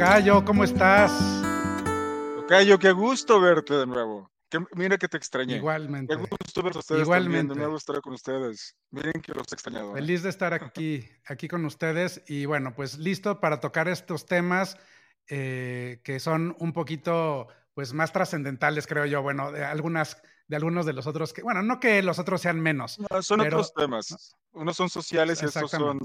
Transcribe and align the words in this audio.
Tocayo, 0.00 0.42
¿cómo 0.46 0.64
estás? 0.64 1.12
Tocayo, 2.34 2.78
qué 2.78 2.90
gusto 2.90 3.38
verte 3.38 3.74
de 3.74 3.86
nuevo. 3.86 4.32
mira 4.72 4.96
que 4.96 5.08
te 5.08 5.18
extrañé. 5.18 5.56
Igualmente. 5.56 6.16
Qué 6.16 6.22
gusto 6.22 6.62
ver 6.62 6.74
a 6.74 6.78
ustedes 6.78 7.02
Igualmente. 7.02 7.52
de 7.52 7.60
nuevo 7.60 7.76
estar 7.76 8.00
con 8.00 8.14
ustedes. 8.14 8.78
Miren 8.90 9.20
que 9.20 9.34
los 9.34 9.52
he 9.52 9.54
extrañado. 9.54 9.90
¿eh? 9.90 9.96
Feliz 9.96 10.22
de 10.22 10.30
estar 10.30 10.54
aquí, 10.54 11.06
aquí 11.26 11.48
con 11.48 11.66
ustedes 11.66 12.22
y 12.26 12.46
bueno, 12.46 12.74
pues 12.74 12.96
listo 12.96 13.40
para 13.40 13.60
tocar 13.60 13.88
estos 13.88 14.24
temas 14.24 14.78
eh, 15.28 16.00
que 16.02 16.18
son 16.18 16.56
un 16.60 16.72
poquito 16.72 17.48
pues 17.74 17.92
más 17.92 18.10
trascendentales, 18.10 18.86
creo 18.86 19.04
yo. 19.04 19.20
Bueno, 19.20 19.52
de 19.52 19.66
algunas 19.66 20.22
de 20.48 20.56
algunos 20.56 20.86
de 20.86 20.94
los 20.94 21.06
otros 21.06 21.34
que, 21.34 21.42
bueno, 21.42 21.60
no 21.60 21.78
que 21.78 22.02
los 22.02 22.18
otros 22.18 22.40
sean 22.40 22.58
menos. 22.58 22.98
son 23.20 23.42
otros 23.42 23.74
temas. 23.74 24.34
Unos 24.52 24.78
son 24.78 24.88
sociales 24.88 25.42
y 25.42 25.44
estos 25.44 25.70
son 25.70 26.00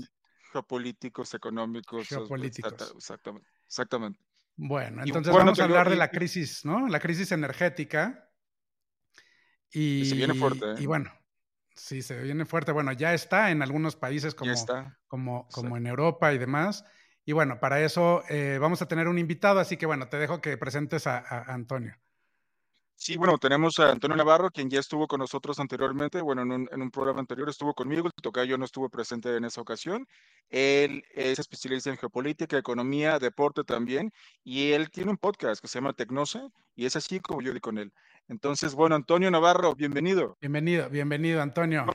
geopolíticos, 0.52 1.34
económicos. 1.34 2.10
Geopolíticos. 2.10 2.94
Exactamente. 2.94 3.55
Exactamente. 3.66 4.20
Bueno, 4.58 5.04
entonces 5.04 5.34
vamos 5.34 5.60
a 5.60 5.64
hablar 5.64 5.90
de 5.90 5.96
la 5.96 6.10
crisis, 6.10 6.64
¿no? 6.64 6.88
La 6.88 7.00
crisis 7.00 7.32
energética. 7.32 8.30
Y, 9.72 10.06
se 10.06 10.16
viene 10.16 10.34
fuerte. 10.34 10.66
¿eh? 10.72 10.76
Y 10.80 10.86
bueno, 10.86 11.12
sí, 11.76 12.02
se 12.02 12.22
viene 12.22 12.46
fuerte. 12.46 12.72
Bueno, 12.72 12.94
ya 12.94 13.14
está 13.14 13.52
en 13.52 13.62
algunos 13.62 13.96
países 13.96 14.34
como, 14.34 14.54
como, 15.08 15.48
como 15.50 15.78
en 15.78 15.88
Europa 15.88 16.34
y 16.34 16.38
demás. 16.38 16.86
Y 17.26 17.34
bueno, 17.34 17.60
para 17.60 17.82
eso 17.82 18.24
eh, 18.30 18.58
vamos 18.62 18.82
a 18.82 18.88
tener 18.88 19.08
un 19.08 19.18
invitado, 19.18 19.60
así 19.60 19.78
que 19.78 19.86
bueno, 19.86 20.08
te 20.08 20.18
dejo 20.18 20.42
que 20.42 20.58
presentes 20.58 21.08
a 21.08 21.44
Antonio. 21.52 21.98
Sí, 22.98 23.18
bueno, 23.18 23.38
tenemos 23.38 23.78
a 23.80 23.92
Antonio 23.92 24.16
Navarro, 24.16 24.50
quien 24.50 24.70
ya 24.70 24.80
estuvo 24.80 25.06
con 25.06 25.20
nosotros 25.20 25.60
anteriormente. 25.60 26.22
Bueno, 26.22 26.42
en 26.44 26.82
un, 26.82 26.92
programa 26.92 27.20
anterior 27.20 27.50
estuvo 27.50 27.74
conmigo, 27.74 28.08
el 28.08 28.14
tocayo 28.24 28.58
no 28.58 28.64
estuvo 28.64 28.90
presente 28.90 29.36
en 29.36 29.44
esa 29.44 29.60
ocasión. 29.60 30.08
Él 30.50 31.04
es 31.14 31.38
especialista 31.38 31.90
en 31.90 31.98
geopolítica, 31.98 32.58
economía, 32.58 33.20
deporte 33.20 33.64
también, 33.66 34.12
y 34.46 34.72
él 34.72 34.90
tiene 34.92 35.12
un 35.12 35.18
podcast 35.18 35.62
que 35.62 35.68
se 35.68 35.80
llama 35.80 35.94
Tecnose, 35.94 36.40
y 36.76 36.86
es 36.86 36.96
así 36.96 37.20
como 37.20 37.42
yo 37.42 37.54
di 37.54 37.60
con 37.60 37.78
él. 37.78 37.92
Entonces, 38.30 38.74
bueno, 38.74 38.96
Antonio 38.96 39.30
Navarro, 39.30 39.76
bienvenido. 39.76 40.38
Bienvenido, 40.40 40.90
bienvenido, 40.90 41.42
Antonio. 41.42 41.86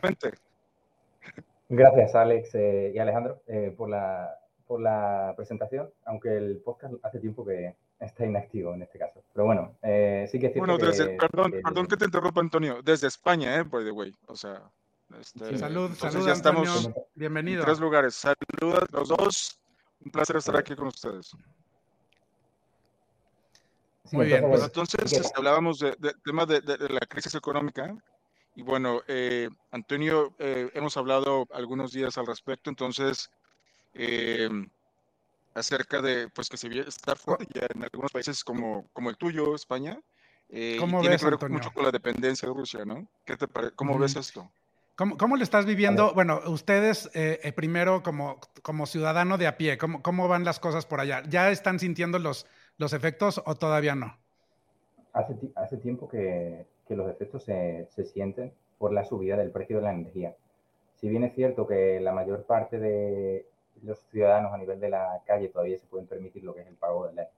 Gracias, 1.71 2.15
Alex 2.15 2.55
eh, 2.55 2.93
y 2.95 2.99
Alejandro, 2.99 3.43
eh, 3.47 3.73
por, 3.75 3.89
la, 3.89 4.37
por 4.67 4.83
la 4.83 5.33
presentación, 5.35 5.89
aunque 6.05 6.37
el 6.37 6.59
podcast 6.59 6.95
hace 7.03 7.21
tiempo 7.21 7.45
que, 7.45 7.75
está 8.01 8.25
inactivo 8.25 8.75
en 8.75 8.83
este 8.83 8.99
caso. 8.99 9.23
Pero 9.33 9.47
bueno, 9.47 9.77
eh, 9.83 10.10
sí 10.29 10.39
que 10.39 10.47
es 10.47 10.53
cierto 10.53 10.73
Bueno, 10.73 10.79
desde, 10.79 11.17
perdón, 11.17 11.55
perdón 11.63 11.87
que 11.87 11.97
te 11.97 12.05
interrumpa, 12.05 12.41
Antonio. 12.41 12.81
Desde 12.83 13.09
España, 13.09 13.57
¿eh? 13.57 13.63
By 13.63 13.85
the 13.85 13.91
way. 13.91 14.15
O 14.27 14.37
sea, 14.37 14.63
este, 15.19 15.59
salud, 15.59 15.91
salud, 15.97 16.27
ya 16.27 16.33
estamos 16.33 16.91
Bienvenido. 17.15 17.61
En 17.61 17.67
tres 17.67 17.81
lugares. 17.81 18.15
Saludos 18.15 18.83
a 18.83 18.97
los 18.97 19.09
dos. 19.09 19.61
Un 20.05 20.11
placer 20.11 20.37
estar 20.37 20.57
aquí 20.57 20.75
con 20.75 20.89
ustedes. 20.89 21.33
Muy 24.13 24.27
bien. 24.27 24.49
Pues 24.49 24.63
entonces 24.63 25.13
este, 25.13 25.29
hablábamos 25.37 25.79
del 25.79 25.97
de, 25.99 26.15
tema 26.25 26.47
de, 26.47 26.61
de, 26.61 26.89
la 26.89 27.01
crisis 27.01 27.35
económica. 27.35 27.95
Y 28.55 28.63
bueno, 28.63 29.03
eh, 29.07 29.49
Antonio, 29.71 30.35
eh, 30.39 30.71
hemos 30.75 30.97
hablado 30.97 31.47
algunos 31.53 31.93
días 31.93 32.19
al 32.19 32.27
respecto. 32.27 32.71
Entonces, 32.71 33.31
eh, 33.95 34.49
acerca 35.61 36.03
de 36.03 36.29
pues 36.29 36.49
que 36.49 36.57
se 36.57 36.69
ya 36.69 37.67
en 37.75 37.85
algunos 37.85 38.11
países 38.11 38.43
como, 38.43 38.89
como 38.93 39.11
el 39.11 39.17
tuyo, 39.17 39.55
España. 39.55 40.01
Eh, 40.49 40.77
¿Cómo 40.81 41.01
tiene 41.01 41.15
ves, 41.15 41.25
que 41.25 41.31
ver 41.31 41.51
mucho 41.51 41.71
con 41.71 41.85
la 41.85 41.93
dependencia 41.93 42.49
de 42.49 42.55
Rusia, 42.55 42.85
¿no? 42.85 43.07
¿Qué 43.25 43.37
te 43.37 43.47
¿Cómo 43.77 43.99
ves 43.99 44.17
esto? 44.17 44.51
¿Cómo, 44.97 45.17
¿Cómo, 45.17 45.37
le 45.37 45.45
estás 45.45 45.65
viviendo? 45.65 46.13
Bueno, 46.13 46.41
ustedes 46.47 47.09
eh, 47.15 47.41
eh, 47.43 47.53
primero 47.53 48.03
como, 48.03 48.39
como 48.63 48.87
ciudadano 48.87 49.39
de 49.39 49.47
a 49.47 49.57
pie, 49.57 49.79
¿cómo, 49.79 50.03
¿cómo 50.03 50.29
van 50.29 50.45
las 50.45 50.59
cosas 50.59 50.85
por 50.85 51.01
allá? 51.01 51.23
¿Ya 51.29 51.51
están 51.51 51.79
sintiendo 51.79 52.19
los, 52.19 52.47
los 52.77 52.93
efectos 52.93 53.41
o 53.47 53.55
todavía 53.55 53.95
no? 53.95 54.19
Hace, 55.13 55.37
hace 55.55 55.77
tiempo 55.79 56.09
que, 56.09 56.67
que 56.87 56.97
los 56.97 57.09
efectos 57.09 57.45
se, 57.45 57.89
se, 57.95 58.05
sienten 58.05 58.53
por 58.79 58.93
la 58.93 59.05
subida 59.05 59.37
del 59.37 59.53
precio 59.53 59.77
de 59.77 59.83
la 59.83 59.93
energía. 59.93 60.35
Si 60.97 61.09
bien 61.09 61.25
es 61.25 61.35
cierto 61.35 61.67
que 61.67 62.01
la 62.01 62.13
mayor 62.13 62.45
parte 62.45 62.79
de, 62.79 63.47
los 63.83 63.99
ciudadanos 64.11 64.53
a 64.53 64.59
nivel 64.59 64.81
de 64.81 64.91
la 64.91 65.23
calle 65.25 65.49
todavía 65.49 65.79
se 65.79 65.87
pueden 65.87 66.07
permitir 66.07 66.45
lo 66.45 66.55
que 66.55 66.63
es 66.63 66.67
el 66.67 66.75
pago 66.75 67.07
de 67.09 67.15
la, 67.15 67.29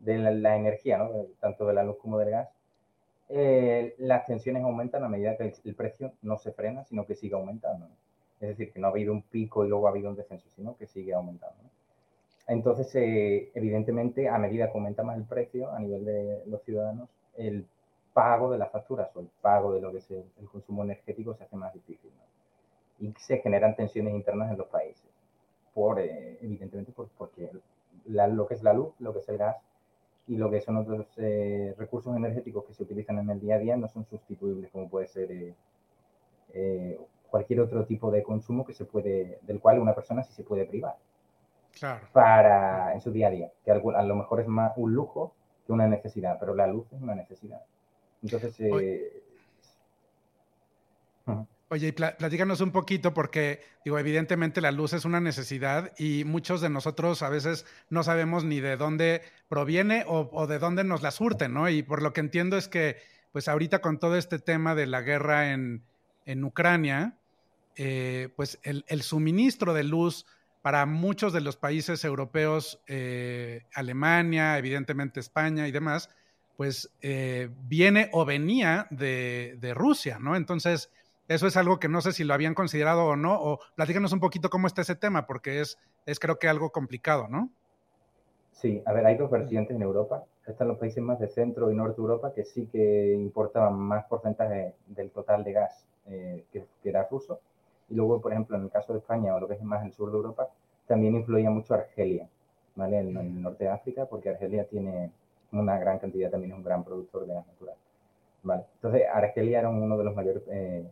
de 0.00 0.18
la, 0.18 0.56
energía, 0.56 0.98
¿no? 0.98 1.10
tanto 1.40 1.66
de 1.66 1.74
la 1.74 1.82
luz 1.82 1.96
como 1.98 2.18
del 2.18 2.30
gas, 2.30 2.48
eh, 3.28 3.94
las 3.98 4.26
tensiones 4.26 4.62
aumentan 4.62 5.02
a 5.04 5.08
medida 5.08 5.36
que 5.36 5.54
el, 5.64 5.74
precio 5.74 6.12
no 6.22 6.38
se 6.38 6.52
frena, 6.52 6.84
sino 6.84 7.06
que 7.06 7.14
sigue 7.16 7.34
aumentando. 7.34 7.88
Es 8.40 8.50
decir, 8.50 8.72
que 8.72 8.78
no 8.78 8.86
ha 8.86 8.90
habido 8.90 9.12
un 9.12 9.22
pico 9.22 9.64
y 9.64 9.68
luego 9.68 9.86
ha 9.86 9.90
habido 9.90 10.10
un 10.10 10.16
descenso, 10.16 10.48
sino 10.54 10.76
que 10.76 10.86
sigue 10.86 11.14
aumentando. 11.14 11.56
Entonces, 12.46 12.94
eh, 12.94 13.50
evidentemente, 13.54 14.28
a 14.28 14.38
medida 14.38 14.70
que 14.70 14.78
aumenta 14.78 15.02
más 15.02 15.16
el 15.16 15.24
precio 15.24 15.70
a 15.72 15.80
nivel 15.80 16.04
de 16.04 16.42
los 16.46 16.62
ciudadanos, 16.62 17.08
el 17.36 17.66
pago 18.12 18.50
de 18.50 18.58
las 18.58 18.70
facturas 18.70 19.10
o 19.16 19.20
el 19.20 19.28
pago 19.42 19.74
de 19.74 19.80
lo 19.80 19.90
que 19.90 19.98
es 19.98 20.10
el, 20.10 20.24
consumo 20.50 20.84
energético 20.84 21.34
se 21.34 21.44
hace 21.44 21.56
más 21.56 21.72
difícil. 21.74 22.10
Y 23.00 23.12
se 23.18 23.38
generan 23.38 23.74
tensiones 23.74 24.14
internas 24.14 24.50
en 24.52 24.58
los 24.58 24.68
países 24.68 25.05
por, 25.76 26.00
eh, 26.00 26.38
evidentemente, 26.40 26.90
porque 27.18 27.50
lo 28.06 28.46
que 28.46 28.54
es 28.54 28.62
la 28.62 28.72
luz, 28.72 28.94
lo 28.98 29.12
que 29.12 29.18
es 29.18 29.28
el 29.28 29.36
gas 29.36 29.58
y 30.26 30.38
lo 30.38 30.50
que 30.50 30.62
son 30.62 30.78
otros 30.78 31.06
eh, 31.18 31.74
recursos 31.76 32.16
energéticos 32.16 32.64
que 32.64 32.72
se 32.72 32.82
utilizan 32.82 33.18
en 33.18 33.28
el 33.28 33.40
día 33.40 33.56
a 33.56 33.58
día 33.58 33.76
no 33.76 33.86
son 33.86 34.06
sustituibles, 34.06 34.70
como 34.70 34.88
puede 34.88 35.06
ser 35.06 35.54
eh, 36.54 36.98
cualquier 37.28 37.60
otro 37.60 37.84
tipo 37.84 38.10
de 38.10 38.22
consumo 38.22 38.64
que 38.64 38.72
se 38.72 38.86
puede, 38.86 39.38
del 39.42 39.60
cual 39.60 39.78
una 39.78 39.94
persona 39.94 40.22
sí 40.22 40.32
se 40.32 40.44
puede 40.44 40.64
privar. 40.64 40.96
Claro. 41.78 42.06
Para 42.10 42.94
en 42.94 43.02
su 43.02 43.10
día 43.10 43.28
a 43.28 43.30
día, 43.30 43.52
que 43.62 43.70
a 43.70 44.02
lo 44.02 44.16
mejor 44.16 44.40
es 44.40 44.46
más 44.46 44.72
un 44.76 44.94
lujo 44.94 45.34
que 45.66 45.74
una 45.74 45.86
necesidad, 45.86 46.38
pero 46.40 46.54
la 46.54 46.66
luz 46.66 46.90
es 46.90 47.02
una 47.02 47.14
necesidad. 47.14 47.60
Entonces, 48.22 48.58
Oye, 51.68 51.88
y 51.88 51.92
platícanos 51.92 52.60
un 52.60 52.70
poquito 52.70 53.12
porque, 53.12 53.60
digo, 53.84 53.98
evidentemente 53.98 54.60
la 54.60 54.70
luz 54.70 54.92
es 54.92 55.04
una 55.04 55.20
necesidad 55.20 55.92
y 55.98 56.22
muchos 56.24 56.60
de 56.60 56.70
nosotros 56.70 57.22
a 57.22 57.28
veces 57.28 57.66
no 57.90 58.04
sabemos 58.04 58.44
ni 58.44 58.60
de 58.60 58.76
dónde 58.76 59.22
proviene 59.48 60.04
o, 60.06 60.46
de 60.46 60.60
dónde 60.60 60.84
nos 60.84 61.02
la 61.02 61.10
surten, 61.10 61.52
¿no? 61.54 61.68
Y 61.68 61.82
por 61.82 62.02
lo 62.02 62.12
que 62.12 62.20
entiendo 62.20 62.56
es 62.56 62.68
que, 62.68 62.98
pues 63.32 63.48
ahorita 63.48 63.80
con 63.80 63.98
todo 63.98 64.16
este 64.16 64.38
tema 64.38 64.76
de 64.76 64.86
la 64.86 65.02
guerra 65.02 65.52
en, 65.52 65.82
Ucrania, 66.44 67.18
eh, 67.74 68.28
pues 68.36 68.60
el, 68.62 69.02
suministro 69.02 69.74
de 69.74 69.82
luz 69.82 70.24
para 70.62 70.86
muchos 70.86 71.32
de 71.32 71.40
los 71.40 71.56
países 71.56 72.04
europeos, 72.04 72.80
eh, 72.86 73.64
Alemania, 73.74 74.56
evidentemente 74.56 75.18
España 75.18 75.66
y 75.66 75.72
demás, 75.72 76.10
pues 76.56 76.92
eh, 77.02 77.50
viene 77.64 78.08
o 78.12 78.24
venía 78.24 78.86
de, 78.90 79.56
de 79.60 79.74
Rusia, 79.74 80.18
¿no? 80.20 80.36
Entonces, 80.36 80.90
eso 81.28 81.46
es 81.46 81.56
algo 81.56 81.78
que 81.78 81.88
no 81.88 82.00
sé 82.00 82.12
si 82.12 82.24
lo 82.24 82.34
habían 82.34 82.54
considerado 82.54 83.06
o 83.06 83.16
no, 83.16 83.34
o 83.40 83.60
platícanos 83.74 84.12
un 84.12 84.20
poquito 84.20 84.50
cómo 84.50 84.66
está 84.66 84.82
ese 84.82 84.94
tema, 84.94 85.26
porque 85.26 85.60
es, 85.60 85.78
es 86.06 86.18
creo 86.18 86.38
que 86.38 86.48
algo 86.48 86.70
complicado, 86.70 87.28
¿no? 87.28 87.50
Sí, 88.52 88.82
a 88.86 88.92
ver, 88.94 89.04
hay 89.04 89.16
dos 89.16 89.30
vertientes 89.30 89.76
en 89.76 89.82
Europa. 89.82 90.24
Están 90.46 90.68
los 90.68 90.78
países 90.78 91.02
más 91.02 91.18
de 91.18 91.28
centro 91.28 91.70
y 91.70 91.74
norte 91.74 91.96
de 91.96 92.02
Europa 92.02 92.32
que 92.32 92.44
sí 92.44 92.66
que 92.72 93.12
importaban 93.12 93.78
más 93.78 94.06
porcentaje 94.06 94.74
del 94.86 95.10
total 95.10 95.44
de 95.44 95.52
gas 95.52 95.86
eh, 96.06 96.44
que, 96.52 96.64
era 96.84 97.06
ruso. 97.10 97.40
Y 97.90 97.94
luego, 97.94 98.20
por 98.20 98.32
ejemplo, 98.32 98.56
en 98.56 98.64
el 98.64 98.70
caso 98.70 98.94
de 98.94 99.00
España 99.00 99.34
o 99.34 99.40
lo 99.40 99.48
que 99.48 99.54
es 99.54 99.62
más 99.62 99.84
el 99.84 99.92
sur 99.92 100.10
de 100.10 100.16
Europa, 100.16 100.48
también 100.86 101.16
influía 101.16 101.50
mucho 101.50 101.74
Argelia, 101.74 102.28
¿vale? 102.76 103.00
En, 103.00 103.16
el 103.16 103.42
norte 103.42 103.64
de 103.64 103.70
África, 103.70 104.06
porque 104.06 104.30
Argelia 104.30 104.64
tiene 104.64 105.10
una 105.52 105.78
gran 105.78 105.98
cantidad, 105.98 106.30
también 106.30 106.52
es 106.52 106.56
un 106.56 106.64
gran 106.64 106.82
productor 106.82 107.26
de 107.26 107.34
gas 107.34 107.46
natural. 107.46 107.76
¿vale? 108.42 108.64
Entonces, 108.76 109.02
Argelia 109.12 109.58
era 109.58 109.68
uno 109.68 109.98
de 109.98 110.04
los 110.04 110.14
mayores 110.14 110.42
eh, 110.48 110.84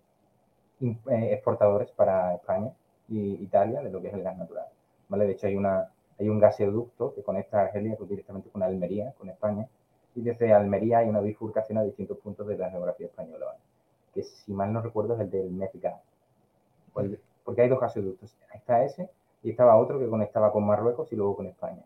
exportadores 1.07 1.91
para 1.93 2.35
España 2.35 2.73
y 3.09 3.35
Italia 3.43 3.81
de 3.83 3.91
lo 3.91 4.01
que 4.01 4.09
es 4.09 4.15
el 4.15 4.23
gas 4.23 4.37
natural. 4.37 4.67
¿vale? 5.09 5.27
De 5.27 5.33
hecho, 5.33 5.47
hay, 5.47 5.57
una, 5.57 5.91
hay 6.19 6.29
un 6.29 6.39
gasoducto 6.39 7.15
que 7.15 7.23
conecta 7.23 7.59
a 7.61 7.63
Argelia 7.65 7.97
directamente 8.09 8.51
con 8.51 8.63
Almería, 8.63 9.13
con 9.19 9.29
España, 9.29 9.67
y 10.15 10.23
desde 10.23 10.53
Almería 10.53 10.99
hay 10.99 11.09
una 11.09 11.21
bifurcación 11.21 11.79
a 11.79 11.83
distintos 11.83 12.19
puntos 12.19 12.47
de 12.47 12.57
la 12.57 12.71
geografía 12.71 13.07
española, 13.07 13.57
que 14.13 14.23
si 14.23 14.53
mal 14.53 14.73
no 14.73 14.81
recuerdo 14.81 15.15
es 15.15 15.21
el 15.21 15.31
del 15.31 15.51
México. 15.51 15.89
Porque 16.93 17.63
hay 17.63 17.69
dos 17.69 17.81
gasoductos. 17.81 18.37
Está 18.55 18.85
ese 18.85 19.11
y 19.43 19.51
estaba 19.51 19.77
otro 19.77 19.99
que 19.99 20.09
conectaba 20.09 20.53
con 20.53 20.65
Marruecos 20.65 21.13
y 21.13 21.17
luego 21.17 21.37
con 21.37 21.47
España. 21.47 21.83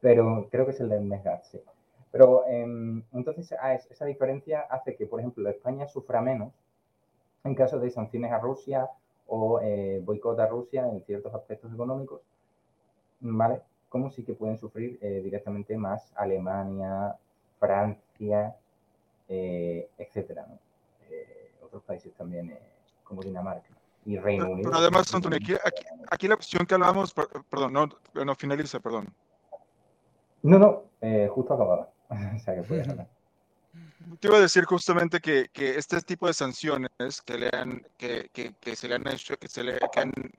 Pero 0.00 0.48
creo 0.50 0.64
que 0.64 0.72
es 0.72 0.80
el 0.80 0.88
del 0.88 1.04
Mesgas, 1.04 1.46
sí. 1.48 1.60
Pero 2.10 2.46
em, 2.46 3.02
entonces 3.12 3.54
esa 3.90 4.04
diferencia 4.06 4.60
hace 4.62 4.96
que, 4.96 5.06
por 5.06 5.20
ejemplo, 5.20 5.48
España 5.50 5.86
sufra 5.86 6.22
menos 6.22 6.52
en 7.46 7.54
caso 7.54 7.78
de 7.78 7.90
sanciones 7.90 8.32
a 8.32 8.38
Rusia 8.38 8.88
o 9.26 9.60
eh, 9.60 10.00
boicot 10.04 10.38
a 10.38 10.46
Rusia 10.46 10.88
en 10.88 11.02
ciertos 11.02 11.34
aspectos 11.34 11.72
económicos, 11.72 12.20
¿vale? 13.20 13.62
Como 13.88 14.10
sí 14.10 14.24
que 14.24 14.34
pueden 14.34 14.58
sufrir 14.58 14.98
eh, 15.00 15.20
directamente 15.22 15.76
más 15.76 16.12
Alemania, 16.16 17.16
Francia, 17.58 18.56
eh, 19.28 19.88
etcétera, 19.98 20.46
eh, 21.10 21.52
otros 21.62 21.82
países 21.82 22.12
también 22.14 22.56
como 23.02 23.22
Dinamarca 23.22 23.68
y 24.04 24.18
Reino 24.18 24.50
Unido. 24.50 24.70
Pero 24.70 24.82
además, 24.82 25.12
Antonio, 25.14 25.38
aquí, 25.42 25.54
aquí, 26.10 26.28
la 26.28 26.36
cuestión 26.36 26.64
que 26.64 26.74
hablábamos, 26.74 27.12
perdón, 27.50 27.72
no, 27.72 27.88
no 28.24 28.34
finaliza, 28.36 28.78
perdón. 28.80 29.08
No, 30.42 30.58
no, 30.58 30.82
eh, 31.00 31.28
justo 31.28 31.54
acababa. 31.54 31.90
o 32.36 32.38
sea 32.38 32.54
que 32.54 32.62
puedes 32.62 32.88
hablar. 32.88 33.08
Te 34.20 34.28
iba 34.28 34.36
a 34.36 34.40
decir 34.40 34.64
justamente 34.64 35.20
que, 35.20 35.50
este 35.54 36.00
tipo 36.00 36.28
de 36.28 36.34
sanciones 36.34 36.90
que, 37.24 37.38
le 37.38 37.50
han, 37.52 37.84
se 37.98 38.88
le 38.88 38.94
han 38.94 39.08
hecho, 39.08 39.36
que 39.36 39.48
se, 39.48 39.64
le, 39.64 39.78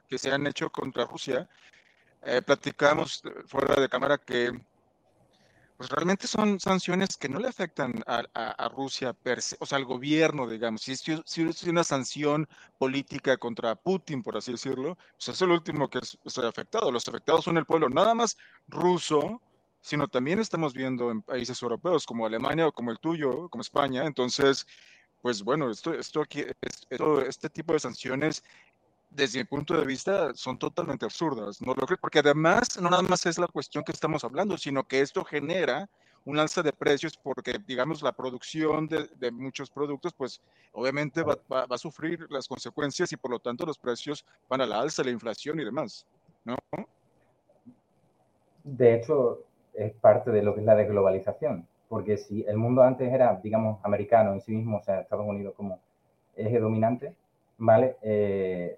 que 0.08 0.48
hecho 0.48 0.70
contra 0.70 1.06
Rusia, 1.06 1.50
eh, 2.24 2.42
platicamos 2.42 3.22
fuera 3.46 3.76
de 3.82 3.90
cámara 3.90 4.18
que 4.18 4.52
pues 5.78 5.90
realmente 5.92 6.28
son 6.28 6.60
sanciones 6.60 7.18
que 7.18 7.30
no 7.30 7.40
le 7.40 7.50
afectan 7.50 8.04
a, 8.08 8.70
Rusia, 8.70 9.14
per 9.14 9.42
se, 9.42 9.58
o 9.60 9.66
sea, 9.66 9.78
al 9.78 9.86
gobierno, 9.86 10.48
digamos. 10.48 10.82
Si 10.82 10.94
es, 10.94 11.04
si 11.26 11.44
es, 11.44 11.64
una 11.64 11.84
sanción 11.84 12.48
política 12.80 13.38
contra 13.38 13.76
Putin, 13.76 14.24
por 14.24 14.38
así 14.38 14.54
decirlo, 14.54 14.98
pues 15.18 15.28
es 15.28 15.42
el 15.42 15.52
último 15.52 15.88
que 15.88 16.00
es 16.00 16.38
afectado. 16.40 16.92
Los 16.92 17.08
afectados 17.08 17.46
son 17.46 17.58
el 17.58 17.66
pueblo, 17.66 17.90
nada 17.90 18.16
más 18.16 18.38
ruso, 18.68 19.40
sino 19.82 20.08
también 20.08 20.40
estamos 20.40 20.74
viendo 20.74 21.12
en 21.12 21.22
países 21.22 21.62
europeos 21.62 22.06
como 22.06 22.26
Alemania 22.26 22.68
o 22.68 22.72
como 22.72 22.92
el 22.92 23.00
tuyo, 23.00 23.50
como 23.50 23.62
España. 23.62 24.06
Entonces, 24.06 24.66
pues 25.22 25.44
bueno, 25.44 25.70
esto, 25.70 25.94
esto 25.94 26.22
aquí, 26.22 26.44
este 27.28 27.50
tipo 27.50 27.74
de 27.74 27.80
sanciones, 27.80 28.44
desde 29.10 29.40
mi 29.40 29.46
punto 29.46 29.78
de 29.78 29.86
vista, 29.86 30.34
son 30.34 30.58
totalmente 30.58 31.06
absurdas. 31.06 31.62
¿no? 31.62 31.74
Porque 32.02 32.20
además, 32.20 32.80
no 32.82 32.90
nada 32.90 33.04
más 33.04 33.26
es 33.26 33.38
la 33.38 33.48
cuestión 33.48 33.84
que 33.84 33.92
estamos 33.92 34.24
hablando, 34.24 34.58
sino 34.58 34.88
que 34.88 35.02
esto 35.02 35.24
genera 35.24 35.90
un 36.28 36.38
alza 36.38 36.62
de 36.62 36.74
precios 36.74 37.18
porque, 37.18 37.58
digamos, 37.66 38.02
la 38.02 38.12
producción 38.12 38.88
de, 38.88 39.32
muchos 39.32 39.70
productos, 39.70 40.14
pues 40.14 40.42
obviamente 40.74 41.24
va, 41.24 41.38
a 41.70 41.78
sufrir 41.78 42.28
las 42.30 42.50
consecuencias 42.50 43.14
y 43.14 43.18
por 43.18 43.32
lo 43.32 43.40
tanto 43.40 43.66
los 43.66 43.78
precios 43.78 44.26
van 44.50 44.60
a 44.60 44.66
la 44.66 44.82
alza, 44.82 45.04
la 45.04 45.12
inflación 45.12 45.58
y 45.62 45.64
demás, 45.64 46.06
¿no? 46.44 46.58
De 48.66 48.96
hecho, 48.96 49.47
es 49.78 49.94
parte 49.94 50.32
de 50.32 50.42
lo 50.42 50.54
que 50.54 50.62
es 50.62 50.66
la 50.66 50.76
desglobalización, 50.76 51.68
porque 51.88 52.18
si 52.18 52.44
el 52.48 52.58
mundo 52.58 52.82
antes 52.82 53.14
era, 53.14 53.40
digamos, 53.42 53.80
americano 53.84 54.34
en 54.34 54.42
sí 54.42 54.52
mismo, 54.52 54.78
o 54.78 54.82
sea, 54.82 55.02
Estados 55.02 55.28
Unidos 55.28 55.54
como 55.56 55.80
eje 56.36 56.60
dominante, 56.60 57.14
¿vale? 57.58 57.96
Eh, 58.02 58.78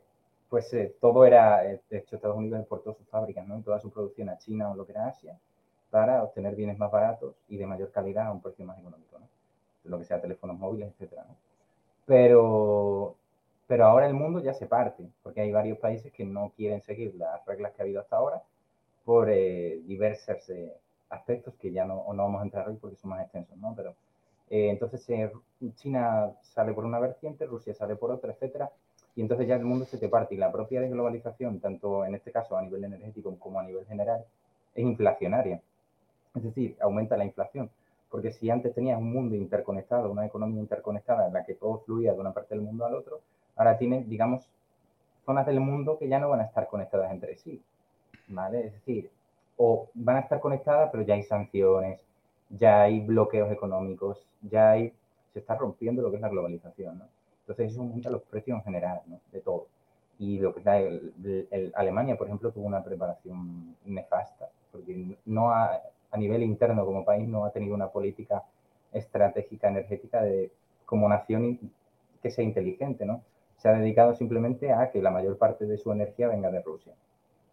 pues 0.50 0.74
eh, 0.74 0.94
todo 1.00 1.26
era, 1.26 1.66
eh, 1.66 1.80
de 1.90 2.00
hecho, 2.00 2.16
Estados 2.16 2.38
Unidos 2.38 2.60
exportó 2.60 2.94
sus 2.94 3.08
fábricas, 3.08 3.48
¿no? 3.48 3.62
toda 3.62 3.80
su 3.80 3.90
producción 3.92 4.30
a 4.30 4.38
China 4.38 4.72
o 4.72 4.76
lo 4.76 4.86
que 4.86 4.92
era 4.92 5.08
Asia, 5.08 5.38
para 5.90 6.24
obtener 6.24 6.56
bienes 6.56 6.78
más 6.78 6.92
baratos 6.92 7.34
y 7.48 7.58
de 7.58 7.66
mayor 7.66 7.92
calidad 7.92 8.28
a 8.28 8.32
un 8.32 8.42
precio 8.42 8.66
más 8.66 8.78
económico, 8.80 9.20
¿no? 9.20 9.28
Lo 9.86 9.98
que 9.98 10.06
sea 10.06 10.22
teléfonos 10.22 10.58
móviles, 10.58 10.90
etcétera, 10.90 11.26
¿no? 11.28 11.36
Pero, 12.06 13.16
pero 13.68 13.86
ahora 13.86 14.08
el 14.08 14.14
mundo 14.14 14.40
ya 14.40 14.54
se 14.54 14.66
parte, 14.68 15.04
porque 15.24 15.42
hay 15.42 15.52
varios 15.52 15.78
países 15.80 16.12
que 16.12 16.26
no 16.26 16.52
quieren 16.56 16.82
seguir 16.82 17.16
las 17.16 17.44
reglas 17.46 17.74
que 17.74 17.82
ha 17.82 17.86
habido 17.86 18.02
hasta 18.02 18.18
ahora 18.18 18.44
por 19.06 19.28
diversas 19.28 20.52
aspectos 21.10 21.56
que 21.56 21.72
ya 21.72 21.86
no, 21.86 22.06
no 22.14 22.24
vamos 22.24 22.42
a 22.42 22.46
entrar 22.46 22.68
hoy 22.70 22.78
porque 22.80 22.98
son 22.98 23.12
más 23.12 23.22
extensos, 23.22 23.58
¿no? 23.58 23.74
Pero 23.76 23.96
eh, 24.50 24.70
entonces 24.70 25.08
eh, 25.10 25.32
China 25.76 26.32
sale 26.42 26.74
por 26.74 26.86
una 26.86 27.00
vertiente, 27.00 27.46
Rusia 27.46 27.74
sale 27.74 27.96
por 27.96 28.12
otra, 28.12 28.32
etcétera, 28.32 28.72
y 29.16 29.22
entonces 29.22 29.48
ya 29.48 29.56
el 29.56 29.66
mundo 29.66 29.86
se 29.86 29.98
te 29.98 30.10
parte 30.10 30.36
y 30.36 30.38
la 30.38 30.52
propia 30.52 30.82
desglobalización, 30.82 31.60
tanto 31.60 32.06
en 32.06 32.16
este 32.16 32.32
caso 32.32 32.58
a 32.58 32.62
nivel 32.62 32.84
energético 32.84 33.38
como 33.38 33.60
a 33.60 33.64
nivel 33.64 33.86
general, 33.86 34.24
es 34.74 34.84
inflacionaria. 34.84 35.62
Es 36.36 36.44
decir, 36.44 36.78
aumenta 36.82 37.18
la 37.18 37.26
inflación. 37.26 37.70
Porque 38.10 38.32
si 38.32 38.50
antes 38.50 38.74
tenías 38.74 38.98
un 38.98 39.12
mundo 39.12 39.36
interconectado, 39.36 40.12
una 40.12 40.26
economía 40.26 40.62
interconectada 40.62 41.28
en 41.28 41.34
la 41.34 41.44
que 41.44 41.54
todo 41.54 41.80
fluía 41.80 42.14
de 42.14 42.20
una 42.20 42.34
parte 42.34 42.56
del 42.56 42.64
mundo 42.64 42.86
al 42.86 42.96
otro, 42.96 43.22
ahora 43.56 43.78
tienes, 43.78 44.08
digamos, 44.10 44.48
zonas 45.26 45.46
del 45.46 45.60
mundo 45.60 45.98
que 46.00 46.08
ya 46.08 46.20
no 46.20 46.30
van 46.30 46.42
a 46.42 46.46
estar 46.46 46.68
conectadas 46.68 47.12
entre 47.12 47.36
sí. 47.36 47.62
¿Vale? 48.30 48.68
Es 48.68 48.74
decir, 48.74 49.12
o 49.62 49.90
van 49.94 50.16
a 50.16 50.20
estar 50.22 50.40
conectadas, 50.40 50.90
pero 50.90 51.04
ya 51.04 51.16
hay 51.16 51.24
sanciones, 51.24 52.00
ya 52.50 52.84
hay 52.84 53.02
bloqueos 53.02 53.52
económicos, 53.52 54.26
ya 54.42 54.72
hay, 54.72 54.94
se 55.34 55.40
está 55.40 55.56
rompiendo 55.56 56.02
lo 56.02 56.10
que 56.10 56.16
es 56.16 56.22
la 56.22 56.30
globalización, 56.30 56.98
¿no? 56.98 57.06
Entonces 57.42 57.74
eso 57.74 57.82
aumenta 57.82 58.10
los 58.10 58.22
precios 58.22 58.58
en 58.58 58.64
general, 58.64 59.02
¿no? 59.08 59.20
De 59.34 59.42
todo. 59.42 59.68
Y 60.18 60.40
lo 60.40 60.54
que 60.54 60.60
está 60.60 60.80
el, 60.80 61.74
Alemania, 61.76 62.18
por 62.18 62.28
ejemplo, 62.28 62.52
tuvo 62.52 62.68
una 62.68 62.82
preparación 62.82 63.76
nefasta, 63.84 64.48
porque 64.72 65.18
no 65.26 65.52
a 65.52 65.82
nivel 66.18 66.42
interno 66.44 66.86
como 66.86 67.04
país 67.04 67.28
no 67.28 67.44
ha 67.44 67.52
tenido 67.52 67.76
una 67.76 67.90
política 67.90 68.44
estratégica 68.94 69.68
energética 69.68 70.22
de, 70.22 70.52
como 70.86 71.10
nación 71.10 71.60
que 72.24 72.32
sea 72.32 72.46
inteligente, 72.46 73.06
¿no? 73.06 73.24
Se 73.58 73.68
ha 73.68 73.74
dedicado 73.74 74.16
simplemente 74.16 74.72
a 74.72 74.90
que 74.90 75.02
la 75.02 75.12
mayor 75.12 75.38
parte 75.38 75.66
de 75.66 75.78
su 75.78 75.92
energía 75.92 76.30
venga 76.30 76.50
de 76.50 76.62
Rusia, 76.62 76.94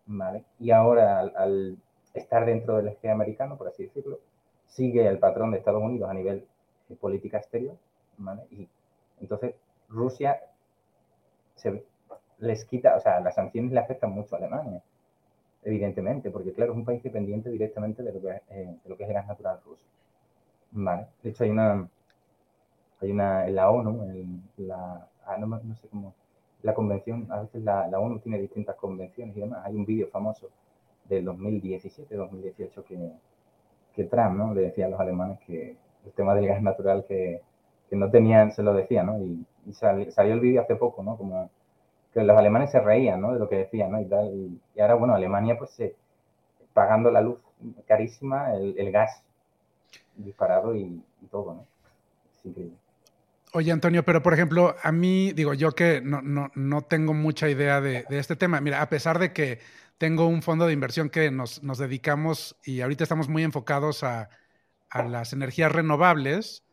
¿vale? 0.06 0.44
Y 0.60 0.70
ahora 0.70 1.18
al 1.18 1.78
estar 2.20 2.44
dentro 2.44 2.76
del 2.76 2.88
eje 2.88 3.10
americano, 3.10 3.56
por 3.56 3.68
así 3.68 3.84
decirlo, 3.84 4.20
sigue 4.66 5.06
el 5.06 5.18
patrón 5.18 5.50
de 5.50 5.58
Estados 5.58 5.82
Unidos 5.82 6.10
a 6.10 6.14
nivel 6.14 6.46
de 6.88 6.96
política 6.96 7.38
exterior, 7.38 7.76
¿vale? 8.18 8.42
Y 8.50 8.68
entonces 9.20 9.54
Rusia 9.88 10.40
se 11.54 11.82
les 12.38 12.64
quita, 12.64 12.96
o 12.96 13.00
sea, 13.00 13.20
las 13.20 13.34
sanciones 13.34 13.72
le 13.72 13.80
afectan 13.80 14.10
mucho 14.10 14.34
a 14.34 14.38
Alemania, 14.38 14.82
evidentemente, 15.62 16.30
porque 16.30 16.52
claro, 16.52 16.72
es 16.72 16.78
un 16.78 16.84
país 16.84 17.02
dependiente 17.02 17.50
directamente 17.50 18.02
de 18.02 18.12
lo 18.12 18.20
que, 18.20 18.28
eh, 18.50 18.76
es 18.84 19.08
el 19.08 19.12
gas 19.14 19.26
natural 19.26 19.60
ruso. 19.64 19.84
¿Vale? 20.72 21.06
De 21.22 21.30
hecho, 21.30 21.44
hay 21.44 21.50
una, 21.50 21.88
hay 23.00 23.10
una, 23.10 23.46
en 23.46 23.54
la 23.54 23.70
ONU, 23.70 24.02
en 24.10 24.42
la, 24.58 25.08
ah, 25.24 25.36
no, 25.38 25.46
no, 25.46 25.76
sé 25.76 25.88
cómo, 25.88 26.14
la 26.62 26.74
convención, 26.74 27.26
a 27.30 27.40
veces 27.42 27.62
la, 27.62 27.88
la 27.88 27.98
ONU 27.98 28.18
tiene 28.18 28.38
distintas 28.38 28.76
convenciones 28.76 29.36
y 29.36 29.40
demás, 29.40 29.64
hay 29.64 29.74
un 29.74 29.86
vídeo 29.86 30.08
famoso 30.08 30.50
del 31.08 31.26
2017-2018 31.26 32.84
que, 32.84 33.12
que 33.94 34.04
Trump 34.04 34.36
¿no? 34.36 34.54
le 34.54 34.62
decía 34.62 34.86
a 34.86 34.88
los 34.90 35.00
alemanes 35.00 35.38
que 35.46 35.76
el 36.04 36.12
tema 36.12 36.34
del 36.34 36.46
gas 36.46 36.62
natural 36.62 37.04
que, 37.06 37.40
que 37.88 37.96
no 37.96 38.10
tenían, 38.10 38.52
se 38.52 38.62
lo 38.62 38.74
decía, 38.74 39.02
¿no? 39.02 39.18
Y, 39.20 39.44
salió 39.72 40.34
el 40.34 40.40
vídeo 40.40 40.62
hace 40.62 40.76
poco, 40.76 41.02
¿no? 41.02 41.16
Como 41.16 41.50
que 42.14 42.22
los 42.22 42.38
alemanes 42.38 42.70
se 42.70 42.80
reían, 42.80 43.20
¿no? 43.20 43.32
De 43.32 43.40
lo 43.40 43.48
que 43.48 43.56
decían, 43.56 43.90
¿no? 43.90 44.00
Y, 44.00 44.04
tal, 44.04 44.32
y, 44.32 44.80
ahora, 44.80 44.94
bueno, 44.94 45.14
Alemania, 45.14 45.58
pues, 45.58 45.76
pagando 46.72 47.10
la 47.10 47.20
luz 47.20 47.40
carísima, 47.86 48.54
el, 48.54 48.78
el 48.78 48.92
gas 48.92 49.24
disparado 50.16 50.76
y, 50.76 51.02
todo, 51.30 51.54
¿no? 51.54 51.66
Es 52.32 52.46
increíble. 52.46 52.76
Oye, 53.56 53.72
Antonio, 53.72 54.04
pero 54.04 54.22
por 54.22 54.34
ejemplo, 54.34 54.76
a 54.82 54.92
mí, 54.92 55.32
digo, 55.32 55.54
yo 55.54 55.72
que 55.72 56.02
no, 56.02 56.20
no, 56.20 56.50
no 56.54 56.82
tengo 56.82 57.14
mucha 57.14 57.48
idea 57.48 57.80
de, 57.80 58.04
este 58.10 58.36
tema, 58.36 58.60
mira, 58.60 58.82
a 58.82 58.90
pesar 58.90 59.18
de 59.18 59.32
que 59.32 59.60
tengo 59.96 60.26
un 60.26 60.42
fondo 60.42 60.66
de 60.66 60.74
inversión 60.74 61.08
que 61.08 61.30
nos, 61.30 61.62
nos 61.62 61.78
dedicamos 61.78 62.56
y 62.66 62.82
ahorita 62.82 63.04
estamos 63.04 63.30
muy 63.30 63.44
enfocados 63.44 64.04
a, 64.04 64.28
a 64.90 65.04
las 65.04 65.32
energías 65.32 65.72
renovables, 65.72 66.64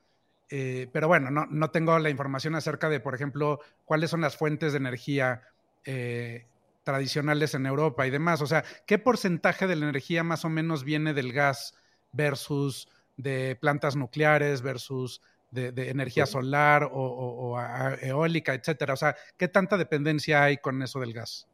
eh, 0.49 0.89
pero 0.91 1.07
bueno, 1.07 1.31
no, 1.31 1.45
no, 1.45 1.71
tengo 1.71 1.97
la 1.99 2.09
información 2.09 2.53
acerca 2.53 2.89
de, 2.89 2.99
por 2.99 3.15
ejemplo, 3.15 3.61
cuáles 3.85 4.09
son 4.09 4.19
las 4.19 4.35
fuentes 4.35 4.73
de 4.73 4.79
energía 4.79 5.43
eh, 5.85 6.47
tradicionales 6.83 7.53
en 7.53 7.65
Europa 7.65 8.05
y 8.05 8.09
demás. 8.09 8.41
O 8.41 8.45
sea, 8.45 8.65
¿qué 8.85 8.99
porcentaje 8.99 9.67
de 9.67 9.77
la 9.77 9.85
energía 9.85 10.25
más 10.25 10.43
o 10.43 10.49
menos 10.49 10.83
viene 10.83 11.13
del 11.13 11.31
gas 11.31 11.75
versus 12.11 12.89
de 13.15 13.57
plantas 13.61 13.95
nucleares 13.95 14.61
versus 14.61 15.21
de, 15.53 15.71
de 15.71 15.89
energía 15.89 16.25
solar 16.25 16.83
o, 16.83 16.89
o, 16.91 17.55
o, 17.55 17.59
eólica, 18.01 18.53
etcétera? 18.53 18.93
O 18.93 18.97
sea, 18.97 19.15
¿qué 19.37 19.47
tanta 19.47 19.77
dependencia 19.77 20.43
hay 20.43 20.57
con 20.57 20.81
eso 20.81 20.99
del 20.99 21.13
gas? 21.13 21.47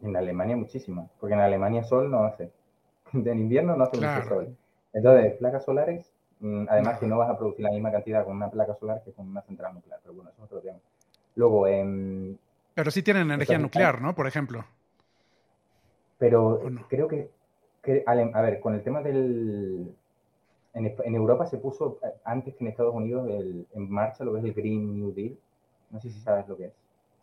En 0.00 0.16
Alemania 0.16 0.56
muchísima, 0.56 1.06
porque 1.18 1.34
en 1.34 1.40
Alemania 1.40 1.82
sol 1.84 2.10
no 2.10 2.24
hace. 2.24 2.50
En 3.12 3.38
invierno 3.38 3.76
no 3.76 3.84
hace 3.84 3.98
claro. 3.98 4.22
mucho 4.22 4.34
sol. 4.34 4.56
Entonces, 4.92 5.34
placas 5.38 5.64
solares, 5.64 6.12
mm, 6.40 6.66
además 6.68 6.94
no. 6.94 7.00
que 7.00 7.06
no 7.06 7.18
vas 7.18 7.30
a 7.30 7.38
producir 7.38 7.64
la 7.64 7.70
misma 7.70 7.90
cantidad 7.90 8.24
con 8.24 8.36
una 8.36 8.50
placa 8.50 8.74
solar 8.74 9.02
que 9.04 9.12
con 9.12 9.28
una 9.28 9.42
central 9.42 9.74
nuclear, 9.74 10.00
pero 10.02 10.14
bueno, 10.14 10.30
eso 10.30 10.44
es 10.44 10.46
otro 10.46 10.60
tema. 10.60 10.78
Luego, 11.34 11.66
en... 11.66 12.38
Pero 12.74 12.90
sí 12.90 13.02
tienen 13.02 13.30
energía 13.30 13.58
nuclear, 13.58 14.00
¿no? 14.00 14.14
Por 14.14 14.26
ejemplo. 14.26 14.64
Pero 16.18 16.60
no? 16.68 16.86
creo 16.88 17.08
que, 17.08 17.30
que, 17.82 18.02
a 18.06 18.42
ver, 18.42 18.60
con 18.60 18.74
el 18.74 18.82
tema 18.82 19.00
del... 19.02 19.94
En, 20.78 20.94
en, 21.04 21.14
Europa 21.14 21.46
se 21.46 21.58
puso 21.58 21.98
eh, 22.02 22.12
antes 22.24 22.54
que 22.54 22.64
en 22.64 22.70
Estados 22.70 22.94
Unidos 22.94 23.28
el, 23.28 23.66
en 23.74 23.90
marcha 23.90 24.24
lo 24.24 24.32
que 24.32 24.38
es 24.38 24.44
el 24.44 24.54
Green 24.54 24.98
New 24.98 25.12
Deal. 25.12 25.36
No 25.90 26.00
sé 26.00 26.10
si 26.10 26.20
sabes 26.20 26.46
lo 26.48 26.56
que 26.56 26.66
es. 26.66 26.72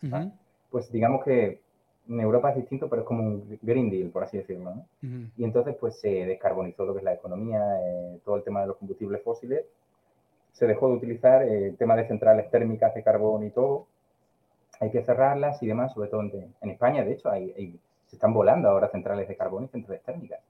Uh 0.03 0.07
-huh. 0.07 0.31
Pues 0.69 0.91
digamos 0.91 1.24
que 1.24 1.62
en 2.07 2.19
Europa 2.19 2.50
es 2.51 2.57
distinto, 2.57 2.89
pero 2.89 3.01
es 3.03 3.07
como 3.07 3.24
un 3.24 3.59
Green 3.62 3.89
Deal, 3.89 4.09
por 4.09 4.24
así 4.24 4.38
decirlo. 4.38 4.75
¿no? 4.75 4.85
Uh 5.03 5.05
-huh. 5.05 5.31
Y 5.38 5.43
entonces, 5.43 5.75
pues 5.79 6.00
se 6.00 6.25
descarbonizó 6.25 6.85
lo 6.85 6.93
que 6.93 7.00
es 7.00 7.05
la 7.05 7.13
economía, 7.13 7.62
eh, 7.81 8.19
todo 8.25 8.35
el 8.38 8.43
tema 8.43 8.62
de 8.62 8.67
los 8.67 8.77
combustibles 8.77 9.21
fósiles. 9.24 9.65
Se 10.51 10.67
dejó 10.67 10.89
de 10.89 10.95
utilizar 10.95 11.43
eh, 11.43 11.67
el 11.67 11.77
tema 11.77 11.95
de 11.95 12.07
centrales 12.07 12.50
térmicas 12.51 12.93
de 12.93 13.03
carbón 13.03 13.45
y 13.45 13.51
todo. 13.51 13.88
Hay 14.79 14.91
que 14.91 15.03
cerrarlas 15.03 15.62
y 15.63 15.67
demás, 15.67 15.93
sobre 15.93 16.09
todo 16.09 16.21
en, 16.21 16.53
en 16.62 16.69
España, 16.69 17.03
de 17.05 17.13
hecho, 17.13 17.29
hay, 17.29 17.53
hay, 17.57 17.79
se 18.07 18.17
están 18.17 18.33
volando 18.33 18.69
ahora 18.69 18.89
centrales 18.89 19.27
de 19.27 19.35
carbón 19.35 19.65
y 19.65 19.67
centrales 19.69 20.03
térmicas. 20.03 20.41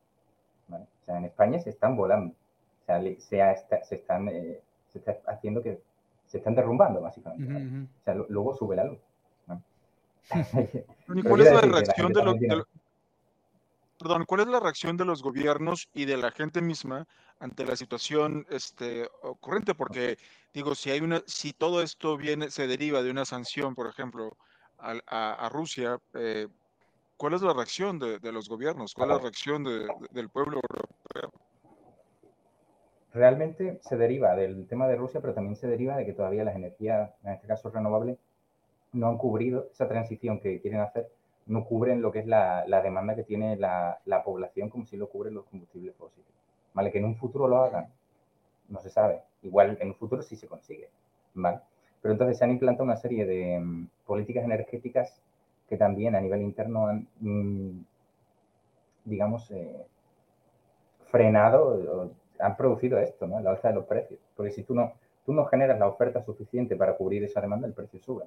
¿vale? 0.67 0.85
O 1.01 1.05
sea, 1.05 1.17
en 1.17 1.25
España 1.25 1.59
se 1.59 1.69
están 1.69 1.95
volando. 1.95 2.33
O 2.85 2.87
sea, 2.87 3.01
se, 3.19 3.41
ha, 3.41 3.55
se, 3.83 3.95
están, 3.95 4.29
eh, 4.29 4.61
se 4.93 4.99
está 4.99 5.17
haciendo 5.27 5.63
que 5.63 5.81
se 6.27 6.37
están 6.37 6.53
derrumbando, 6.53 7.01
básicamente. 7.01 7.51
Uh 7.51 7.57
-huh. 7.57 7.85
O 7.85 8.03
sea, 8.03 8.15
lo, 8.15 8.25
luego 8.29 8.55
sube 8.55 8.75
la 8.75 8.83
luz. 8.85 8.99
¿Cuál 11.27 11.41
es 11.41 11.53
la 11.53 11.61
reacción 11.61 12.13
de, 12.13 12.23
lo, 12.23 12.33
de, 12.33 12.63
perdón, 13.99 14.25
¿cuál 14.25 14.41
es 14.41 14.47
la 14.47 14.59
reacción 14.59 14.97
de 14.97 15.05
los 15.05 15.21
gobiernos 15.21 15.87
y 15.93 16.05
de 16.05 16.17
la 16.17 16.31
gente 16.31 16.61
misma 16.61 17.07
ante 17.39 17.65
la 17.65 17.75
situación 17.75 18.45
este, 18.49 19.09
ocurrente? 19.21 19.75
Porque 19.75 20.17
digo, 20.53 20.73
si 20.75 20.91
hay 20.91 21.01
una, 21.01 21.21
si 21.27 21.53
todo 21.53 21.81
esto 21.81 22.17
viene, 22.17 22.49
se 22.49 22.67
deriva 22.67 23.03
de 23.03 23.11
una 23.11 23.25
sanción, 23.25 23.75
por 23.75 23.87
ejemplo, 23.87 24.35
a, 24.77 25.49
Rusia, 25.51 25.99
eh, 26.13 26.47
¿cuál 27.17 27.33
es 27.33 27.41
la 27.41 27.53
reacción 27.53 27.97
de, 27.97 28.31
los 28.31 28.49
gobiernos? 28.49 28.93
¿Cuál 28.93 29.09
es 29.11 29.15
la 29.15 29.21
reacción 29.21 29.63
del 29.63 30.29
pueblo 30.29 30.59
europeo? 30.61 31.31
Realmente 33.15 33.79
se 33.81 33.97
deriva 33.97 34.35
del 34.35 34.67
tema 34.67 34.87
de 34.87 34.95
Rusia, 34.95 35.21
pero 35.21 35.33
también 35.33 35.55
se 35.55 35.67
deriva 35.67 35.97
de 35.97 36.05
que 36.05 36.13
todavía 36.13 36.43
las 36.43 36.55
energías, 36.55 37.11
en 37.23 37.31
este 37.31 37.47
caso 37.47 37.71
renovables, 37.71 38.19
no 38.93 39.07
han 39.07 39.17
cubrido 39.17 39.69
esa 39.71 39.87
transición 39.87 40.39
que 40.39 40.61
quieren 40.61 40.81
hacer 40.81 41.09
no 41.47 41.65
cubren 41.65 42.01
lo 42.01 42.11
que 42.11 42.19
es 42.19 42.27
la, 42.27 42.65
demanda 42.83 43.15
que 43.15 43.23
tiene 43.23 43.55
la, 43.55 43.99
población 44.23 44.69
como 44.69 44.85
si 44.85 44.97
lo 44.97 45.09
cubren 45.09 45.35
los 45.35 45.45
combustibles 45.45 45.95
fósiles. 45.95 46.27
¿Vale? 46.73 46.91
Que 46.91 46.97
en 46.97 47.05
un 47.05 47.15
futuro 47.15 47.47
lo 47.47 47.57
hagan, 47.57 47.87
no 48.69 48.79
se 48.81 48.89
sabe. 48.89 49.21
Igual 49.43 49.77
en 49.79 49.89
un 49.89 49.95
futuro 49.95 50.21
sí 50.21 50.35
se 50.35 50.47
consigue, 50.47 50.89
¿vale? 51.35 51.59
Pero 52.01 52.13
entonces 52.13 52.37
se 52.37 52.43
han 52.43 52.51
implantado 52.51 52.83
una 52.83 52.97
serie 52.97 53.25
de 53.25 53.59
mm, 53.59 53.87
políticas 54.05 54.43
energéticas 54.43 55.21
que 55.69 55.77
también 55.77 56.15
a 56.15 56.21
nivel 56.21 56.41
interno 56.41 56.87
han, 56.87 57.07
mm, 57.19 57.85
digamos, 59.05 59.49
eh, 59.51 59.85
frenado, 61.05 62.11
han 62.39 62.57
producido 62.57 62.97
esto, 62.99 63.27
¿no? 63.27 63.39
La 63.39 63.51
alza 63.51 63.69
de 63.69 63.75
los 63.75 63.85
precios. 63.85 64.19
Porque 64.35 64.51
si 64.51 64.63
tú 64.63 64.75
no, 64.75 64.93
tú 65.25 65.33
no 65.33 65.45
generas 65.45 65.79
la 65.79 65.87
oferta 65.87 66.21
suficiente 66.21 66.75
para 66.75 66.95
cubrir 66.95 67.23
esa 67.23 67.41
demanda, 67.41 67.67
el 67.67 67.73
precio 67.73 67.99
sube, 67.99 68.25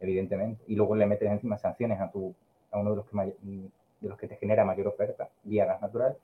evidentemente. 0.00 0.64
Y 0.66 0.76
luego 0.76 0.94
le 0.96 1.06
metes 1.06 1.30
encima 1.30 1.58
sanciones 1.58 2.00
a 2.00 2.10
tu, 2.10 2.34
a 2.70 2.78
uno 2.78 2.90
de 2.90 2.96
los 2.96 3.06
que, 3.06 3.16
de 3.16 4.08
los 4.08 4.18
que 4.18 4.28
te 4.28 4.36
genera 4.36 4.64
mayor 4.64 4.88
oferta, 4.88 5.28
vía 5.44 5.64
gas 5.64 5.80
natural. 5.80 6.16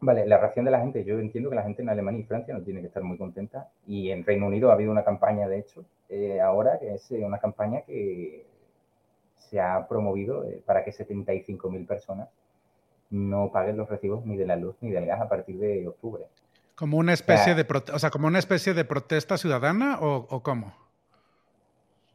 Vale, 0.00 0.26
la 0.26 0.38
reacción 0.38 0.64
de 0.64 0.70
la 0.70 0.78
gente, 0.78 1.04
yo 1.04 1.18
entiendo 1.18 1.50
que 1.50 1.56
la 1.56 1.64
gente 1.64 1.82
en 1.82 1.88
Alemania 1.88 2.20
y 2.20 2.24
Francia 2.24 2.54
no 2.54 2.62
tiene 2.62 2.80
que 2.80 2.86
estar 2.86 3.02
muy 3.02 3.18
contenta 3.18 3.68
y 3.84 4.10
en 4.10 4.24
Reino 4.24 4.46
Unido 4.46 4.70
ha 4.70 4.74
habido 4.74 4.92
una 4.92 5.02
campaña, 5.02 5.48
de 5.48 5.58
hecho, 5.58 5.84
eh, 6.08 6.40
ahora 6.40 6.78
que 6.78 6.94
es 6.94 7.10
eh, 7.10 7.24
una 7.24 7.38
campaña 7.38 7.80
que 7.82 8.46
se 9.34 9.60
ha 9.60 9.88
promovido 9.88 10.44
eh, 10.44 10.62
para 10.64 10.84
que 10.84 10.92
75.000 10.92 11.86
personas 11.86 12.28
no 13.10 13.50
paguen 13.52 13.76
los 13.76 13.88
recibos 13.88 14.24
ni 14.24 14.36
de 14.36 14.46
la 14.46 14.56
luz 14.56 14.76
ni 14.80 14.90
del 14.90 15.06
gas 15.06 15.20
a 15.20 15.28
partir 15.28 15.58
de 15.58 15.86
octubre. 15.88 16.24
¿Como 16.74 16.96
una 16.96 17.12
especie, 17.12 17.54
de, 17.54 17.66
o 17.92 17.98
sea, 17.98 18.10
como 18.10 18.28
una 18.28 18.38
especie 18.38 18.72
de 18.72 18.84
protesta 18.84 19.36
ciudadana 19.36 19.98
o, 20.00 20.26
o 20.30 20.42
cómo? 20.42 20.72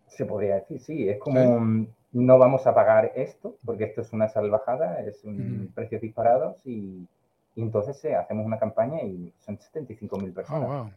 Se 0.08 0.26
podría 0.26 0.56
decir, 0.56 0.80
sí, 0.80 1.10
es 1.10 1.20
como 1.20 1.88
no 2.14 2.38
vamos 2.38 2.66
a 2.68 2.76
pagar 2.76 3.12
esto, 3.16 3.58
porque 3.66 3.86
esto 3.86 4.02
es 4.02 4.14
una 4.14 4.30
salvajada, 4.30 5.02
es 5.02 5.24
un 5.24 5.72
precio 5.74 6.00
disparado 6.00 6.56
y, 6.64 7.08
entonces 7.56 8.04
eh, 8.06 8.16
hacemos 8.16 8.46
una 8.46 8.60
campaña 8.60 9.02
y 9.02 9.34
son 9.40 9.58
75.000 9.58 10.34
personas. 10.34 10.70
Oh, 10.70 10.90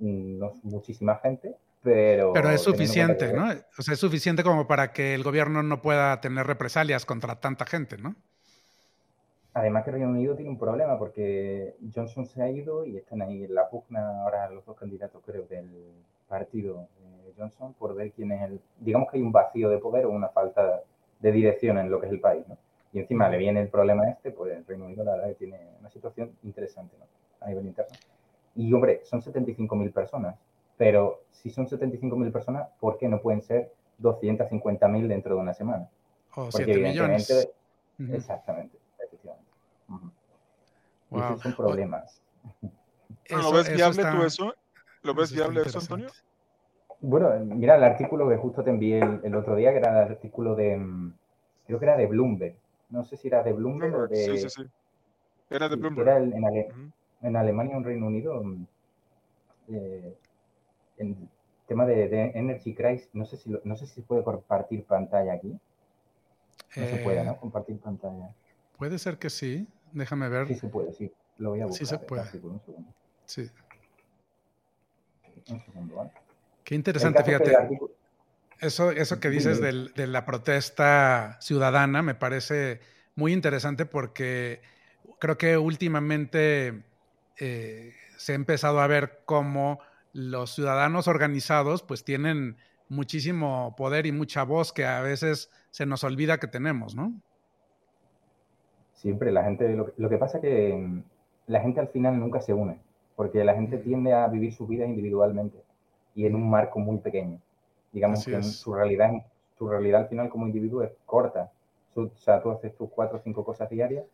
no 0.00 0.52
es 0.52 0.64
muchísima 0.64 1.16
gente, 1.16 1.54
pero... 1.82 2.32
Pero 2.32 2.50
es 2.50 2.60
suficiente, 2.60 3.32
¿no? 3.32 3.48
O 3.78 3.82
sea, 3.82 3.94
es 3.94 4.00
suficiente 4.00 4.44
como 4.44 4.66
para 4.66 4.92
que 4.92 5.14
el 5.14 5.22
gobierno 5.22 5.62
no 5.62 5.80
pueda 5.80 6.20
tener 6.20 6.46
represalias 6.46 7.04
contra 7.04 7.40
tanta 7.40 7.64
gente, 7.64 7.96
¿no? 7.96 8.14
Además 9.58 9.84
que 9.84 9.90
Reino 9.90 10.08
Unido 10.08 10.36
tiene 10.36 10.50
un 10.50 10.58
problema 10.58 10.96
porque 10.98 11.74
Johnson 11.92 12.26
se 12.26 12.40
ha 12.40 12.48
ido 12.48 12.84
y 12.84 12.96
están 12.96 13.22
ahí 13.22 13.42
en 13.44 13.54
la 13.54 13.68
pugna 13.68 14.22
ahora 14.22 14.48
los 14.50 14.64
dos 14.64 14.76
candidatos, 14.76 15.20
creo, 15.26 15.46
del 15.46 15.68
partido 16.28 16.86
Johnson 17.36 17.74
por 17.74 17.94
ver 17.94 18.12
quién 18.12 18.30
es 18.32 18.42
el... 18.42 18.60
Digamos 18.78 19.10
que 19.10 19.16
hay 19.16 19.22
un 19.22 19.32
vacío 19.32 19.68
de 19.68 19.78
poder 19.78 20.06
o 20.06 20.10
una 20.10 20.28
falta 20.28 20.82
de 21.18 21.32
dirección 21.32 21.76
en 21.78 21.90
lo 21.90 22.00
que 22.00 22.06
es 22.06 22.12
el 22.12 22.20
país, 22.20 22.46
¿no? 22.48 22.56
Y 22.92 23.00
encima 23.00 23.28
le 23.28 23.36
viene 23.36 23.60
el 23.60 23.68
problema 23.68 24.08
este, 24.08 24.30
pues 24.30 24.56
el 24.56 24.64
Reino 24.64 24.86
Unido 24.86 25.02
la 25.02 25.12
verdad 25.12 25.28
que 25.28 25.34
tiene 25.34 25.58
una 25.80 25.90
situación 25.90 26.30
interesante, 26.44 26.96
¿no? 26.96 27.06
A 27.40 27.48
nivel 27.48 27.66
interno. 27.66 27.96
Y 28.54 28.72
hombre, 28.72 29.00
son 29.04 29.20
75.000 29.20 29.92
personas, 29.92 30.36
pero 30.76 31.22
si 31.32 31.50
son 31.50 31.66
75.000 31.66 32.32
personas, 32.32 32.68
¿por 32.78 32.96
qué 32.96 33.08
no 33.08 33.20
pueden 33.20 33.42
ser 33.42 33.72
250.000 34.00 35.06
dentro 35.08 35.34
de 35.34 35.40
una 35.40 35.54
semana? 35.54 35.88
O 36.34 36.50
7 36.50 36.78
millones. 36.78 37.50
Exactamente, 38.12 38.77
esos 41.10 41.40
son 41.40 41.54
problemas. 41.54 42.20
¿Lo 43.30 43.52
ves 43.52 43.72
viable 43.72 44.02
tú 44.02 44.22
eso? 44.22 44.54
¿Lo 45.02 45.14
ves 45.14 45.32
viable 45.32 45.62
eso, 45.62 45.78
Antonio? 45.78 46.08
Bueno, 47.00 47.30
mira 47.44 47.76
el 47.76 47.84
artículo 47.84 48.28
que 48.28 48.36
justo 48.36 48.64
te 48.64 48.70
envié 48.70 48.98
el, 49.22 49.34
otro 49.34 49.54
día, 49.54 49.70
que 49.70 49.78
era 49.78 49.92
el 49.92 50.12
artículo 50.12 50.56
de, 50.56 50.76
mm, 50.76 51.14
creo 51.66 51.78
que 51.78 51.84
era 51.84 51.96
de 51.96 52.06
Bloomberg. 52.06 52.56
No 52.90 53.04
sé 53.04 53.16
si 53.16 53.28
era 53.28 53.42
de 53.42 53.52
Bloomberg, 53.52 53.94
o 53.94 54.08
de... 54.08 54.16
Sí, 54.16 54.38
sí, 54.38 54.48
sí. 54.48 54.62
Era 55.50 55.68
de 55.68 55.76
Bloomberg. 55.76 56.08
Era 56.08 56.18
en, 57.22 57.36
Alemania 57.36 57.76
o 57.76 57.78
en 57.78 57.84
Reino 57.84 58.06
Unido, 58.06 58.42
mm, 58.42 58.66
eh, 59.68 60.14
en 60.98 61.28
tema 61.68 61.86
de, 61.86 62.32
Energy 62.34 62.74
Crisis, 62.74 63.10
no 63.12 63.26
sé, 63.26 63.36
si 63.36 63.50
no 63.62 63.76
sé 63.76 63.86
si 63.86 63.94
se 63.94 64.02
puede 64.02 64.24
compartir 64.24 64.84
pantalla 64.84 65.34
aquí. 65.34 65.56
No 66.76 66.86
se 66.86 66.96
puede, 66.96 67.24
¿no? 67.24 67.32
Eh, 67.32 67.36
compartir 67.40 67.78
pantalla. 67.78 68.34
Puede 68.76 68.98
ser 68.98 69.18
que 69.18 69.30
sí. 69.30 69.68
Déjame 69.92 70.28
ver. 70.28 70.48
Sí 70.48 70.54
se 70.54 70.68
puede, 70.68 70.92
sí. 70.92 71.12
Lo 71.38 71.50
voy 71.50 71.60
a 71.60 71.66
buscar. 71.66 71.86
Sí 71.86 71.90
se 71.90 71.98
puede. 71.98 72.22
un 72.22 72.60
segundo. 72.60 72.94
Sí. 73.24 73.50
Un 75.50 75.60
segundo, 75.64 75.94
¿vale? 75.96 76.10
Qué 76.64 76.74
interesante, 76.74 77.24
fíjate. 77.24 77.56
Eso, 78.60 78.90
eso 78.90 79.20
que 79.20 79.30
dices 79.30 79.60
de 79.60 80.06
la 80.06 80.24
protesta 80.24 81.38
ciudadana 81.40 82.02
me 82.02 82.14
parece 82.14 82.80
muy 83.14 83.32
interesante 83.32 83.86
porque 83.86 84.60
creo 85.18 85.38
que 85.38 85.56
últimamente 85.56 86.82
eh, 87.36 87.94
se 88.16 88.32
ha 88.32 88.34
empezado 88.34 88.80
a 88.80 88.86
ver 88.86 89.20
cómo 89.24 89.80
los 90.12 90.54
ciudadanos 90.54 91.08
organizados 91.08 91.82
pues 91.82 92.04
tienen 92.04 92.56
muchísimo 92.88 93.74
poder 93.76 94.06
y 94.06 94.12
mucha 94.12 94.42
voz 94.42 94.72
que 94.72 94.84
a 94.86 95.00
veces 95.00 95.50
se 95.70 95.86
nos 95.86 96.04
olvida 96.04 96.38
que 96.38 96.48
tenemos, 96.48 96.94
¿no? 96.94 97.20
Siempre 98.98 99.30
la 99.30 99.44
gente, 99.44 99.68
lo, 99.76 99.92
lo 99.96 100.08
que 100.08 100.18
pasa 100.18 100.38
es 100.38 100.42
que 100.42 100.76
mm, 100.76 101.02
la 101.46 101.60
gente 101.60 101.78
al 101.78 101.88
final 101.88 102.18
nunca 102.18 102.40
se 102.40 102.52
une, 102.52 102.80
porque 103.14 103.44
la 103.44 103.54
gente 103.54 103.78
tiende 103.78 104.12
a 104.12 104.26
vivir 104.26 104.52
su 104.52 104.66
vida 104.66 104.86
individualmente 104.86 105.58
y 106.16 106.26
en 106.26 106.34
un 106.34 106.50
marco 106.50 106.80
muy 106.80 106.98
pequeño. 106.98 107.38
Digamos 107.92 108.24
que 108.24 108.42
su 108.42 108.74
realidad, 108.74 109.12
su 109.56 109.68
realidad 109.68 110.02
al 110.02 110.08
final 110.08 110.28
como 110.28 110.46
individuo 110.46 110.82
es 110.82 110.90
corta. 111.06 111.50
o 111.94 112.08
sea, 112.16 112.42
tú 112.42 112.50
haces 112.50 112.76
tus 112.76 112.90
cuatro 112.90 113.18
o 113.18 113.20
cinco 113.20 113.44
cosas 113.44 113.70
diarias 113.70 114.04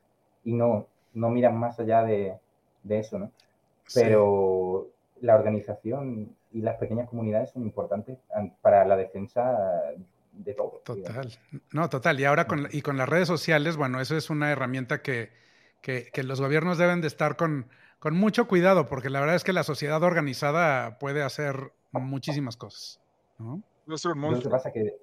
y 0.45 0.53
no, 0.53 0.87
no 1.15 1.31
miras 1.31 1.55
más 1.55 1.81
allá 1.81 2.05
de, 2.05 2.35
de 2.83 2.99
eso, 2.99 3.19
¿no? 3.19 3.31
Pero 3.95 4.89
la 5.23 5.35
organización 5.35 6.37
y 6.53 6.61
las 6.61 6.77
pequeñas 6.77 7.09
comunidades 7.09 7.51
son 7.51 7.63
importantes 7.63 8.19
para 8.61 8.85
la 8.85 8.97
defensa 8.97 9.95
de 10.37 10.55
todo. 10.55 10.83
Total. 10.85 11.31
No, 11.73 11.89
total. 11.89 12.21
Y 12.21 12.25
ahora 12.25 12.47
con, 12.47 12.69
y 12.71 12.83
con 12.83 12.97
las 12.97 13.09
redes 13.09 13.29
sociales, 13.29 13.77
bueno, 13.77 14.01
eso 14.01 14.17
es 14.17 14.31
una 14.31 14.51
herramienta 14.51 15.03
que, 15.03 15.31
que, 15.81 16.11
que 16.13 16.23
los 16.23 16.41
gobiernos 16.41 16.79
deben 16.79 17.01
de 17.01 17.07
estar 17.07 17.37
con, 17.37 17.69
con 17.99 18.15
mucho 18.15 18.47
cuidado, 18.49 18.89
porque 18.89 19.11
la 19.11 19.21
verdad 19.21 19.37
es 19.37 19.45
que 19.45 19.53
la 19.53 19.63
sociedad 19.63 20.03
organizada 20.03 20.99
puede 20.99 21.23
hacer 21.23 21.73
muchísimas 21.93 22.57
cosas. 22.57 23.01
¿no? 23.39 23.63
Lo 23.87 24.41
que 24.41 24.49
pasa 24.49 24.69
es 24.69 24.75
que 24.75 24.97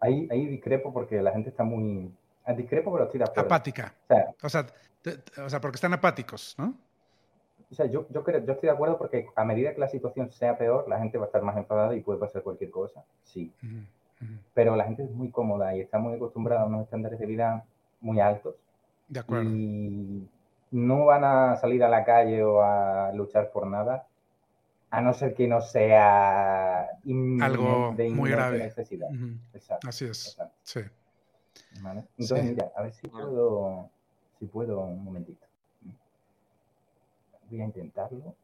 ahí, 0.00 0.28
ahí 0.30 0.46
discrepo 0.46 0.92
porque 0.92 1.22
la 1.22 1.32
gente 1.32 1.50
está 1.50 1.64
muy... 1.64 2.12
Ah, 2.44 2.54
discrepo, 2.54 2.92
pero 2.92 3.04
estoy 3.04 3.18
de 3.18 3.24
acuerdo. 3.24 3.46
Apática. 3.46 3.94
O 4.42 4.48
sea, 4.48 4.66
o 5.44 5.48
sea, 5.48 5.60
porque 5.60 5.76
están 5.76 5.92
apáticos, 5.92 6.54
¿no? 6.58 6.74
O 7.70 7.74
sea, 7.74 7.86
yo, 7.86 8.06
yo, 8.10 8.22
creo, 8.22 8.44
yo 8.44 8.52
estoy 8.52 8.68
de 8.68 8.74
acuerdo 8.74 8.98
porque 8.98 9.28
a 9.34 9.44
medida 9.44 9.72
que 9.72 9.80
la 9.80 9.88
situación 9.88 10.30
sea 10.30 10.58
peor, 10.58 10.86
la 10.88 10.98
gente 10.98 11.16
va 11.16 11.24
a 11.24 11.26
estar 11.28 11.42
más 11.42 11.56
enfadada 11.56 11.96
y 11.96 12.02
puede 12.02 12.18
pasar 12.18 12.42
cualquier 12.42 12.70
cosa, 12.70 13.04
sí. 13.22 13.50
Pero 14.54 14.76
la 14.76 14.84
gente 14.84 15.04
es 15.04 15.10
muy 15.10 15.30
cómoda 15.30 15.74
y 15.74 15.80
está 15.80 15.98
muy 15.98 16.14
acostumbrada 16.14 16.62
a 16.62 16.66
unos 16.66 16.84
estándares 16.84 17.18
de 17.18 17.26
vida 17.26 17.64
muy 18.00 18.20
altos. 18.20 18.54
De 19.08 19.20
acuerdo. 19.20 19.50
Y 19.50 20.28
no 20.70 21.06
van 21.06 21.24
a 21.24 21.56
salir 21.56 21.82
a 21.84 21.88
la 21.88 22.04
calle 22.04 22.42
o 22.42 22.62
a 22.62 23.12
luchar 23.12 23.50
por 23.50 23.66
nada 23.66 24.06
a 24.92 25.00
no 25.00 25.14
ser 25.14 25.34
que 25.34 25.48
no 25.48 25.62
sea 25.62 26.82
algo 27.40 27.94
de 27.96 28.10
muy 28.10 28.30
grave. 28.30 28.58
Necesidad. 28.58 29.08
Exacto. 29.54 29.88
Así 29.88 30.04
es. 30.04 30.38
Sí. 30.62 30.80
Entonces, 32.18 32.44
mira, 32.44 32.70
a 32.76 32.82
ver 32.82 32.92
si 32.92 33.08
puedo, 33.08 33.88
si 34.38 34.44
puedo 34.46 34.80
un 34.80 35.02
momentito. 35.02 35.46
Voy 37.48 37.62
a 37.62 37.64
intentarlo. 37.64 38.34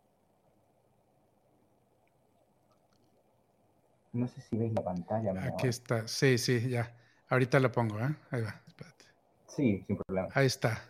No 4.18 4.26
sé 4.26 4.40
si 4.40 4.56
veis 4.56 4.72
la 4.72 4.82
pantalla. 4.82 5.32
Aquí 5.46 5.68
está. 5.68 6.08
Sí, 6.08 6.38
sí, 6.38 6.68
ya. 6.68 6.92
Ahorita 7.28 7.60
lo 7.60 7.70
pongo, 7.70 8.00
¿eh? 8.00 8.16
Ahí 8.30 8.42
va, 8.42 8.60
espérate. 8.66 9.04
Sí, 9.46 9.84
sin 9.86 9.96
problema. 9.96 10.28
Ahí 10.34 10.46
está. 10.46 10.82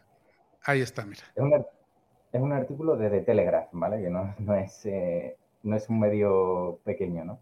Ahí 0.65 0.81
está, 0.81 1.05
mira. 1.05 1.23
Es 1.35 1.43
un, 1.43 1.53
es 1.53 2.41
un 2.41 2.53
artículo 2.53 2.97
de 2.97 3.11
The 3.11 3.21
Telegraph, 3.21 3.69
¿vale? 3.73 4.01
Que 4.01 4.09
no, 4.09 4.35
no 4.39 4.55
es 4.55 4.87
eh, 4.87 5.37
no 5.63 5.77
es 5.77 5.89
un 5.91 6.01
medio 6.01 6.79
pequeño, 6.85 7.25
¿no? 7.25 7.39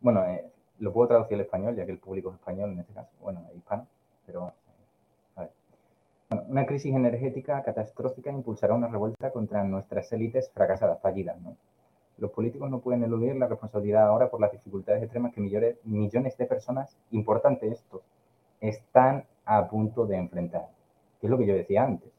Bueno, 0.00 0.24
eh, 0.26 0.44
lo 0.78 0.92
puedo 0.92 1.08
traducir 1.08 1.36
al 1.36 1.42
español, 1.42 1.74
ya 1.74 1.86
que 1.86 1.92
el 1.92 1.98
público 1.98 2.30
es 2.30 2.36
español 2.36 2.72
en 2.72 2.80
este 2.80 2.92
caso, 2.92 3.10
bueno, 3.20 3.46
hispano, 3.54 3.86
pero 4.26 4.52
a 5.36 5.40
ver. 5.40 5.50
una 6.48 6.66
crisis 6.66 6.94
energética 6.94 7.62
catastrófica 7.62 8.30
impulsará 8.30 8.74
una 8.74 8.88
revuelta 8.88 9.30
contra 9.30 9.64
nuestras 9.64 10.12
élites 10.12 10.50
fracasadas, 10.50 11.00
fallidas. 11.00 11.40
¿no? 11.40 11.56
Los 12.20 12.30
políticos 12.32 12.70
no 12.70 12.80
pueden 12.80 13.02
eludir 13.02 13.34
la 13.36 13.48
responsabilidad 13.48 14.06
ahora 14.06 14.30
por 14.30 14.42
las 14.42 14.52
dificultades 14.52 15.02
extremas 15.02 15.32
que 15.32 15.40
millones, 15.40 16.36
de 16.36 16.46
personas, 16.46 16.94
importante 17.10 17.66
esto, 17.68 18.02
están 18.60 19.24
a 19.46 19.66
punto 19.68 20.06
de 20.06 20.16
enfrentar. 20.16 20.68
Que 21.18 21.26
es 21.26 21.30
lo 21.30 21.38
que 21.38 21.46
yo 21.46 21.54
decía 21.54 21.82
antes. 21.82 22.12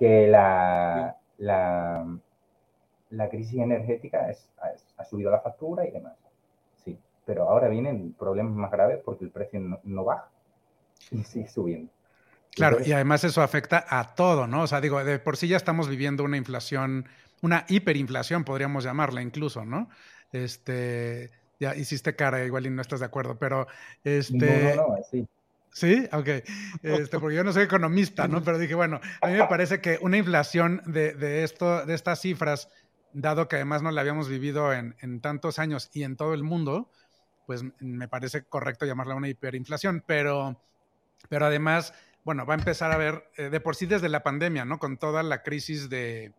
Que 0.00 0.26
la, 0.26 1.16
la, 1.38 3.28
crisis 3.30 3.60
energética 3.60 4.28
ha 4.96 5.04
subido 5.04 5.30
la 5.30 5.40
factura 5.40 5.86
y 5.86 5.92
demás. 5.92 6.16
Sí, 6.84 6.98
pero 7.24 7.48
ahora 7.48 7.68
vienen 7.68 8.14
problemas 8.14 8.52
más 8.52 8.72
graves 8.72 9.00
porque 9.04 9.24
el 9.24 9.30
precio 9.30 9.60
no, 9.84 10.04
baja 10.04 10.28
y 11.12 11.22
sigue 11.22 11.46
subiendo. 11.46 11.92
Claro, 12.54 12.78
y 12.84 12.92
además 12.92 13.24
eso 13.24 13.42
afecta 13.42 13.84
a 13.88 14.14
todo, 14.14 14.46
¿no? 14.46 14.62
O 14.62 14.66
sea, 14.66 14.80
digo, 14.80 15.02
de 15.02 15.18
por 15.18 15.36
sí 15.36 15.48
ya 15.48 15.56
estamos 15.56 15.88
viviendo 15.88 16.22
una 16.22 16.36
inflación 16.36 17.06
una 17.42 17.66
hiperinflación, 17.68 18.44
podríamos 18.44 18.84
llamarla 18.84 19.20
incluso, 19.20 19.64
¿no? 19.64 19.90
Este, 20.32 21.30
ya 21.60 21.74
hiciste 21.76 22.16
cara, 22.16 22.44
igual 22.44 22.66
y 22.66 22.70
no 22.70 22.80
estás 22.80 23.00
de 23.00 23.06
acuerdo, 23.06 23.36
pero 23.38 23.66
este... 24.04 24.74
No, 24.76 24.86
no, 24.86 24.96
no, 24.96 25.02
sí. 25.10 25.28
Sí, 25.74 26.06
ok. 26.12 26.28
Este, 26.82 27.18
porque 27.18 27.36
yo 27.36 27.44
no 27.44 27.52
soy 27.52 27.64
economista, 27.64 28.28
¿no? 28.28 28.44
Pero 28.44 28.58
dije, 28.58 28.74
bueno, 28.74 29.00
a 29.22 29.26
mí 29.26 29.34
me 29.34 29.46
parece 29.46 29.80
que 29.80 29.98
una 30.02 30.18
inflación 30.18 30.82
de, 30.84 31.14
de 31.14 31.44
esto, 31.44 31.86
de 31.86 31.94
estas 31.94 32.20
cifras, 32.20 32.68
dado 33.14 33.48
que 33.48 33.56
además 33.56 33.82
no 33.82 33.90
la 33.90 34.02
habíamos 34.02 34.28
vivido 34.28 34.72
en, 34.74 34.94
en, 35.00 35.20
tantos 35.20 35.58
años 35.58 35.88
y 35.94 36.02
en 36.02 36.16
todo 36.16 36.34
el 36.34 36.42
mundo, 36.42 36.90
pues 37.46 37.64
me 37.80 38.06
parece 38.06 38.44
correcto 38.44 38.84
llamarla 38.84 39.14
una 39.14 39.30
hiperinflación. 39.30 40.04
Pero, 40.06 40.60
pero 41.30 41.46
además, 41.46 41.94
bueno, 42.24 42.46
va 42.46 42.54
a 42.54 42.58
empezar 42.58 42.92
a 42.92 42.96
ver, 42.96 43.24
eh, 43.36 43.50
de 43.50 43.60
por 43.60 43.74
sí 43.74 43.86
desde 43.86 44.08
la 44.08 44.22
pandemia, 44.22 44.64
¿no? 44.64 44.78
Con 44.78 44.96
toda 44.96 45.22
la 45.22 45.42
crisis 45.42 45.88
de, 45.90 46.32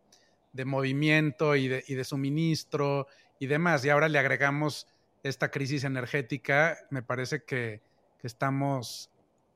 de 0.53 0.65
movimiento 0.65 1.55
y 1.55 1.67
de, 1.67 1.83
y 1.87 1.95
de 1.95 2.03
suministro 2.03 3.07
y 3.39 3.47
demás. 3.47 3.83
Y 3.83 3.89
ahora 3.89 4.07
le 4.07 4.19
agregamos 4.19 4.87
esta 5.23 5.49
crisis 5.49 5.83
energética, 5.83 6.77
me 6.89 7.01
parece 7.01 7.43
que, 7.43 7.81
estamos 8.23 9.11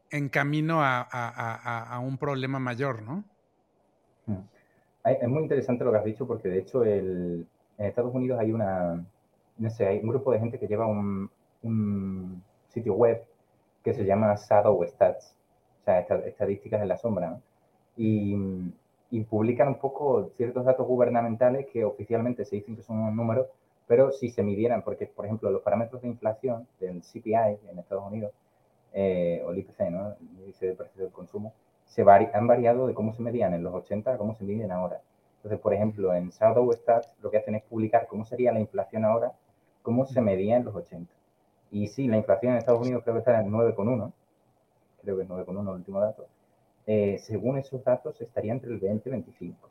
en 0.10 0.27
camino 0.27 0.84
a, 0.84 1.07
a, 1.10 1.96
a, 1.96 2.00
un 2.00 2.17
problema 2.17 2.60
mayor, 2.60 3.01
¿no? 3.01 3.24
Mm. 4.25 4.41
Es 5.05 5.27
muy 5.29 5.43
interesante 5.43 5.86
lo 5.86 5.91
que 5.93 5.98
has 6.00 6.03
dicho 6.03 6.27
porque 6.27 6.50
de 6.50 6.60
hecho 6.60 6.84
el, 6.84 7.48
en 7.77 7.86
Estados 7.86 8.13
Unidos 8.13 8.41
hay 8.41 8.51
una, 8.51 9.05
no 9.57 9.69
sé, 9.69 9.88
hay 9.88 10.00
un 10.00 10.10
grupo 10.10 10.34
de 10.34 10.39
gente 10.39 10.60
que 10.60 10.67
lleva 10.67 10.86
un, 10.86 11.31
un 11.62 12.43
sitio 12.67 12.93
web 12.96 13.24
que 13.86 13.93
se 13.93 14.03
llama 14.03 14.36
Shadow 14.36 14.86
Stats, 14.86 15.37
sea, 15.88 16.00
estadísticas 16.00 16.82
en 16.82 16.88
la 16.88 16.98
sombra, 16.98 17.29
¿no? 17.29 17.41
Y 17.98 18.36
y 19.10 19.22
publican 19.22 19.70
un 19.70 19.79
poco 19.79 20.29
ciertos 20.36 20.65
datos 20.65 20.86
gubernamentales 20.86 21.67
que 21.67 21.86
oficialmente 21.86 22.46
se 22.46 22.58
dicen 22.58 22.75
que 22.75 22.84
son 22.84 23.00
unos 23.00 23.15
números, 23.15 23.48
pero 23.88 24.12
si 24.12 24.29
se 24.29 24.44
midieran, 24.44 24.82
porque 24.82 25.08
por 25.08 25.25
ejemplo 25.25 25.50
los 25.50 25.62
parámetros 25.62 26.01
de 26.01 26.10
inflación 26.10 26.67
del 26.79 27.01
CPI 27.01 27.60
en 27.70 27.79
Estados 27.79 28.06
Unidos, 28.06 28.34
eh, 28.94 29.44
o 29.46 29.51
el 29.51 29.60
IPC, 29.60 29.89
¿no? 29.91 30.10
el 30.10 30.39
índice 30.39 30.67
de 30.67 30.74
precio 30.74 31.03
del 31.03 31.12
consumo, 31.12 31.53
se 31.86 32.01
han 32.01 32.48
variado 32.48 32.88
de 32.88 32.94
cómo 32.94 33.13
se 33.13 33.22
medían 33.22 33.53
en 33.53 33.63
los 33.63 33.74
80 33.74 34.13
a 34.13 34.17
cómo 34.17 34.36
se 34.36 34.44
miden 34.44 34.72
ahora. 34.72 35.00
Entonces, 35.38 35.60
por 35.60 35.73
ejemplo, 35.73 36.13
en 36.13 36.30
Shadow 36.30 36.71
Stats 36.73 37.10
lo 37.21 37.32
que 37.32 37.38
hacen 37.38 37.56
es 37.56 37.63
publicar 37.63 38.08
cómo 38.08 38.26
sería 38.26 38.52
la 38.52 38.60
inflación 38.60 39.06
ahora, 39.06 39.32
cómo 39.84 40.06
se 40.06 40.19
medía 40.19 40.58
en 40.58 40.65
los 40.65 40.76
80. 40.76 41.13
Y 41.71 41.88
sí, 41.88 42.08
la 42.08 42.17
inflación 42.17 42.52
en 42.52 42.58
Estados 42.58 42.82
Unidos 42.82 43.04
creo 43.04 43.15
que 43.15 43.19
está 43.19 43.39
en 43.39 43.52
9,1, 43.52 44.12
creo 45.08 45.17
que 45.17 45.24
es 45.24 45.30
9,1 45.30 45.62
el 45.62 45.67
último 45.70 46.02
dato, 46.02 46.28
eh, 46.86 47.17
según 47.20 47.58
esos 47.58 47.84
datos, 47.84 48.20
estaría 48.20 48.52
entre 48.52 48.72
el 48.72 48.80
20 48.80 49.08
y 49.08 49.12
25. 49.12 49.70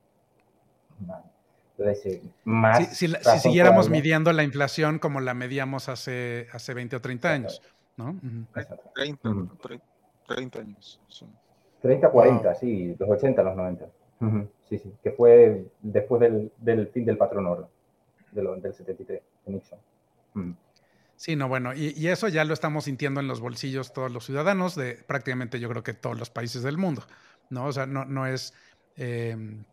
Entonces, 1.77 2.07
eh, 2.07 2.23
más 2.45 2.97
si, 2.97 3.09
siguiéramos 3.39 3.91
midiendo 3.91 4.33
la 4.33 4.43
inflación 4.43 4.99
como 4.99 5.21
la 5.21 5.35
medíamos 5.35 5.91
hace, 5.91 6.47
hace 6.53 6.73
20 6.73 6.97
o 6.97 7.01
30 7.03 7.31
años, 7.31 7.63
¿no? 7.99 8.19
30, 8.55 8.77
30, 8.95 10.59
años. 10.61 11.01
30, 11.83 12.11
40, 12.11 12.55
sí, 12.55 12.97
los 12.99 13.11
80, 13.11 13.43
los 13.43 13.57
90. 13.57 13.87
Sí, 14.71 14.79
sí, 14.79 14.93
que 15.03 15.11
fue 15.11 15.67
después 15.83 16.21
del, 16.21 16.51
del 16.57 16.89
fin 16.89 17.05
del 17.05 17.19
patrón 17.19 17.47
oro, 17.47 17.69
del 18.33 18.73
73, 18.73 19.21
de 19.45 19.53
Nixon. 19.53 19.79
Sí, 21.17 21.35
no, 21.35 21.49
bueno, 21.49 21.73
y, 21.75 22.09
eso 22.09 22.29
ya 22.29 22.45
lo 22.45 22.53
estamos 22.53 22.85
sintiendo 22.85 23.21
en 23.21 23.27
los 23.27 23.41
bolsillos 23.41 23.95
todos 23.95 24.13
los 24.13 24.27
ciudadanos 24.27 24.75
de 24.75 24.95
prácticamente 24.95 25.59
yo 25.59 25.69
creo 25.71 25.83
que 25.83 25.95
todos 25.95 26.19
los 26.19 26.29
países 26.29 26.63
del 26.63 26.77
mundo, 26.77 27.07
¿no? 27.49 27.65
O 27.65 27.73
sea, 27.73 27.87
no, 27.87 28.05
no 28.05 28.27
es, 28.27 28.53
em, 28.97 29.65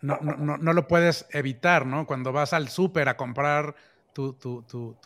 no, 0.00 0.18
no, 0.20 0.58
no, 0.58 0.72
lo 0.72 0.88
puedes 0.88 1.26
evitar, 1.30 1.86
¿no? 1.86 2.06
Cuando 2.06 2.32
vas 2.32 2.52
al 2.52 2.68
súper 2.68 3.08
a 3.08 3.16
comprar 3.16 3.76
tu, 4.12 4.32
tu, 4.32 4.62
tu, 4.62 4.96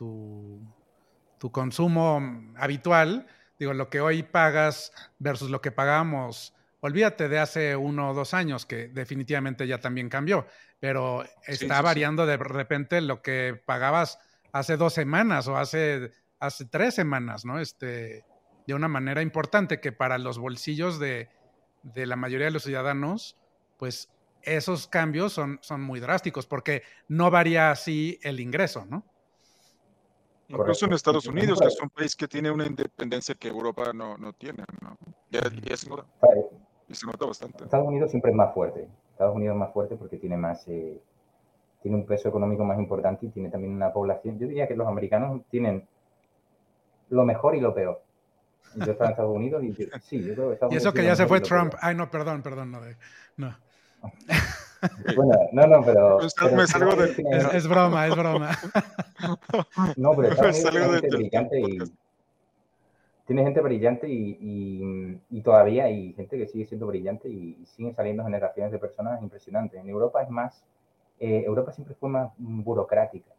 tu, 1.38 1.52
consumo 1.52 2.22
habitual, 2.56 3.26
digo, 3.58 3.74
lo 3.74 3.90
que 3.90 4.00
hoy 4.00 4.22
pagas 4.22 4.92
versus 5.18 5.50
lo 5.50 5.60
que 5.60 5.70
pagamos, 5.70 6.54
olvídate 6.80 7.28
de 7.28 7.40
hace 7.40 7.76
uno 7.76 8.10
o 8.10 8.14
dos 8.14 8.32
años, 8.32 8.64
que 8.64 8.88
definitivamente 8.88 9.66
ya 9.66 9.80
también 9.80 10.08
cambió, 10.08 10.46
pero 10.80 11.24
está 11.46 11.82
variando 11.82 12.24
de 12.24 12.38
repente 12.38 13.02
lo 13.02 13.20
que 13.20 13.60
pagabas 13.66 14.18
hace 14.52 14.76
dos 14.76 14.92
semanas 14.94 15.48
o 15.48 15.56
hace, 15.56 16.10
hace 16.38 16.64
tres 16.64 16.94
semanas, 16.94 17.44
¿no? 17.44 17.58
Este, 17.58 18.24
de 18.66 18.74
una 18.74 18.88
manera 18.88 19.22
importante 19.22 19.80
que 19.80 19.92
para 19.92 20.18
los 20.18 20.38
bolsillos 20.38 20.98
de, 20.98 21.28
de 21.82 22.06
la 22.06 22.16
mayoría 22.16 22.46
de 22.46 22.52
los 22.52 22.64
ciudadanos, 22.64 23.36
pues 23.78 24.10
esos 24.42 24.86
cambios 24.86 25.32
son, 25.32 25.58
son 25.62 25.80
muy 25.82 26.00
drásticos 26.00 26.46
porque 26.46 26.82
no 27.08 27.30
varía 27.30 27.70
así 27.70 28.18
el 28.22 28.40
ingreso, 28.40 28.86
¿no? 28.86 29.04
Incluso 30.48 30.86
en 30.86 30.94
Estados 30.94 31.26
Unidos, 31.26 31.60
que 31.60 31.66
es 31.66 31.80
un 31.80 31.90
país 31.90 32.16
que 32.16 32.26
tiene 32.26 32.50
una 32.50 32.66
independencia 32.66 33.34
que 33.34 33.48
Europa 33.48 33.92
no, 33.92 34.16
no 34.16 34.32
tiene, 34.32 34.64
¿no? 34.80 34.96
Ya, 35.30 35.42
se, 35.76 35.90
nota, 35.90 36.06
se, 36.90 37.06
nota, 37.06 37.26
bastante. 37.26 37.64
Estados 37.64 37.86
Unidos 37.86 38.10
siempre 38.10 38.30
es 38.30 38.36
más 38.36 38.54
fuerte. 38.54 38.88
Estados 39.12 39.36
Unidos 39.36 39.54
es 39.54 39.60
más 39.60 39.72
fuerte 39.74 39.96
porque 39.96 40.16
tiene 40.16 40.38
más, 40.38 40.66
eh, 40.68 41.02
tiene 41.82 41.96
un 41.96 42.06
peso 42.06 42.28
económico 42.28 42.64
más 42.64 42.78
importante 42.78 43.26
y 43.26 43.28
tiene 43.30 43.50
también 43.50 43.72
una 43.72 43.92
población. 43.92 44.38
Yo 44.38 44.48
diría 44.48 44.66
que 44.66 44.74
los 44.74 44.86
americanos 44.86 45.42
tienen 45.50 45.86
lo 47.10 47.24
mejor 47.24 47.56
y 47.56 47.60
lo 47.60 47.74
peor. 47.74 48.02
Yo 48.74 48.92
estaba 48.92 49.06
en 49.06 49.10
Estados 49.12 49.34
Unidos 49.34 49.64
y 49.64 49.72
sí, 50.02 50.22
yo 50.22 50.34
creo 50.34 50.48
que 50.48 50.54
Estados 50.54 50.74
Y 50.74 50.76
eso 50.76 50.92
que 50.92 51.04
ya 51.04 51.16
se 51.16 51.26
fue 51.26 51.40
Trump. 51.40 51.74
Ay, 51.80 51.94
no, 51.94 52.10
perdón, 52.10 52.42
perdón, 52.42 52.72
no. 52.72 52.80
no. 53.36 53.56
Bueno, 55.16 55.32
no, 55.52 55.66
no, 55.66 55.84
pero. 55.84 56.20
es, 57.52 57.66
broma, 57.66 58.06
es 58.06 58.14
broma. 58.14 58.50
No, 59.96 60.14
pero 60.14 60.28
Estados 60.28 60.64
Unidos 60.64 61.00
tiene 61.00 61.00
gente 61.00 61.16
brillante 61.16 61.60
y. 61.60 61.78
Tiene 63.26 63.42
gente 63.42 63.60
brillante 63.60 64.08
y, 64.08 65.20
y, 65.28 65.42
todavía 65.42 65.84
hay 65.84 66.14
gente 66.14 66.38
que 66.38 66.46
sigue 66.46 66.64
siendo 66.64 66.86
brillante 66.86 67.28
y 67.28 67.62
siguen 67.66 67.94
saliendo 67.94 68.24
generaciones 68.24 68.72
de 68.72 68.78
personas 68.78 69.20
impresionantes. 69.20 69.80
En 69.80 69.88
Europa 69.88 70.22
es 70.22 70.30
más 70.30 70.64
eh, 71.20 71.44
Europa 71.44 71.72
siempre 71.72 71.94
fue 71.94 72.08
más 72.08 72.32
burocrática. 72.38 73.30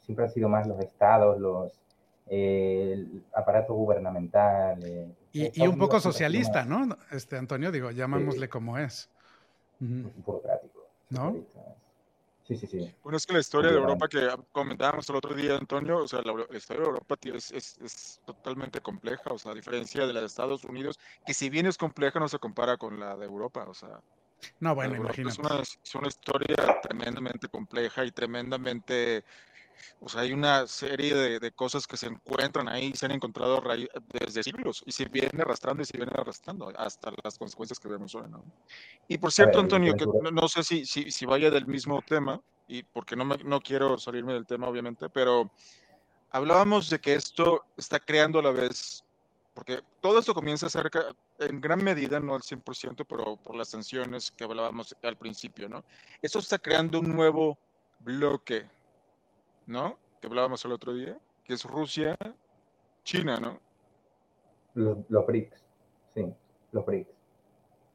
Siempre 0.00 0.24
han 0.24 0.30
sido 0.30 0.48
más 0.48 0.66
los 0.66 0.78
estados, 0.80 1.38
los 1.38 1.72
eh, 2.28 2.90
el 2.92 3.24
aparato 3.32 3.74
gubernamental. 3.74 4.82
Eh, 4.84 5.14
y, 5.32 5.66
un 5.66 5.78
poco 5.78 6.00
socialista, 6.00 6.64
¿no? 6.64 6.96
Este 7.10 7.36
Antonio, 7.36 7.70
digo, 7.70 7.90
llamámosle 7.90 8.48
como 8.48 8.78
es. 8.78 9.08
Burocrático. 9.78 10.86
¿No? 11.10 11.36
Sí, 12.46 12.56
sí, 12.56 12.66
sí. 12.66 12.94
Bueno, 13.02 13.16
es 13.16 13.26
que 13.26 13.32
la 13.32 13.40
historia 13.40 13.70
de 13.72 13.76
Europa 13.76 14.06
que 14.08 14.28
comentábamos 14.52 15.08
el 15.10 15.16
otro 15.16 15.34
día, 15.34 15.56
Antonio, 15.56 15.98
o 15.98 16.08
sea, 16.08 16.22
la, 16.22 16.32
historia 16.56 16.82
de 16.82 16.88
Europa 16.88 17.16
es, 17.24 17.50
es, 17.50 17.76
es, 17.78 18.20
totalmente 18.24 18.80
compleja, 18.80 19.32
o 19.32 19.38
sea, 19.38 19.50
a 19.50 19.54
diferencia 19.54 20.06
de 20.06 20.12
la 20.12 20.20
de 20.20 20.26
Estados 20.26 20.64
Unidos, 20.64 20.98
que 21.26 21.34
si 21.34 21.50
bien 21.50 21.66
es 21.66 21.76
compleja, 21.76 22.20
no 22.20 22.28
se 22.28 22.38
compara 22.38 22.76
con 22.76 23.00
la 23.00 23.16
de 23.16 23.26
Europa, 23.26 23.64
o 23.68 23.74
sea, 23.74 24.00
no, 24.60 24.74
bueno, 24.74 24.96
imagínate. 24.96 25.32
Es 25.32 25.38
una, 25.38 25.60
es 25.60 25.94
una 25.94 26.08
historia 26.08 26.56
tremendamente 26.82 27.48
compleja 27.48 28.04
y 28.04 28.10
tremendamente 28.10 29.24
o 30.00 30.08
sea, 30.08 30.22
hay 30.22 30.32
una 30.32 30.66
serie 30.66 31.14
de, 31.14 31.38
de, 31.38 31.52
cosas 31.52 31.86
que 31.86 31.96
se 31.96 32.06
encuentran 32.06 32.68
ahí, 32.68 32.92
se 32.94 33.06
han 33.06 33.12
encontrado 33.12 33.62
desde 34.12 34.42
siglos 34.42 34.82
y 34.86 34.92
se 34.92 35.06
viene 35.06 35.42
arrastrando 35.42 35.82
y 35.82 35.86
se 35.86 35.96
viene 35.96 36.12
arrastrando 36.14 36.72
hasta 36.76 37.12
las 37.22 37.38
consecuencias 37.38 37.78
que 37.78 37.88
vemos 37.88 38.14
hoy, 38.14 38.28
¿no? 38.28 38.44
Y 39.08 39.18
por 39.18 39.32
cierto, 39.32 39.58
Antonio, 39.58 39.94
que 39.94 40.06
no, 40.06 40.48
sé 40.48 40.62
si, 40.62 40.84
si, 40.84 41.10
si, 41.10 41.26
vaya 41.26 41.50
del 41.50 41.66
mismo 41.66 42.02
tema, 42.02 42.40
y 42.68 42.82
porque 42.82 43.16
no, 43.16 43.24
me, 43.24 43.36
no 43.38 43.60
quiero 43.60 43.98
salirme 43.98 44.34
del 44.34 44.46
tema, 44.46 44.68
obviamente, 44.68 45.08
pero 45.08 45.50
hablábamos 46.30 46.90
de 46.90 46.98
que 47.00 47.14
esto 47.14 47.64
está 47.76 47.98
creando 47.98 48.38
a 48.38 48.42
la 48.42 48.50
vez 48.50 49.04
porque 49.56 49.80
todo 50.02 50.18
esto 50.18 50.34
comienza 50.34 50.68
cerca, 50.68 51.06
en 51.38 51.62
gran 51.62 51.82
medida, 51.82 52.20
no 52.20 52.34
al 52.34 52.42
100%, 52.42 53.06
pero 53.08 53.38
por 53.38 53.56
las 53.56 53.70
sanciones 53.70 54.30
que 54.30 54.44
hablábamos 54.44 54.94
al 55.02 55.16
principio, 55.16 55.66
¿no? 55.66 55.82
Eso 56.20 56.40
está 56.40 56.58
creando 56.58 57.00
un 57.00 57.16
nuevo 57.16 57.56
bloque, 58.00 58.66
¿no? 59.64 59.98
Que 60.20 60.26
hablábamos 60.26 60.62
el 60.66 60.72
otro 60.72 60.92
día, 60.92 61.18
que 61.42 61.54
es 61.54 61.64
Rusia, 61.64 62.18
China, 63.02 63.40
¿no? 63.40 63.58
Los, 64.74 65.26
BRICS, 65.26 65.64
sí, 66.14 66.26
los 66.72 66.84
BRICS. 66.84 67.14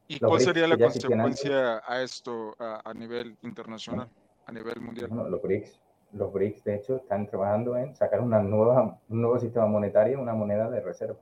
¿Y 0.08 0.18
cuál 0.18 0.40
sería 0.40 0.66
la 0.66 0.76
consecuencia 0.76 1.80
a 1.86 2.02
esto 2.02 2.56
a, 2.58 2.92
nivel 2.92 3.38
internacional, 3.42 4.08
a 4.46 4.50
nivel 4.50 4.80
mundial? 4.80 5.10
los 5.30 5.40
BRICS, 5.40 5.80
los 6.10 6.32
BRICS, 6.32 6.64
de 6.64 6.74
hecho, 6.74 6.96
están 6.96 7.28
trabajando 7.28 7.76
en 7.76 7.94
sacar 7.94 8.20
una 8.20 8.42
nueva, 8.42 8.98
un 9.08 9.20
nuevo 9.22 9.38
sistema 9.38 9.66
monetario, 9.66 10.20
una 10.20 10.34
moneda 10.34 10.68
de 10.68 10.80
reserva. 10.80 11.20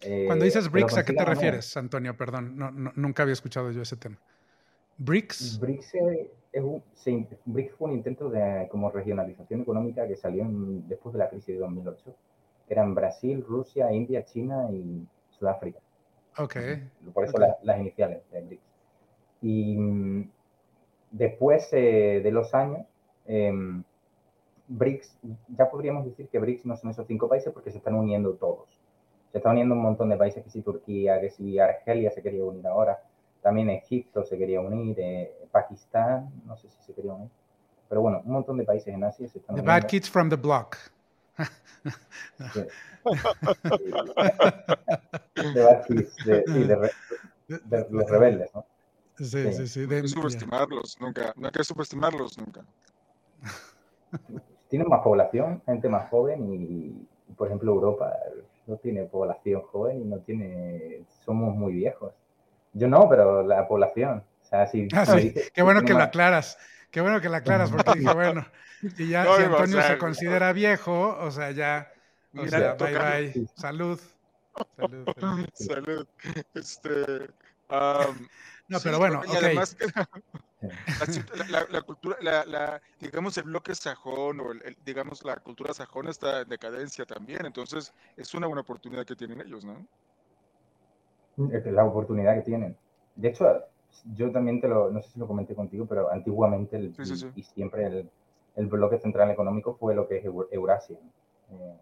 Cuando 0.00 0.44
dices 0.44 0.66
eh, 0.66 0.68
BRICS, 0.70 0.98
¿a 0.98 1.04
qué 1.04 1.12
te 1.12 1.24
refieres, 1.24 1.76
Antonio? 1.76 2.16
Perdón, 2.16 2.92
nunca 2.94 3.22
había 3.22 3.32
escuchado 3.32 3.70
yo 3.70 3.82
ese 3.82 3.96
tema. 3.96 4.18
¿BRICS? 4.98 5.58
BRICS, 5.60 5.94
es 6.52 6.62
un, 6.62 6.82
BRICS 7.44 7.74
fue 7.74 7.88
un 7.88 7.94
intento 7.94 8.30
de 8.30 8.68
como 8.70 8.90
regionalización 8.90 9.62
económica 9.62 10.06
que 10.06 10.16
salió 10.16 10.46
después 10.48 11.12
de 11.12 11.18
la 11.18 11.28
crisis 11.28 11.54
de 11.54 11.58
2008. 11.58 12.14
Eran 12.68 12.94
Brasil, 12.94 13.44
Rusia, 13.46 13.92
India, 13.92 14.24
China 14.24 14.68
y 14.70 15.06
Sudáfrica. 15.30 15.80
Ok. 16.36 16.56
Por 17.12 17.24
eso 17.24 17.38
las 17.62 17.80
iniciales 17.80 18.22
de 18.30 18.42
BRICS. 18.42 18.62
Y 19.42 19.76
mm, 19.76 20.30
después 21.10 21.68
eh, 21.72 22.20
de 22.22 22.30
los 22.30 22.54
años, 22.54 22.86
em, 23.26 23.82
BRICS, 24.68 25.18
ya 25.56 25.70
podríamos 25.70 26.04
decir 26.04 26.28
que 26.28 26.38
BRICS 26.38 26.66
no 26.66 26.76
son 26.76 26.90
esos 26.90 27.06
cinco 27.06 27.28
países 27.28 27.52
porque 27.52 27.70
se 27.70 27.78
están 27.78 27.94
uniendo 27.94 28.34
todos. 28.34 28.77
Se 29.32 29.38
están 29.38 29.52
uniendo 29.52 29.74
un 29.74 29.82
montón 29.82 30.08
de 30.08 30.16
países, 30.16 30.42
que 30.42 30.50
si 30.50 30.62
Turquía, 30.62 31.20
que 31.20 31.30
si 31.30 31.58
Argelia 31.58 32.10
se 32.10 32.22
quería 32.22 32.44
unir 32.44 32.66
ahora, 32.66 33.02
también 33.42 33.68
Egipto 33.70 34.24
se 34.24 34.38
quería 34.38 34.60
unir, 34.60 34.96
eh, 34.98 35.32
Pakistán, 35.50 36.30
no 36.44 36.56
sé 36.56 36.68
si 36.68 36.80
se 36.82 36.94
quería 36.94 37.12
unir. 37.12 37.30
Pero 37.88 38.02
bueno, 38.02 38.20
un 38.24 38.32
montón 38.32 38.58
de 38.58 38.64
países 38.64 38.92
en 38.92 39.04
Asia 39.04 39.28
se 39.28 39.38
están 39.38 39.56
The 39.56 39.62
bad 39.62 39.84
kids 39.84 40.10
from 40.10 40.28
the 40.28 40.36
block. 40.36 40.76
de 42.38 42.68
bad 45.62 45.86
kids, 45.86 46.16
de, 46.24 46.44
sí, 46.46 46.64
de, 46.64 46.90
los 47.90 48.10
rebeldes, 48.10 48.50
¿no? 48.54 48.66
Sí, 49.16 49.52
sí, 49.52 49.66
sí. 49.66 49.86
De, 49.86 50.06
subestimarlos, 50.06 51.00
nunca. 51.00 51.32
No 51.36 51.46
hay 51.46 51.52
que 51.52 51.64
subestimarlos 51.64 52.38
nunca. 52.38 52.64
Tienen 54.68 54.88
más 54.88 55.00
población, 55.02 55.62
gente 55.64 55.88
más 55.88 56.10
joven 56.10 56.52
y, 56.52 57.08
por 57.34 57.48
ejemplo, 57.48 57.72
Europa 57.72 58.12
no 58.68 58.76
tiene 58.76 59.04
población 59.04 59.62
joven 59.62 60.02
y 60.02 60.04
no 60.04 60.18
tiene. 60.18 61.02
Somos 61.24 61.56
muy 61.56 61.72
viejos. 61.72 62.12
Yo 62.74 62.86
no, 62.86 63.08
pero 63.08 63.42
la 63.42 63.66
población. 63.66 64.22
O 64.42 64.44
sea, 64.44 64.66
si, 64.66 64.88
ah, 64.94 65.06
sí. 65.06 65.34
Qué 65.52 65.62
bueno 65.62 65.82
que 65.82 65.94
lo 65.94 66.02
aclaras. 66.02 66.58
Qué 66.90 67.00
bueno 67.00 67.20
que 67.20 67.28
lo 67.28 67.36
aclaras, 67.36 67.70
porque 67.70 67.98
dije, 67.98 68.14
bueno, 68.14 68.46
si 68.96 69.08
ya 69.08 69.24
si 69.24 69.42
Antonio 69.42 69.82
se 69.82 69.98
considera 69.98 70.52
viejo, 70.52 71.16
o 71.18 71.30
sea, 71.30 71.50
ya. 71.50 71.92
O 72.36 72.46
sea, 72.46 72.74
bye 72.74 72.98
bye. 72.98 73.46
Salud. 73.56 74.00
Salud. 74.76 75.08
Salud. 75.54 76.06
Este. 76.54 77.30
no, 78.68 78.80
pero 78.82 78.98
bueno, 78.98 79.22
y 79.26 79.36
además 79.36 79.76
la, 81.70 81.82
cultura, 81.82 82.16
la, 82.20 82.44
la, 82.44 82.82
digamos, 83.00 83.36
el 83.38 83.44
bloque 83.44 83.74
sajón 83.74 84.40
o 84.40 84.52
el, 84.52 84.76
digamos, 84.84 85.24
la 85.24 85.36
cultura 85.36 85.72
sajón 85.72 86.08
está 86.08 86.40
en 86.40 86.48
decadencia 86.48 87.04
también, 87.06 87.46
entonces 87.46 87.92
es 88.16 88.34
una 88.34 88.46
buena 88.46 88.62
oportunidad 88.62 89.04
que 89.04 89.14
tienen 89.14 89.40
ellos, 89.40 89.64
¿no? 89.64 89.86
La 91.36 91.84
oportunidad 91.84 92.34
que 92.34 92.42
tienen. 92.42 92.76
De 93.14 93.28
hecho, 93.28 93.46
yo 94.16 94.32
también 94.32 94.60
te 94.60 94.68
lo, 94.68 94.90
no 94.90 95.00
sé 95.00 95.10
si 95.10 95.20
lo 95.20 95.28
comenté 95.28 95.54
contigo, 95.54 95.86
pero 95.86 96.10
antiguamente 96.10 96.76
el, 96.76 96.94
y, 97.36 97.42
siempre 97.42 97.86
el, 97.86 98.10
el, 98.56 98.66
bloque 98.66 98.98
central 98.98 99.30
económico 99.30 99.76
fue 99.76 99.94
lo 99.94 100.08
que 100.08 100.18
es 100.18 100.24
Eurasia, 100.24 100.98
eh, 101.50 101.76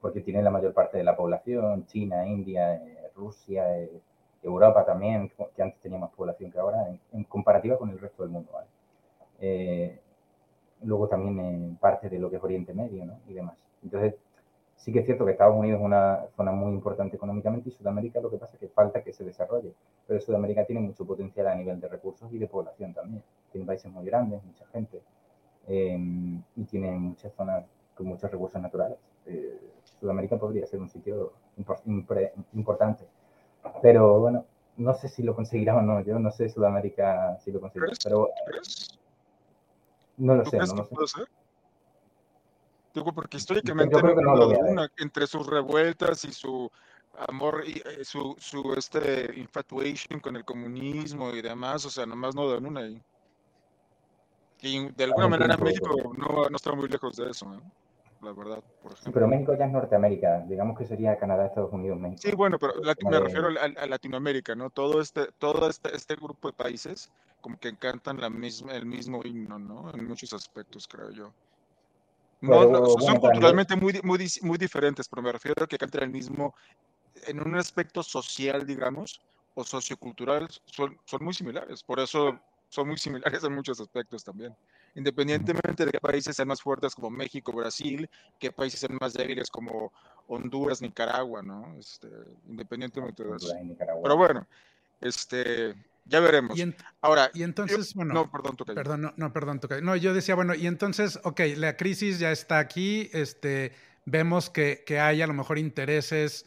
porque 0.00 0.20
tiene 0.20 0.42
la 0.42 0.50
mayor 0.50 0.74
parte 0.74 0.98
de 0.98 1.04
la 1.04 1.16
población, 1.16 1.86
China, 1.86 2.26
India, 2.26 2.74
eh, 2.74 3.10
Rusia, 3.14 3.78
eh, 3.78 4.00
Europa 4.42 4.84
también, 4.84 5.30
que 5.54 5.62
antes 5.62 5.80
tenía 5.80 5.98
más 5.98 6.10
población 6.10 6.50
que 6.50 6.58
ahora, 6.58 6.88
en, 7.12 7.24
comparativa 7.24 7.76
con 7.76 7.90
el 7.90 7.98
resto 7.98 8.22
del 8.22 8.32
mundo. 8.32 8.52
¿vale? 8.52 8.68
luego 10.82 11.08
también 11.08 11.76
parte 11.80 12.08
de 12.08 12.18
lo 12.18 12.30
que 12.30 12.36
es 12.36 12.42
Oriente 12.42 12.72
Medio 12.72 13.04
¿no? 13.04 13.18
y 13.26 13.34
demás. 13.34 13.56
Entonces, 13.82 14.14
sí 14.76 14.92
que 14.92 15.00
es 15.00 15.06
cierto 15.06 15.24
que 15.24 15.32
Estados 15.32 15.56
Unidos 15.56 15.80
es 15.80 15.84
una 15.84 16.26
zona 16.36 16.52
muy 16.52 16.72
importante 16.72 17.16
económicamente 17.16 17.68
y 17.68 17.72
Sudamérica 17.72 18.20
lo 18.20 18.30
que 18.30 18.38
pasa 18.38 18.54
es 18.54 18.60
que 18.60 18.68
falta 18.68 19.02
que 19.02 19.12
se 19.12 19.24
desarrolle. 19.24 19.74
Pero 20.06 20.20
Sudamérica 20.20 20.64
tiene 20.64 20.80
mucho 20.80 21.04
potencial 21.04 21.48
a 21.48 21.54
nivel 21.54 21.80
de 21.80 21.88
recursos 21.88 22.32
y 22.32 22.38
de 22.38 22.46
población 22.46 22.94
también. 22.94 23.22
Tiene 23.52 23.66
países 23.66 23.90
muy 23.90 24.04
grandes, 24.06 24.42
mucha 24.44 24.64
gente 24.66 25.02
em, 25.66 26.42
y 26.56 26.64
tiene 26.64 26.92
muchas 26.92 27.32
zonas 27.34 27.64
con 27.94 28.06
muchos 28.06 28.30
recursos 28.30 28.60
naturales. 28.62 28.98
Eh, 29.26 29.58
Sudamérica 30.00 30.38
podría 30.38 30.64
ser 30.66 30.80
un 30.80 30.88
sitio 30.88 31.32
importante. 32.54 33.04
Pero 33.82 34.20
bueno, 34.20 34.44
no 34.76 34.94
sé 34.94 35.08
si 35.08 35.22
lo 35.22 35.34
conseguirá 35.34 35.76
o 35.76 35.82
no. 35.82 36.00
Yo 36.00 36.18
no 36.18 36.30
sé 36.30 36.48
Sudamérica 36.48 37.38
si 37.40 37.52
lo 37.52 37.60
conseguirá. 37.60 37.92
Pero 38.02 38.30
no 40.18 40.34
lo 40.34 40.44
sé. 40.44 40.58
No 40.58 40.86
lo 40.90 41.06
sé 41.06 41.24
porque 43.04 43.36
históricamente 43.36 43.96
entre 44.98 45.26
sus 45.26 45.46
revueltas 45.46 46.24
y 46.24 46.32
su 46.32 46.70
amor 47.28 47.64
y 47.66 47.82
eh, 47.84 48.04
su, 48.04 48.36
su 48.38 48.74
este 48.74 49.30
infatuation 49.38 50.20
con 50.20 50.36
el 50.36 50.44
comunismo 50.44 51.30
y 51.30 51.42
demás, 51.42 51.84
o 51.84 51.90
sea, 51.90 52.06
nomás 52.06 52.34
no 52.34 52.48
dan 52.48 52.66
una 52.66 52.80
ahí. 52.80 53.02
Y 54.60 54.88
de 54.90 55.04
alguna 55.04 55.28
manera 55.28 55.56
México 55.56 56.14
no, 56.16 56.48
no 56.48 56.56
está 56.56 56.72
muy 56.72 56.88
lejos 56.88 57.16
de 57.16 57.30
eso, 57.30 57.46
la 58.22 58.32
verdad. 58.32 58.62
Por 58.82 58.96
sí, 58.96 59.10
pero 59.12 59.28
México 59.28 59.54
ya 59.56 59.66
es 59.66 59.72
Norteamérica, 59.72 60.44
digamos 60.48 60.76
que 60.78 60.84
sería 60.84 61.18
Canadá, 61.18 61.46
Estados 61.46 61.72
Unidos, 61.72 61.98
México. 61.98 62.20
Sí, 62.22 62.34
bueno, 62.34 62.58
pero 62.58 62.74
me 63.08 63.20
refiero 63.20 63.48
a, 63.48 63.86
Latinoamérica, 63.86 64.54
¿no? 64.54 64.70
Todo 64.70 65.00
este, 65.00 65.28
todo 65.38 65.68
este, 65.68 65.94
este 65.94 66.16
grupo 66.16 66.48
de 66.48 66.54
países 66.54 67.10
como 67.40 67.58
que 67.58 67.68
encantan 67.68 68.20
la 68.20 68.30
misma, 68.30 68.74
el 68.74 68.86
mismo 68.86 69.22
himno, 69.24 69.58
¿no? 69.58 69.92
En 69.94 70.06
muchos 70.06 70.32
aspectos, 70.32 70.88
creo 70.88 71.10
yo. 71.10 71.32
No, 72.40 72.86
son 72.98 73.18
culturalmente 73.18 73.74
muy, 73.74 74.00
muy, 74.02 74.26
muy 74.42 74.58
diferentes, 74.58 75.08
pero 75.08 75.22
me 75.22 75.32
refiero 75.32 75.64
a 75.64 75.66
que 75.66 75.78
cantan 75.78 76.04
el 76.04 76.10
mismo, 76.10 76.54
en 77.26 77.40
un 77.40 77.56
aspecto 77.56 78.02
social, 78.02 78.64
digamos, 78.64 79.20
o 79.54 79.64
sociocultural, 79.64 80.48
son, 80.66 80.96
son 81.04 81.24
muy 81.24 81.34
similares. 81.34 81.82
Por 81.82 81.98
eso 81.98 82.38
son 82.68 82.88
muy 82.88 82.98
similares 82.98 83.42
en 83.42 83.54
muchos 83.54 83.80
aspectos 83.80 84.22
también. 84.22 84.54
Independientemente 84.98 85.84
de 85.84 85.92
qué 85.92 86.00
países 86.00 86.34
sean 86.34 86.48
más 86.48 86.60
fuertes 86.60 86.92
como 86.92 87.08
México, 87.08 87.52
Brasil, 87.52 88.10
qué 88.36 88.50
países 88.50 88.80
sean 88.80 88.98
más 89.00 89.14
débiles 89.14 89.48
como 89.48 89.92
Honduras, 90.26 90.82
Nicaragua, 90.82 91.40
¿no? 91.40 91.72
Este, 91.78 92.08
independientemente 92.48 93.22
de 93.22 93.36
eso. 93.36 93.54
Pero 94.02 94.16
bueno, 94.16 94.44
este, 95.00 95.76
ya 96.04 96.18
veremos. 96.18 96.58
Ahora, 97.00 97.30
y 97.32 97.44
entonces, 97.44 97.94
bueno, 97.94 98.12
no, 98.12 98.28
perdón, 98.28 98.56
Perdón, 98.56 99.02
no, 99.02 99.14
no, 99.16 99.32
perdón, 99.32 99.60
No, 99.82 99.94
yo 99.94 100.12
decía, 100.12 100.34
bueno, 100.34 100.56
y 100.56 100.66
entonces, 100.66 101.20
ok, 101.22 101.42
la 101.56 101.76
crisis 101.76 102.18
ya 102.18 102.32
está 102.32 102.58
aquí, 102.58 103.08
este, 103.12 103.76
vemos 104.04 104.50
que, 104.50 104.82
que 104.84 104.98
hay 104.98 105.22
a 105.22 105.28
lo 105.28 105.34
mejor 105.34 105.58
intereses 105.58 106.44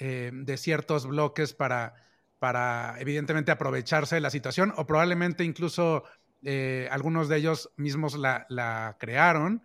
eh, 0.00 0.32
de 0.32 0.56
ciertos 0.56 1.06
bloques 1.06 1.54
para, 1.54 1.94
para, 2.40 2.96
evidentemente, 2.98 3.52
aprovecharse 3.52 4.16
de 4.16 4.22
la 4.22 4.30
situación, 4.30 4.74
o 4.76 4.86
probablemente 4.86 5.44
incluso 5.44 6.02
eh, 6.44 6.88
algunos 6.90 7.28
de 7.28 7.36
ellos 7.36 7.70
mismos 7.76 8.16
la, 8.16 8.96
crearon. 8.98 9.62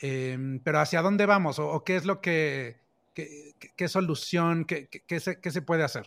Em, 0.00 0.60
pero 0.60 0.80
¿hacia 0.80 1.02
dónde 1.02 1.26
vamos? 1.26 1.58
¿O, 1.58 1.82
qué 1.84 1.96
es 1.96 2.04
lo 2.04 2.20
que, 2.20 2.76
qué, 3.14 3.88
solución, 3.88 4.64
qué, 4.64 4.88
qué, 4.88 5.20
se, 5.20 5.40
qué 5.40 5.50
se 5.50 5.62
puede 5.62 5.84
hacer? 5.84 6.06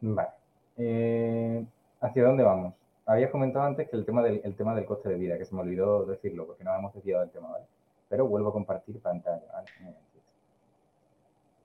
Vale. 0.00 0.28
Eh, 0.76 1.64
¿Hacia 2.00 2.24
dónde 2.24 2.44
vamos? 2.44 2.74
Habías 3.06 3.30
comentado 3.30 3.64
antes 3.64 3.88
que 3.88 3.96
el 3.96 4.04
tema, 4.04 4.22
del, 4.22 4.56
tema 4.56 4.74
del 4.74 4.84
coste 4.84 5.08
de 5.08 5.16
vida, 5.16 5.38
que 5.38 5.44
se 5.44 5.54
me 5.54 5.62
olvidó 5.62 6.04
decirlo 6.04 6.46
porque 6.46 6.64
no 6.64 6.74
hemos 6.74 6.92
desviado 6.94 7.22
del 7.22 7.30
tema, 7.30 7.48
¿vale? 7.50 7.64
Pero 8.08 8.26
vuelvo 8.26 8.48
a 8.48 8.52
compartir 8.52 9.00
pantalla. 9.00 9.42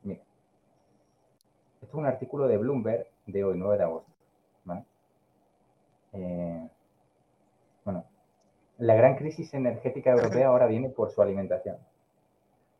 Mira. 0.03 0.21
Esto 1.81 1.85
es 1.85 1.93
un 1.93 2.05
artículo 2.05 2.47
de 2.47 2.57
Bloomberg 2.57 3.07
de 3.25 3.43
hoy, 3.43 3.57
9 3.57 3.77
de 3.77 3.83
agosto. 3.83 4.11
Eh, 6.13 6.69
bueno, 7.85 8.05
la 8.77 8.95
gran 8.95 9.15
crisis 9.15 9.53
energética 9.53 10.11
europea 10.11 10.47
ahora 10.47 10.67
viene 10.67 10.89
por 10.89 11.11
su 11.11 11.21
alimentación. 11.21 11.77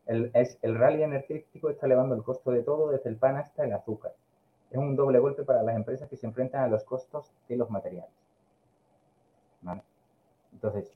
El, 0.06 0.30
es, 0.34 0.58
el 0.62 0.76
rally 0.76 1.02
energético 1.02 1.70
está 1.70 1.86
elevando 1.86 2.14
el 2.14 2.22
costo 2.22 2.50
de 2.50 2.62
todo, 2.62 2.90
desde 2.90 3.08
el 3.08 3.16
pan 3.16 3.36
hasta 3.36 3.64
el 3.64 3.72
azúcar 3.72 4.12
es 4.72 4.78
un 4.78 4.96
doble 4.96 5.18
golpe 5.18 5.44
para 5.44 5.62
las 5.62 5.76
empresas 5.76 6.08
que 6.08 6.16
se 6.16 6.26
enfrentan 6.26 6.64
a 6.64 6.68
los 6.68 6.82
costos 6.84 7.30
de 7.48 7.56
los 7.56 7.70
materiales. 7.70 8.10
Entonces, 10.52 10.90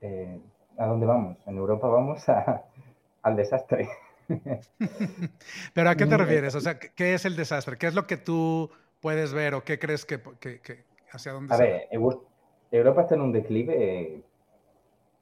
eh, 0.00 0.40
¿a 0.78 0.86
dónde 0.86 1.06
vamos? 1.06 1.38
En 1.46 1.56
Europa 1.56 1.86
vamos 1.88 2.24
al 3.22 3.36
desastre. 3.36 3.88
¿Pero 5.74 5.90
a 5.90 5.94
qué 5.94 6.06
te 6.06 6.16
refieres? 6.16 6.54
O 6.54 6.60
sea, 6.60 6.78
¿qué 6.78 7.14
es 7.14 7.24
el 7.24 7.36
desastre? 7.36 7.76
¿Qué 7.76 7.86
es 7.86 7.94
lo 7.94 8.06
que 8.06 8.16
tú 8.16 8.70
puedes 9.00 9.32
ver 9.32 9.54
o 9.54 9.62
qué 9.62 9.78
crees 9.78 10.04
que, 10.04 10.20
hacia 11.12 11.32
dónde 11.32 11.54
A 11.54 11.58
ver, 11.58 11.88
Europa 12.70 13.02
está 13.02 13.14
en 13.14 13.20
un 13.20 13.32
declive 13.32 14.22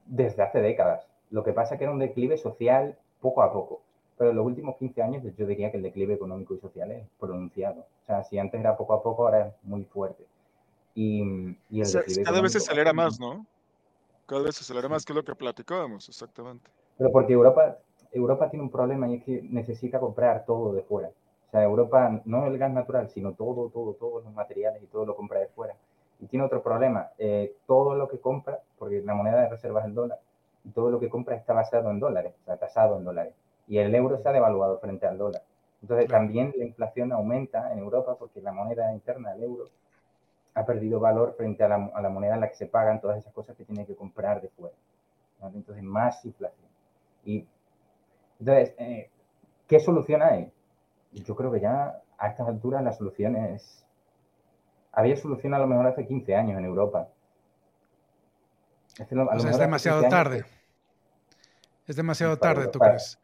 desde 0.07 0.43
hace 0.43 0.61
décadas. 0.61 1.07
Lo 1.31 1.45
que 1.45 1.53
pasa 1.53 1.75
es 1.75 1.79
que 1.79 1.85
era 1.85 1.93
un 1.93 1.99
declive 1.99 2.37
social 2.37 2.99
poco 3.21 3.43
a 3.43 3.53
poco 3.53 3.83
pero 4.21 4.33
en 4.33 4.37
los 4.37 4.45
últimos 4.45 4.77
15 4.77 5.03
años 5.03 5.23
yo 5.35 5.47
diría 5.47 5.71
que 5.71 5.79
el 5.79 5.83
declive 5.83 6.13
económico 6.13 6.55
y 6.55 6.59
social 6.59 6.91
es 6.91 7.09
pronunciado. 7.19 7.87
O 8.03 8.07
sea, 8.07 8.23
si 8.23 8.39
antes 8.39 8.61
era 8.61 8.77
poco 8.77 8.93
a 8.93 9.03
poco, 9.03 9.25
ahora 9.25 9.47
es 9.47 9.55
muy 9.63 9.85
fuerte. 9.85 10.27
Y, 10.95 11.57
y 11.71 11.81
el 11.81 11.89
cada 12.23 12.43
vez 12.43 12.53
se 12.53 12.59
acelera 12.59 12.93
más, 12.93 13.19
¿no? 13.19 13.47
Cada 14.27 14.43
vez 14.43 14.57
se 14.57 14.61
acelera 14.63 14.91
más, 14.91 15.07
que 15.07 15.15
lo 15.15 15.25
que 15.25 15.35
platicábamos, 15.35 16.07
exactamente. 16.07 16.71
Pero 16.99 17.11
porque 17.11 17.33
Europa, 17.33 17.79
Europa 18.13 18.51
tiene 18.51 18.63
un 18.63 18.71
problema 18.71 19.09
y 19.09 19.15
es 19.15 19.25
que 19.25 19.41
necesita 19.43 19.99
comprar 19.99 20.45
todo 20.45 20.75
de 20.75 20.83
fuera. 20.83 21.11
O 21.51 21.53
sea, 21.53 21.63
Europa 21.63 22.21
no 22.25 22.47
el 22.47 22.59
gas 22.59 22.73
natural, 22.73 23.09
sino 23.09 23.33
todo, 23.33 23.71
todo, 23.71 23.95
todos 23.95 24.25
los 24.25 24.33
materiales 24.35 24.83
y 24.83 24.87
todo 24.87 25.05
lo 25.05 25.17
compra 25.17 25.41
de 25.41 25.49
fuera. 25.49 25.75
Y 26.21 26.27
tiene 26.27 26.45
otro 26.45 26.63
problema, 26.63 27.11
eh, 27.19 27.55
todo 27.67 27.95
lo 27.95 28.09
que 28.09 28.21
compra, 28.21 28.61
porque 28.79 29.01
la 29.03 29.15
moneda 29.15 29.41
de 29.41 29.49
reserva 29.49 29.81
es 29.81 29.87
el 29.87 29.95
dólar, 29.95 30.19
y 30.65 30.71
todo 30.71 30.91
lo 30.91 31.01
que 31.01 31.09
compra 31.09 31.37
está 31.37 31.55
basado 31.55 31.91
en 31.91 32.01
dólares, 32.01 32.35
o 32.43 32.45
sea, 32.45 32.57
tasado 32.57 32.99
en 32.99 33.05
dólares 33.05 33.35
y 33.71 33.79
el 33.79 33.95
euro 33.95 34.19
se 34.19 34.29
ha 34.29 34.33
devaluado 34.33 34.81
frente 34.81 35.07
al 35.07 35.17
dólar. 35.17 35.43
Entonces 35.81 36.09
también 36.09 36.53
la 36.57 36.65
inflación 36.65 37.13
aumenta 37.13 37.73
en 37.73 37.79
Europa 37.79 38.17
porque 38.19 38.43
la 38.43 38.51
moneda 38.51 38.93
interna, 38.93 39.33
el 39.33 39.45
euro, 39.45 39.67
ha 40.55 40.67
perdido 40.67 40.99
valor 40.99 41.35
frente 41.37 41.63
a 41.63 41.69
la, 41.69 41.79
moneda 41.79 42.35
en 42.35 42.41
la 42.41 42.49
que 42.49 42.57
se 42.57 42.67
pagan 42.67 43.01
todas 43.01 43.19
esas 43.19 43.33
cosas 43.33 43.57
que 43.57 43.65
tiene 43.65 43.87
que 43.87 43.95
comprar 43.95 44.43
de 44.43 44.49
fuera. 44.49 44.75
Entonces 45.55 45.85
más 45.85 46.25
inflación. 46.25 46.69
Y 47.25 47.47
entonces, 48.41 48.75
eh, 48.79 49.09
¿qué 49.69 49.79
solución 49.79 50.21
hay? 50.21 50.53
Yo 51.13 51.35
creo 51.35 51.51
que 51.53 51.61
ya 51.61 52.01
a 52.19 52.29
estas 52.29 52.49
alturas 52.49 52.83
la 52.83 52.93
solución 52.93 53.37
es... 53.37 53.87
Había 54.93 55.17
solución 55.17 55.55
a 55.55 55.59
lo 55.59 55.67
mejor 55.67 55.87
hace 55.87 56.07
15 56.07 56.35
años 56.35 56.59
en 56.59 56.65
Europa. 56.65 57.09
Es, 58.99 59.07
es 59.45 59.59
demasiado 59.59 60.09
tarde. 60.09 60.45
Es 61.87 61.97
demasiado 61.97 62.37
tarde, 62.37 62.69
¿tú 62.69 62.79
crees? 62.79 63.19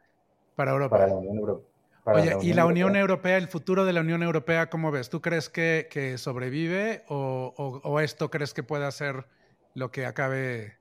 Para 0.54 0.72
Europa. 0.72 0.96
Para 0.96 1.08
la 1.08 1.16
Unión 1.16 1.36
Europea. 1.36 1.76
Oye, 2.06 2.36
¿y 2.42 2.52
la 2.52 2.66
Unión 2.66 2.94
Europea. 2.94 3.36
el 3.36 3.48
futuro 3.48 3.84
de 3.84 3.92
la 3.92 4.00
Unión 4.00 4.22
Europea, 4.22 4.70
cómo 4.70 4.92
ves? 4.92 5.10
¿Tú 5.10 5.20
crees 5.20 5.48
que, 5.48 6.14
sobrevive 6.18 7.04
o, 7.08 8.00
esto 8.00 8.30
crees 8.30 8.54
que 8.54 8.62
pueda 8.62 8.90
ser 8.92 9.26
lo 9.74 9.90
que 9.90 10.06
acabe 10.06 10.78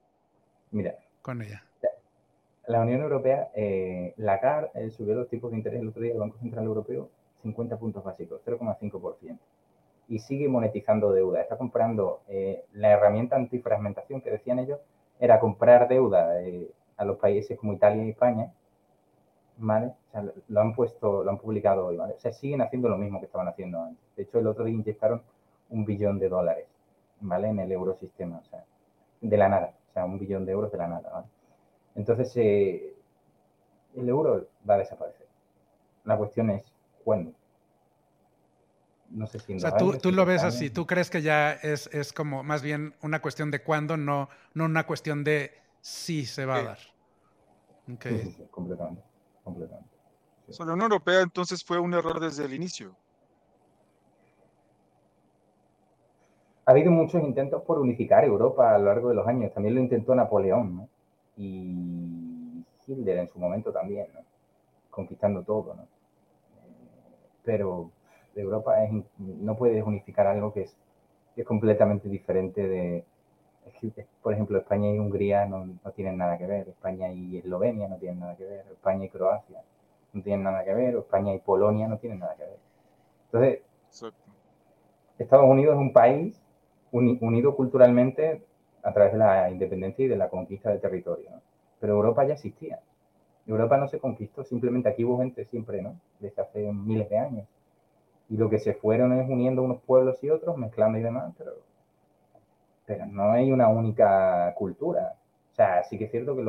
Mira, 0.72 0.96
con 1.24 1.42
ella? 1.42 1.66
La 2.68 2.82
Unión 2.82 3.02
Europea, 3.02 3.50
eh, 3.54 4.14
la 4.18 4.40
CAR 4.40 4.72
eh, 4.74 4.90
subió 4.90 5.14
los 5.16 5.30
tipos 5.30 5.52
de 5.52 5.58
interés 5.58 5.82
el 5.82 5.90
otro 5.90 6.02
día 6.02 6.12
del 6.12 6.20
Banco 6.20 6.38
Central 6.40 6.66
Europeo 6.66 7.10
50 7.44 7.78
puntos 7.78 8.04
básicos, 8.04 8.42
0,5%. 8.46 9.38
Y 10.08 10.20
sigue 10.20 10.48
monetizando 10.48 11.12
deuda. 11.12 11.42
Está 11.42 11.58
comprando 11.58 12.22
eh, 12.28 12.66
la 12.74 12.92
herramienta 12.92 13.36
antifragmentación 13.36 14.22
que 14.22 14.32
decían 14.32 14.60
ellos, 14.60 14.80
era 15.20 15.40
comprar 15.40 15.88
deuda 15.88 16.34
a 16.98 17.06
los 17.06 17.18
países 17.18 17.58
como 17.58 17.74
Italia 17.74 18.04
y 18.04 18.10
España 18.10 18.52
¿vale? 19.58 19.94
lo 20.48 20.62
han 20.62 20.74
puesto, 20.74 21.24
lo 21.24 21.32
han 21.32 21.38
publicado 21.38 21.88
hoy, 21.88 21.98
¿vale? 21.98 22.14
O 22.14 22.20
sea, 22.20 22.32
siguen 22.32 22.62
haciendo 22.62 22.90
lo 22.90 22.98
mismo 22.98 23.20
que 23.20 23.26
estaban 23.26 23.48
haciendo 23.48 23.82
antes. 23.82 24.04
De 24.16 24.24
hecho, 24.24 24.40
el 24.40 24.48
otro 24.48 24.66
día 24.66 24.76
inyectaron 24.76 25.22
un 25.70 25.86
billón 25.86 26.20
de 26.20 26.30
dólares, 26.30 26.68
¿vale? 27.22 27.50
En 27.50 27.60
el 27.60 27.72
eurosistema, 27.72 28.40
o 28.40 28.44
sea, 28.44 28.64
de 29.22 29.38
la 29.38 29.50
nada, 29.50 29.74
o 29.90 29.94
sea, 29.94 30.06
un 30.06 30.20
billón 30.20 30.46
de 30.46 30.52
euros 30.52 30.72
de 30.72 30.78
la 30.78 30.88
nada, 30.88 31.10
¿vale? 31.10 31.28
Entonces, 31.96 32.32
eh, 32.36 32.94
el 33.96 34.10
euro 34.10 34.48
va 34.70 34.76
a 34.76 34.78
desaparecer. 34.80 35.28
La 36.04 36.18
cuestión 36.18 36.50
es, 36.50 36.64
¿cuándo? 37.04 37.34
No 39.10 39.28
sé 39.28 39.40
si... 39.40 39.56
O 39.56 39.60
sea, 39.60 39.78
tú, 39.78 39.98
tú 39.98 40.12
lo 40.12 40.26
ves 40.26 40.44
así, 40.44 40.70
tú 40.70 40.86
crees 40.86 41.10
que 41.10 41.22
ya 41.22 41.54
es, 41.54 41.88
es 41.94 42.12
como 42.12 42.44
más 42.44 42.62
bien 42.62 42.94
una 43.02 43.22
cuestión 43.22 43.52
de 43.52 43.64
cuándo, 43.64 43.98
no, 43.98 44.30
no 44.54 44.66
una 44.66 44.86
cuestión 44.86 45.24
de 45.24 45.52
si 45.82 46.26
se 46.26 46.46
va 46.46 46.58
a 46.58 46.64
dar. 46.64 46.78
Okay. 47.88 48.20
Sí, 48.20 48.32
sí, 48.32 48.48
completamente 48.52 49.02
completamente. 49.46 49.90
la 50.60 50.74
Unión 50.74 50.92
Europea 50.92 51.22
entonces 51.22 51.64
fue 51.64 51.80
un 51.80 51.94
error 51.94 52.20
desde 52.20 52.44
el 52.46 52.54
inicio. 52.54 52.96
Ha 56.66 56.72
habido 56.72 56.92
muchos 56.92 57.22
intentos 57.22 57.62
por 57.62 57.80
unificar 57.80 58.26
Europa 58.26 58.74
a 58.74 58.80
lo 58.80 58.86
largo 58.86 59.10
de 59.10 59.16
los 59.16 59.28
años. 59.28 59.54
También 59.54 59.76
lo 59.76 59.82
intentó 59.82 60.16
Napoleón, 60.16 60.76
¿no? 60.76 60.90
Y 61.38 62.64
Hitler 62.88 63.20
en 63.20 63.28
su 63.28 63.40
momento 63.40 63.72
también, 63.72 64.08
¿no? 64.14 64.22
Conquistando 64.90 65.44
todo, 65.44 65.76
¿no? 65.76 65.88
Pero 67.44 67.92
Europa 68.36 68.84
es, 68.84 68.92
no 69.18 69.56
puedes 69.56 69.84
unificar 69.84 70.28
algo 70.28 70.54
que 70.54 70.64
es, 70.64 70.76
que 71.36 71.42
es 71.42 71.48
completamente 71.48 72.10
diferente 72.10 72.68
de, 72.68 73.06
por 74.22 74.34
ejemplo, 74.34 74.58
España 74.58 74.90
y 74.92 75.00
Hungría 75.00 75.46
no, 75.46 75.66
no, 75.66 75.92
tienen 75.92 76.18
nada 76.18 76.38
que 76.38 76.46
ver, 76.46 76.68
España 76.70 77.12
y 77.12 77.38
Eslovenia 77.38 77.88
no 77.88 77.98
tienen 77.98 78.20
nada 78.20 78.36
que 78.36 78.46
ver, 78.46 78.66
España 78.72 79.06
y 79.06 79.10
Croacia 79.10 79.62
no 80.14 80.22
tienen 80.22 80.44
nada 80.44 80.64
que 80.64 80.74
ver, 80.74 80.96
España 80.96 81.34
y 81.34 81.40
Polonia 81.40 81.88
no 81.88 81.98
tienen 81.98 82.20
nada 82.20 82.36
que 82.36 82.44
ver. 82.44 82.60
Entonces, 83.26 83.62
Estados 85.18 85.50
Unidos 85.50 85.76
es 85.76 85.80
un 85.80 85.94
país 85.94 86.42
unido 86.92 87.56
culturalmente 87.56 88.42
a 88.86 88.94
través 88.94 89.14
de 89.14 89.20
la 89.20 89.50
independencia 89.52 90.06
y 90.06 90.08
de 90.08 90.16
la 90.16 90.30
conquista 90.30 90.70
del 90.70 90.80
territorio, 90.80 91.30
pero 91.80 91.94
Europa 91.94 92.26
ya 92.26 92.34
existía. 92.36 92.80
Europa 93.48 93.78
no 93.78 93.88
se 93.88 94.00
conquistó, 94.00 94.44
simplemente 94.44 94.90
aquí 94.90 95.04
hubo 95.04 95.20
gente 95.20 95.46
siempre, 95.46 95.82
¿no? 95.82 96.00
Desde 96.20 96.42
hace 96.42 96.72
miles 96.72 97.10
de 97.10 97.18
años. 97.18 97.48
Y 98.30 98.38
lo 98.38 98.50
que 98.50 98.60
se 98.60 98.74
fueron 98.74 99.14
es 99.14 99.30
uniendo 99.30 99.62
unos 99.62 99.82
pueblos 99.82 100.24
y 100.24 100.30
otros, 100.30 100.58
mezclando 100.58 100.98
y 100.98 101.02
demás, 101.02 101.34
pero 101.38 101.54
pero 102.86 103.06
no 103.06 103.32
hay 103.32 103.52
una 103.52 103.68
única 103.68 104.54
cultura. 104.56 105.16
O 105.52 105.56
sea, 105.56 105.84
sí 105.84 105.98
que 105.98 106.06
es 106.06 106.12
cierto 106.12 106.36
que 106.36 106.44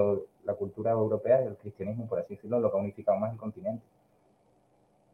la 0.45 0.55
cultura 0.55 0.91
europea 0.93 1.43
y 1.43 1.47
el 1.47 1.57
cristianismo, 1.57 2.07
por 2.07 2.19
así 2.19 2.35
decirlo, 2.35 2.61
lo 2.61 2.71
que 2.71 2.77
ha 2.77 2.81
unificado 2.81 3.19
más 3.19 3.33
el 3.33 3.39
continente. 3.39 3.85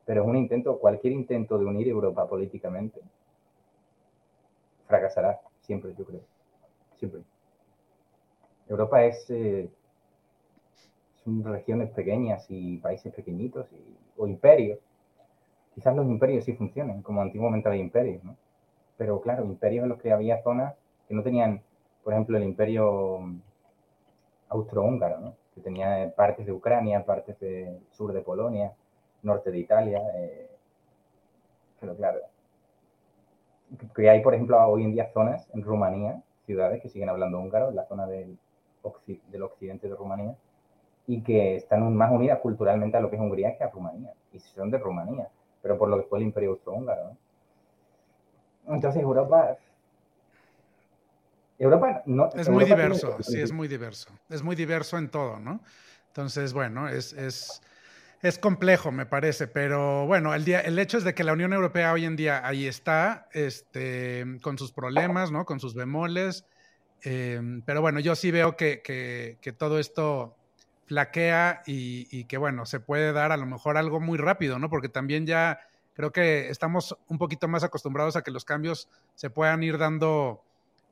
Pero 0.04 0.22
es 0.22 0.28
un 0.28 0.36
intento, 0.36 0.78
cualquier 0.78 1.12
intento 1.12 1.58
de 1.58 1.64
unir 1.64 1.88
Europa 1.88 2.26
políticamente 2.28 3.00
fracasará, 4.86 5.40
siempre, 5.60 5.94
yo 5.96 6.04
creo. 6.04 6.31
Europa 8.68 9.04
es, 9.04 9.30
eh, 9.30 9.70
regiones 11.24 11.90
pequeñas 11.90 12.46
y 12.48 12.78
países 12.78 13.12
pequeñitos 13.14 13.66
o 14.16 14.26
imperios. 14.26 14.78
Quizás 15.74 15.94
los 15.94 16.06
imperios 16.06 16.44
sí 16.44 16.52
funcionen, 16.54 17.02
como 17.02 17.22
antiguamente 17.22 17.68
había 17.68 17.80
imperios, 17.80 18.22
¿no? 18.24 18.36
Pero 18.96 19.20
claro, 19.20 19.44
imperios 19.44 19.84
en 19.84 19.90
los 19.90 20.00
que 20.00 20.12
había 20.12 20.42
zonas 20.42 20.74
que 21.08 21.14
no 21.14 21.22
tenían, 21.22 21.62
por 22.04 22.12
ejemplo, 22.12 22.36
el 22.36 22.44
imperio 22.44 23.20
austrohúngaro, 24.48 25.34
que 25.54 25.60
tenía 25.60 26.12
partes 26.14 26.46
de 26.46 26.52
Ucrania, 26.52 27.04
partes 27.04 27.38
del 27.40 27.80
sur 27.92 28.12
de 28.12 28.20
Polonia, 28.20 28.72
norte 29.22 29.50
de 29.50 29.58
Italia. 29.58 30.02
Eh, 30.14 30.50
pero 31.80 31.96
claro, 31.96 32.20
que 33.94 34.10
hay, 34.10 34.22
por 34.22 34.34
ejemplo, 34.34 34.58
hoy 34.66 34.84
en 34.84 34.92
día 34.92 35.10
zonas 35.12 35.48
en 35.54 35.62
Rumanía, 35.62 36.22
ciudades 36.46 36.82
que 36.82 36.88
siguen 36.88 37.08
hablando 37.08 37.38
húngaro, 37.38 37.70
en 37.70 37.76
la 37.76 37.86
zona 37.86 38.06
del, 38.06 38.38
del 39.28 39.42
occidente 39.42 39.88
de 39.88 39.94
Rumanía, 39.94 40.34
y 41.06 41.22
que 41.22 41.56
están 41.56 41.94
más 41.94 42.10
unidas 42.10 42.38
culturalmente 42.40 42.96
a 42.96 43.00
lo 43.00 43.10
que 43.10 43.16
es 43.16 43.22
Hungría 43.22 43.56
que 43.56 43.64
a 43.64 43.70
Rumanía, 43.70 44.12
y 44.32 44.38
son 44.38 44.70
de 44.70 44.78
Rumanía, 44.78 45.28
pero 45.62 45.78
por 45.78 45.88
lo 45.88 45.98
que 45.98 46.04
fue 46.04 46.18
el 46.18 46.24
imperio 46.24 46.50
austrohúngaro. 46.50 47.16
Entonces 48.68 49.02
Europa 49.02 49.56
Europa 51.58 52.02
no. 52.06 52.28
Es 52.34 52.48
muy 52.48 52.64
diverso, 52.64 53.16
sí, 53.20 53.40
es 53.40 53.52
muy 53.52 53.68
diverso. 53.68 54.10
Es 54.28 54.42
muy 54.42 54.56
diverso 54.56 54.98
en 54.98 55.08
todo, 55.08 55.38
¿no? 55.38 55.60
Entonces, 56.08 56.52
bueno, 56.52 56.88
es, 56.88 57.12
es, 57.12 57.62
es 58.22 58.38
complejo, 58.38 58.92
me 58.92 59.04
parece, 59.04 59.48
pero 59.48 60.06
bueno, 60.06 60.32
el, 60.32 60.44
día, 60.44 60.60
el 60.60 60.78
hecho 60.78 60.96
es 60.96 61.04
de 61.04 61.12
que 61.12 61.24
la 61.24 61.32
Unión 61.32 61.52
Europea 61.52 61.92
hoy 61.92 62.04
en 62.04 62.14
día 62.14 62.46
ahí 62.46 62.68
está, 62.68 63.28
este, 63.32 64.24
con 64.42 64.56
sus 64.58 64.70
problemas, 64.70 65.32
¿no? 65.32 65.44
Con 65.44 65.58
sus 65.58 65.74
bemoles. 65.74 66.46
Em, 67.02 67.62
pero 67.62 67.80
bueno, 67.80 67.98
yo 67.98 68.14
sí 68.14 68.30
veo 68.30 68.56
que, 68.56 68.80
que, 68.80 69.38
que 69.40 69.52
todo 69.52 69.80
esto 69.80 70.36
flaquea 70.86 71.62
y, 71.66 72.06
y, 72.16 72.24
que 72.24 72.38
bueno, 72.38 72.64
se 72.64 72.78
puede 72.78 73.12
dar 73.12 73.32
a 73.32 73.36
lo 73.36 73.46
mejor 73.46 73.76
algo 73.76 73.98
muy 73.98 74.18
rápido, 74.18 74.60
¿no? 74.60 74.70
Porque 74.70 74.88
también 74.88 75.26
ya 75.26 75.58
creo 75.94 76.12
que 76.12 76.48
estamos 76.48 76.96
un 77.08 77.18
poquito 77.18 77.48
más 77.48 77.64
acostumbrados 77.64 78.14
a 78.14 78.22
que 78.22 78.30
los 78.30 78.44
cambios 78.44 78.88
se 79.16 79.30
puedan 79.30 79.64
ir 79.64 79.78
dando 79.78 80.44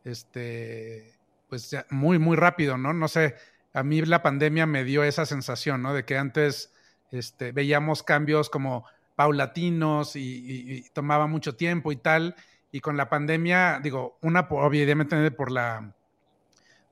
este, 0.05 1.15
pues 1.49 1.77
muy, 1.91 2.19
muy 2.19 2.37
rápido, 2.37 2.77
¿no? 2.77 2.93
No 2.93 3.07
sé, 3.07 3.37
a 3.73 3.85
mí 3.85 4.03
la 4.03 4.21
pandemia 4.21 4.67
me 4.67 4.83
dio 4.83 5.05
esa 5.05 5.27
sensación, 5.27 5.81
¿no? 5.83 5.95
De 5.95 6.05
que 6.05 6.19
antes 6.19 6.73
este, 7.11 7.53
veíamos 7.53 8.03
cambios 8.03 8.51
como 8.51 8.85
paulatinos 9.17 10.17
y, 10.17 10.85
tomaba 10.93 11.27
mucho 11.27 11.57
tiempo 11.57 11.93
y 11.93 11.97
tal, 11.97 12.35
y 12.73 12.81
con 12.81 12.97
la 12.97 13.09
pandemia, 13.09 13.81
digo, 13.83 14.19
una 14.23 14.47
obviamente 14.51 15.31
por 15.31 15.51
la, 15.51 15.93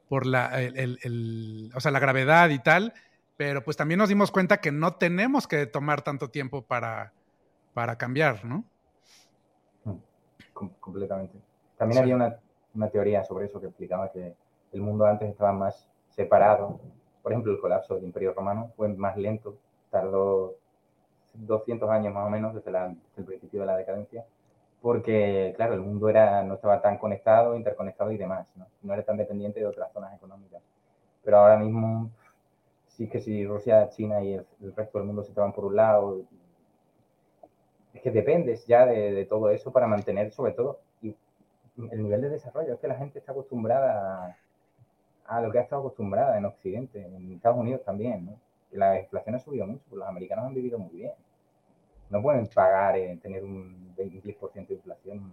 por 0.09 0.27
la, 0.27 0.61
el, 0.61 1.71
o 1.75 1.81
sea, 1.81 1.91
la 1.91 2.01
gravedad 2.01 2.51
y 2.51 2.59
tal, 2.59 2.93
pero 3.37 3.63
pues 3.63 3.77
también 3.77 3.99
nos 3.99 4.09
dimos 4.09 4.31
cuenta 4.31 4.61
que 4.61 4.73
no 4.73 4.95
tenemos 4.95 5.47
que 5.47 5.67
tomar 5.67 6.03
tanto 6.03 6.31
tiempo 6.31 6.63
para, 6.63 7.13
para 7.75 7.97
cambiar, 7.97 8.45
¿no? 8.45 8.65
completamente. 10.81 11.39
También 11.77 12.03
había 12.03 12.17
una 12.17 12.37
una 12.79 12.89
teoría 12.89 13.25
sobre 13.25 13.47
eso 13.47 13.61
que 13.61 13.67
explicaba 13.67 14.11
que 14.11 14.35
el 14.73 14.81
mundo 14.81 15.05
antes 15.05 15.29
estaba 15.29 15.53
más 15.53 15.89
separado. 16.09 16.81
Por 17.23 17.33
ejemplo, 17.33 17.53
el 17.53 17.61
colapso 17.61 17.95
del 17.95 18.05
Imperio 18.05 18.33
Romano 18.33 18.73
fue 18.77 18.89
más 18.89 19.17
lento, 19.17 19.57
tardó 19.91 20.57
200 21.35 21.89
años 21.91 22.15
más 22.15 22.27
o 22.27 22.31
menos, 22.31 22.55
desde, 22.55 22.71
el 23.17 23.25
principio 23.25 23.61
de 23.61 23.67
la 23.67 23.77
decadencia, 23.77 24.25
porque, 24.81 25.53
claro, 25.57 25.75
el 25.75 25.81
mundo 25.81 26.09
era, 26.09 26.43
no 26.43 26.55
estaba 26.55 26.81
tan 26.81 26.99
conectado, 26.99 27.57
interconectado 27.57 28.13
y 28.13 28.17
demás, 28.17 28.49
¿no? 28.57 28.67
no 28.83 28.95
era 28.95 29.03
tan 29.03 29.17
dependiente 29.17 29.61
de 29.61 29.67
otras 29.67 29.93
zonas 29.93 30.15
económicas. 30.15 30.63
Pero 31.25 31.39
ahora 31.39 31.57
mismo, 31.57 32.11
sí 32.87 33.09
que 33.09 33.21
si 33.21 33.45
Rusia, 33.47 33.89
China 33.91 34.23
y 34.23 34.35
el, 34.35 34.47
resto 34.77 34.99
del 34.99 35.07
mundo 35.07 35.23
se 35.23 35.31
estaban 35.31 35.53
por 35.53 35.65
un 35.65 35.77
lado, 35.77 36.23
es 37.93 38.03
que 38.03 38.11
dependes 38.11 38.67
ya 38.67 38.87
de, 38.87 39.13
de, 39.13 39.25
todo 39.25 39.51
eso 39.51 39.73
para 39.73 39.87
mantener, 39.87 40.31
sobre 40.33 40.53
todo, 40.53 40.81
el 41.03 42.03
nivel 42.03 42.21
de 42.21 42.31
desarrollo. 42.31 42.75
Es 42.75 42.81
que 42.81 42.89
la 42.89 42.97
gente 42.97 43.19
está 43.19 43.33
acostumbrada 43.33 44.37
a, 45.27 45.37
a 45.37 45.41
lo 45.41 45.51
que 45.53 45.59
ha 45.59 45.63
estado 45.63 45.83
acostumbrada 45.83 46.37
en 46.37 46.45
Occidente, 46.45 47.05
en 47.05 47.33
Estados 47.33 47.59
Unidos 47.59 47.83
también, 47.85 48.27
¿no? 48.27 48.48
La 48.73 49.01
inflación 49.01 49.35
ha 49.35 49.39
subido 49.39 49.67
mucho, 49.67 49.85
los 49.93 50.07
americanos 50.07 50.47
han 50.47 50.55
vivido 50.55 50.79
muy 50.79 50.95
bien. 50.95 51.13
No 52.11 52.23
pueden 52.23 52.47
pagar 52.47 52.97
en 52.97 53.19
tener 53.21 53.45
un 53.45 53.95
10% 53.97 54.67
de 54.67 54.75
inflación. 54.75 55.31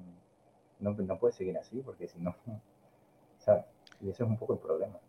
No, 0.80 0.94
no 0.94 1.18
puede 1.18 1.34
seguir 1.34 1.58
así, 1.58 1.82
porque 1.82 2.08
si 2.08 2.20
no, 2.20 2.36
¿sabes? 3.40 3.66
Y 4.02 4.10
ese 4.10 4.24
es 4.24 4.30
un 4.30 4.38
poco 4.38 4.54
el 4.54 4.60
problema. 4.60 5.00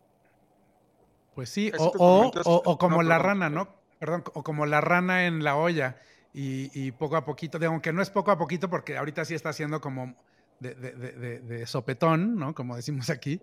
Pues 1.35 1.49
sí, 1.49 1.71
o, 1.77 2.31
o, 2.33 2.77
como 2.77 3.03
la 3.03 3.19
rana, 3.19 3.49
¿no? 3.49 3.67
Perdón, 3.99 4.23
o 4.33 4.43
como 4.43 4.65
la 4.65 4.81
rana 4.81 5.27
en 5.27 5.43
la 5.43 5.55
olla. 5.55 5.97
Y, 6.33 6.71
y, 6.73 6.91
poco 6.91 7.15
a 7.15 7.25
poquito, 7.25 7.59
digo, 7.59 7.79
que 7.81 7.93
no 7.93 8.01
es 8.01 8.09
poco 8.09 8.31
a 8.31 8.37
poquito, 8.37 8.69
porque 8.69 8.97
ahorita 8.97 9.23
sí 9.25 9.35
está 9.35 9.49
haciendo 9.49 9.81
como 9.81 10.15
de, 10.59 10.73
de, 10.73 11.39
de, 11.39 11.65
sopetón, 11.65 12.37
¿no? 12.37 12.55
Como 12.55 12.75
decimos 12.75 13.09
aquí. 13.09 13.39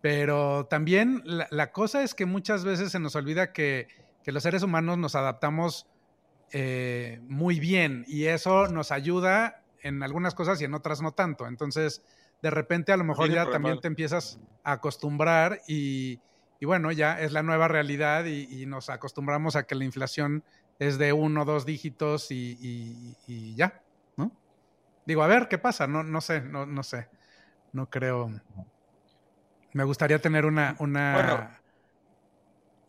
Pero 0.00 0.66
también 0.66 1.22
la, 1.24 1.46
la, 1.50 1.72
cosa 1.72 2.02
es 2.02 2.14
que 2.14 2.26
muchas 2.26 2.64
veces 2.64 2.92
se 2.92 2.98
nos 2.98 3.14
olvida 3.16 3.52
que 3.52 3.88
que 4.24 4.32
los 4.32 4.42
seres 4.42 4.62
humanos 4.62 4.98
nos 4.98 5.14
adaptamos 5.14 5.86
eh, 6.50 7.20
muy 7.28 7.60
bien 7.60 8.04
y 8.08 8.24
eso 8.24 8.68
nos 8.68 8.90
ayuda 8.90 9.62
en 9.82 10.02
algunas 10.02 10.34
cosas 10.34 10.60
y 10.60 10.64
en 10.64 10.74
otras 10.74 11.02
no 11.02 11.12
tanto. 11.12 11.46
Entonces, 11.46 12.02
de 12.42 12.50
repente 12.50 12.92
a 12.92 12.96
lo 12.96 13.04
mejor 13.04 13.30
ya 13.30 13.48
también 13.48 13.80
te 13.80 13.88
empiezas 13.88 14.40
a 14.64 14.72
acostumbrar 14.72 15.60
y, 15.68 16.20
bueno, 16.62 16.90
ya 16.90 17.20
es 17.20 17.32
la 17.32 17.42
nueva 17.42 17.68
realidad 17.68 18.24
y, 18.24 18.64
nos 18.66 18.88
acostumbramos 18.88 19.56
a 19.56 19.64
que 19.64 19.74
la 19.74 19.84
inflación 19.84 20.42
es 20.78 20.96
de 20.96 21.12
uno 21.12 21.42
o 21.42 21.44
dos 21.44 21.66
dígitos 21.66 22.28
y, 22.30 23.54
ya, 23.56 23.82
¿no? 24.16 24.32
Digo, 25.04 25.22
a 25.22 25.26
ver 25.26 25.48
qué 25.48 25.58
pasa, 25.58 25.86
no, 25.86 26.02
no 26.02 26.22
sé, 26.22 26.40
no, 26.40 26.64
no 26.64 26.82
sé, 26.82 27.08
no 27.72 27.90
creo. 27.90 28.30
Me 29.74 29.84
gustaría 29.84 30.18
tener 30.18 30.46
una, 30.46 30.76
una 30.78 31.60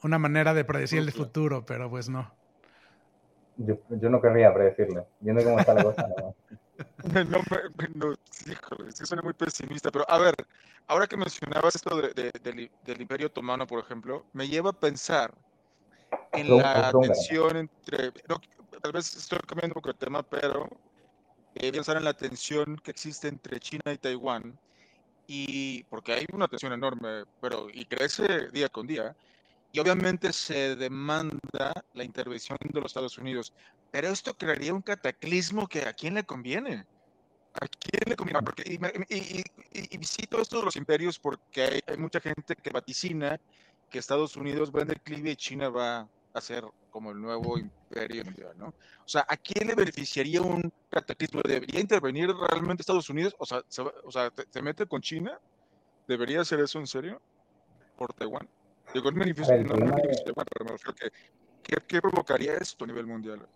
una 0.05 0.19
manera 0.19 0.53
de 0.53 0.63
predecir 0.63 0.99
el 0.99 1.11
futuro, 1.11 1.65
pero 1.65 1.89
pues 1.89 2.09
no. 2.09 2.31
Yo, 3.57 3.79
yo 3.89 4.09
no 4.09 4.21
querría 4.21 4.53
predecirlo, 4.53 5.07
viendo 5.19 5.43
cómo 5.43 5.59
está 5.59 5.73
la 5.73 5.83
cosa. 5.83 6.07
No, 6.17 6.35
no, 7.23 7.41
no 7.95 8.13
híjole, 8.45 8.89
es 8.89 8.99
que 8.99 9.05
suena 9.05 9.23
muy 9.23 9.33
pesimista, 9.33 9.89
pero 9.89 10.05
a 10.07 10.19
ver, 10.19 10.35
ahora 10.87 11.07
que 11.07 11.17
mencionabas 11.17 11.75
esto 11.75 11.99
de, 11.99 12.31
del, 12.43 13.01
Imperio 13.01 13.27
Otomano, 13.27 13.65
por 13.65 13.79
ejemplo, 13.79 14.25
me 14.33 14.47
lleva 14.47 14.69
a 14.69 14.73
pensar 14.73 15.33
en 16.33 16.55
la 16.55 16.91
tensión 17.01 17.57
entre, 17.57 18.11
tal 18.81 18.91
vez 18.91 19.15
estoy 19.15 19.39
cambiando 19.39 19.73
un 19.73 19.81
poco 19.81 19.89
el 19.89 19.95
tema, 19.95 20.21
pero 20.21 20.69
eh, 21.55 21.71
pensar 21.71 21.97
en 21.97 22.03
la 22.03 22.13
tensión 22.13 22.77
que 22.83 22.91
existe 22.91 23.27
entre 23.27 23.59
China 23.59 23.91
y 23.91 23.97
Taiwán, 23.97 24.55
y 25.25 25.83
porque 25.85 26.13
hay 26.13 26.27
una 26.31 26.47
tensión 26.47 26.73
enorme, 26.73 27.23
pero 27.41 27.67
y 27.73 27.85
crece 27.85 28.49
día 28.51 28.69
con 28.69 28.85
día, 28.85 29.15
y 29.75 29.79
obviamente 29.79 30.31
se 30.31 30.77
demanda 30.77 31.83
la 31.93 32.05
intervención 32.05 32.57
de 32.61 32.79
los 32.79 32.91
Estados 32.91 33.17
Unidos. 33.17 33.51
Pero 33.91 34.07
esto 34.07 34.33
crearía 34.33 34.73
un 34.73 34.81
cataclismo 34.81 35.67
que 35.67 35.81
a 35.81 35.91
quién 35.91 36.13
le 36.13 36.23
conviene. 36.23 36.85
¿A 37.55 37.67
quién 37.67 38.03
le 38.07 38.15
conviene? 38.15 38.41
Porque, 38.41 38.63
y, 38.65 39.43
y, 39.73 39.97
visito 39.97 40.39
estos 40.39 40.63
los 40.63 40.77
imperios 40.77 41.19
porque 41.19 41.81
hay, 41.87 41.97
mucha 41.97 42.21
gente 42.21 42.55
que 42.55 42.69
vaticina 42.69 43.37
que 43.89 43.99
Estados 43.99 44.37
Unidos 44.37 44.71
va 44.73 44.83
en 44.83 44.87
declive 44.87 45.31
y 45.31 45.35
China 45.35 45.67
va 45.67 46.07
a 46.33 46.41
ser 46.41 46.63
como 46.89 47.11
el 47.11 47.19
nuevo 47.19 47.57
imperio 47.57 48.23
¿no? 48.55 48.67
O 48.67 49.07
sea, 49.07 49.25
¿a 49.27 49.35
quién 49.35 49.67
le 49.67 49.75
beneficiaría 49.75 50.41
un 50.41 50.71
cataclismo? 50.89 51.41
¿Debería 51.41 51.81
intervenir 51.81 52.29
realmente 52.33 52.81
Estados 52.81 53.09
Unidos? 53.09 53.35
O 53.39 53.45
sea, 53.45 53.61
¿se, 53.67 53.81
o 53.81 54.09
sea, 54.09 54.31
¿se 54.49 54.61
mete 54.61 54.85
con 54.85 55.01
China? 55.01 55.37
¿Debería 56.07 56.39
hacer 56.39 56.61
eso 56.61 56.79
en 56.79 56.87
serio? 56.87 57.21
¿Por 57.97 58.13
Taiwán? 58.13 58.47
¿Qué, 61.87 62.01
provocaría 62.01 62.55
esto 62.55 62.83
a 62.83 62.87
nivel 62.87 63.05
mundial? 63.05 63.47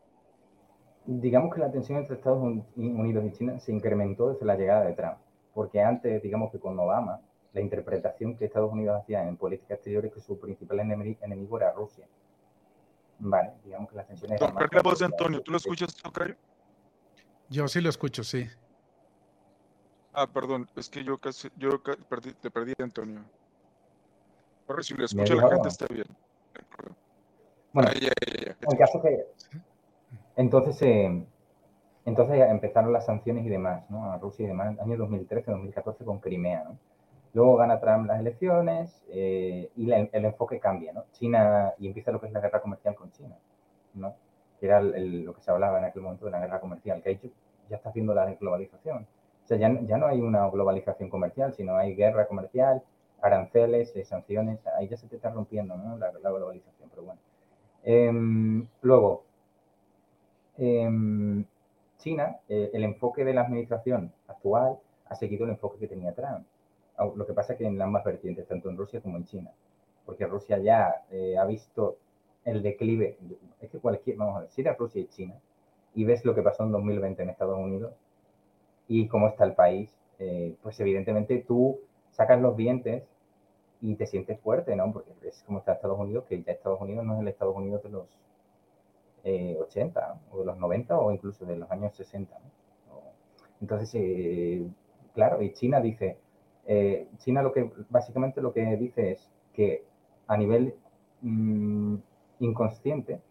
Digamos 1.06 1.54
que 1.54 1.62
la 1.62 1.72
tensión 1.72 2.00
entre 2.00 2.16
Estados 2.16 2.40
Unidos 2.76 3.26
y 3.26 3.32
China 3.32 3.60
se 3.60 3.72
incrementó 3.72 4.30
desde 4.30 4.46
la 4.46 4.56
llegada 4.56 4.86
de 4.86 4.94
Trump, 4.94 5.18
porque 5.54 5.82
antes, 5.82 6.22
digamos 6.22 6.52
que 6.52 6.60
con 6.60 6.78
Obama, 6.80 7.22
la 7.54 7.62
interpretación 7.62 8.38
que 8.38 8.46
Estados 8.46 8.72
Unidos 8.72 9.02
hacía 9.02 9.28
en 9.28 9.38
política 9.38 9.74
exterior 9.74 10.06
es 10.06 10.14
que 10.14 10.22
su 10.22 10.40
principal 10.40 10.80
enemigo 10.80 11.58
era 11.58 11.72
Rusia. 11.72 12.08
Vale, 13.20 13.54
digamos 13.66 13.90
que 13.90 13.96
las 13.96 14.08
tensiones... 14.08 14.40
la 14.40 14.82
voz 14.84 15.00
de 15.00 15.06
Antonio, 15.06 15.42
¿tú 15.42 15.52
lo 15.52 15.58
escuchas, 15.58 15.96
Tocayo? 15.96 16.36
Yo 17.50 17.68
sí 17.68 17.82
lo 17.82 17.90
escucho, 17.90 18.24
sí. 18.24 18.48
Ah, 20.14 20.28
perdón, 20.28 20.68
es 20.76 20.90
que 20.90 21.04
yo 21.04 21.18
casi, 21.18 21.50
yo 21.58 21.82
perdí, 22.08 22.34
te 22.34 22.52
perdí, 22.52 22.74
Antonio 22.78 23.26
si 24.82 24.94
lo 24.94 25.06
escucha 25.06 25.36
la 25.36 25.50
gente 25.50 25.68
está 25.68 25.86
bien. 25.88 26.06
Bueno, 27.74 27.90
en 27.92 28.78
caso 28.78 29.02
que... 29.02 29.26
Entonces, 30.36 30.82
eh, 30.82 31.24
entonces 32.06 32.42
empezaron 32.50 32.94
las 32.94 33.06
sanciones 33.06 33.46
y 33.46 33.50
demás, 33.50 33.90
¿no? 33.90 34.12
A 34.12 34.18
Rusia 34.18 34.46
y 34.46 34.48
demás, 34.48 34.80
año 34.80 34.96
2013-2014 34.98 36.06
con 36.06 36.20
Crimea, 36.20 36.64
¿no? 36.64 36.78
Luego 37.34 37.58
gana 37.58 37.80
Trump 37.80 38.08
las 38.08 38.20
elecciones 38.20 39.04
eh, 39.10 39.70
y 39.76 39.92
el 39.92 40.26
enfoque 40.26 40.60
cambia, 40.60 40.94
¿no? 40.94 41.06
China, 41.12 41.74
y 41.78 41.88
empieza 41.88 42.12
lo 42.12 42.20
que 42.20 42.28
es 42.28 42.34
la 42.34 42.40
guerra 42.40 42.62
comercial 42.62 42.96
con 42.96 43.12
China, 43.12 43.36
¿no? 43.94 44.16
Que 44.60 44.66
era 44.66 44.82
lo 44.82 45.34
que 45.34 45.42
se 45.42 45.52
hablaba 45.52 45.78
en 45.78 45.86
aquel 45.86 46.02
momento 46.02 46.26
de 46.26 46.32
la 46.32 46.40
guerra 46.40 46.60
comercial, 46.60 47.04
que 47.04 47.20
ya 47.70 47.76
está 47.76 47.90
haciendo 47.90 48.16
la 48.16 48.26
globalización. 48.34 49.06
O 49.44 49.48
sea, 49.48 49.58
ya, 49.58 49.72
ya 49.82 49.98
no 49.98 50.08
hay 50.08 50.22
una 50.22 50.48
globalización 50.50 51.10
comercial, 51.10 51.54
sino 51.54 51.76
hay 51.76 51.96
guerra 51.96 52.28
comercial, 52.28 52.82
aranceles, 53.22 53.96
eh, 53.96 54.06
sanciones, 54.06 54.60
ahí 54.78 54.88
ya 54.88 54.98
se 54.98 55.08
te 55.08 55.16
está 55.16 55.30
rompiendo 55.30 55.76
¿no? 55.76 55.98
la, 55.98 56.12
globalización, 56.12 56.90
pero 56.90 57.04
bueno. 57.04 57.20
Em, 57.84 58.68
luego, 58.82 59.24
em, 60.58 61.46
China, 61.98 62.40
eh, 62.48 62.70
el 62.74 62.84
enfoque 62.84 63.26
de 63.26 63.34
la 63.34 63.42
administración 63.42 64.12
actual 64.28 64.80
ha 65.06 65.16
seguido 65.16 65.46
el 65.46 65.52
enfoque 65.52 65.80
que 65.80 65.88
tenía 65.88 66.14
Trump. 66.14 66.46
Lo 67.16 67.26
que 67.26 67.34
pasa 67.34 67.54
es 67.54 67.60
que 67.60 67.66
en 67.66 67.82
ambas 67.82 68.04
vertientes, 68.04 68.46
tanto 68.46 68.70
en 68.70 68.76
Rusia 68.76 69.00
como 69.00 69.16
en 69.16 69.26
China, 69.26 69.52
porque 70.06 70.26
Rusia 70.26 70.58
ya 70.58 71.06
eh, 71.12 71.38
ha 71.38 71.46
visto 71.46 71.98
el 72.44 72.62
declive, 72.62 73.18
es 73.62 73.70
que 73.70 73.80
cualquier, 73.80 74.18
vamos 74.18 74.36
a 74.36 74.40
ver, 74.42 74.50
si 74.50 74.62
eres 74.62 74.78
Rusia 74.78 75.02
y 75.02 75.08
China 75.08 75.36
y 75.96 76.04
ves 76.04 76.26
lo 76.26 76.36
que 76.36 76.42
pasó 76.42 76.64
en 76.64 76.74
2020 76.74 77.24
en 77.24 77.30
Estados 77.30 77.58
Unidos 77.58 77.94
y 78.90 79.08
cómo 79.08 79.30
está 79.30 79.46
el 79.46 79.54
país, 79.54 79.96
pues 80.62 80.78
evidentemente 80.82 81.46
tú 81.48 81.80
sacas 82.20 82.42
los 82.42 82.58
dientes 82.58 83.04
y 83.80 83.96
te 83.96 84.06
sientes 84.06 84.38
fuerte, 84.42 84.76
¿no? 84.76 84.92
Porque 84.92 85.10
es 85.26 85.42
como 85.44 85.60
está 85.60 85.72
Estados 85.72 85.98
Unidos, 85.98 86.26
que 86.28 86.44
ya 86.44 86.52
Estados 86.52 86.82
Unidos 86.82 87.06
no 87.06 87.14
es 87.14 87.22
el 87.22 87.30
Estados 87.30 87.56
Unidos 87.56 87.82
de 87.82 87.90
los 87.90 88.08
80 89.24 90.00
eh, 90.02 90.20
o 90.30 90.40
de 90.40 90.46
los 90.46 90.58
90 90.58 91.00
o 91.00 91.14
incluso 91.14 91.46
de 91.46 91.56
los 91.56 91.72
años 91.72 91.96
60. 91.96 92.38
¿no? 92.38 93.02
Entonces, 93.62 93.90
eh, 93.94 94.68
claro, 95.14 95.42
y 95.42 95.54
China 95.54 95.80
dice, 95.80 96.18
eh, 96.66 97.08
China 97.20 97.42
lo 97.42 97.54
que 97.54 97.72
básicamente 97.90 98.42
lo 98.42 98.52
que 98.52 98.66
dice 98.76 99.12
es 99.12 99.32
que 99.54 99.86
a 100.28 100.36
nivel 100.36 100.76
mm, 101.22 101.96
inconsciente, 102.40 103.22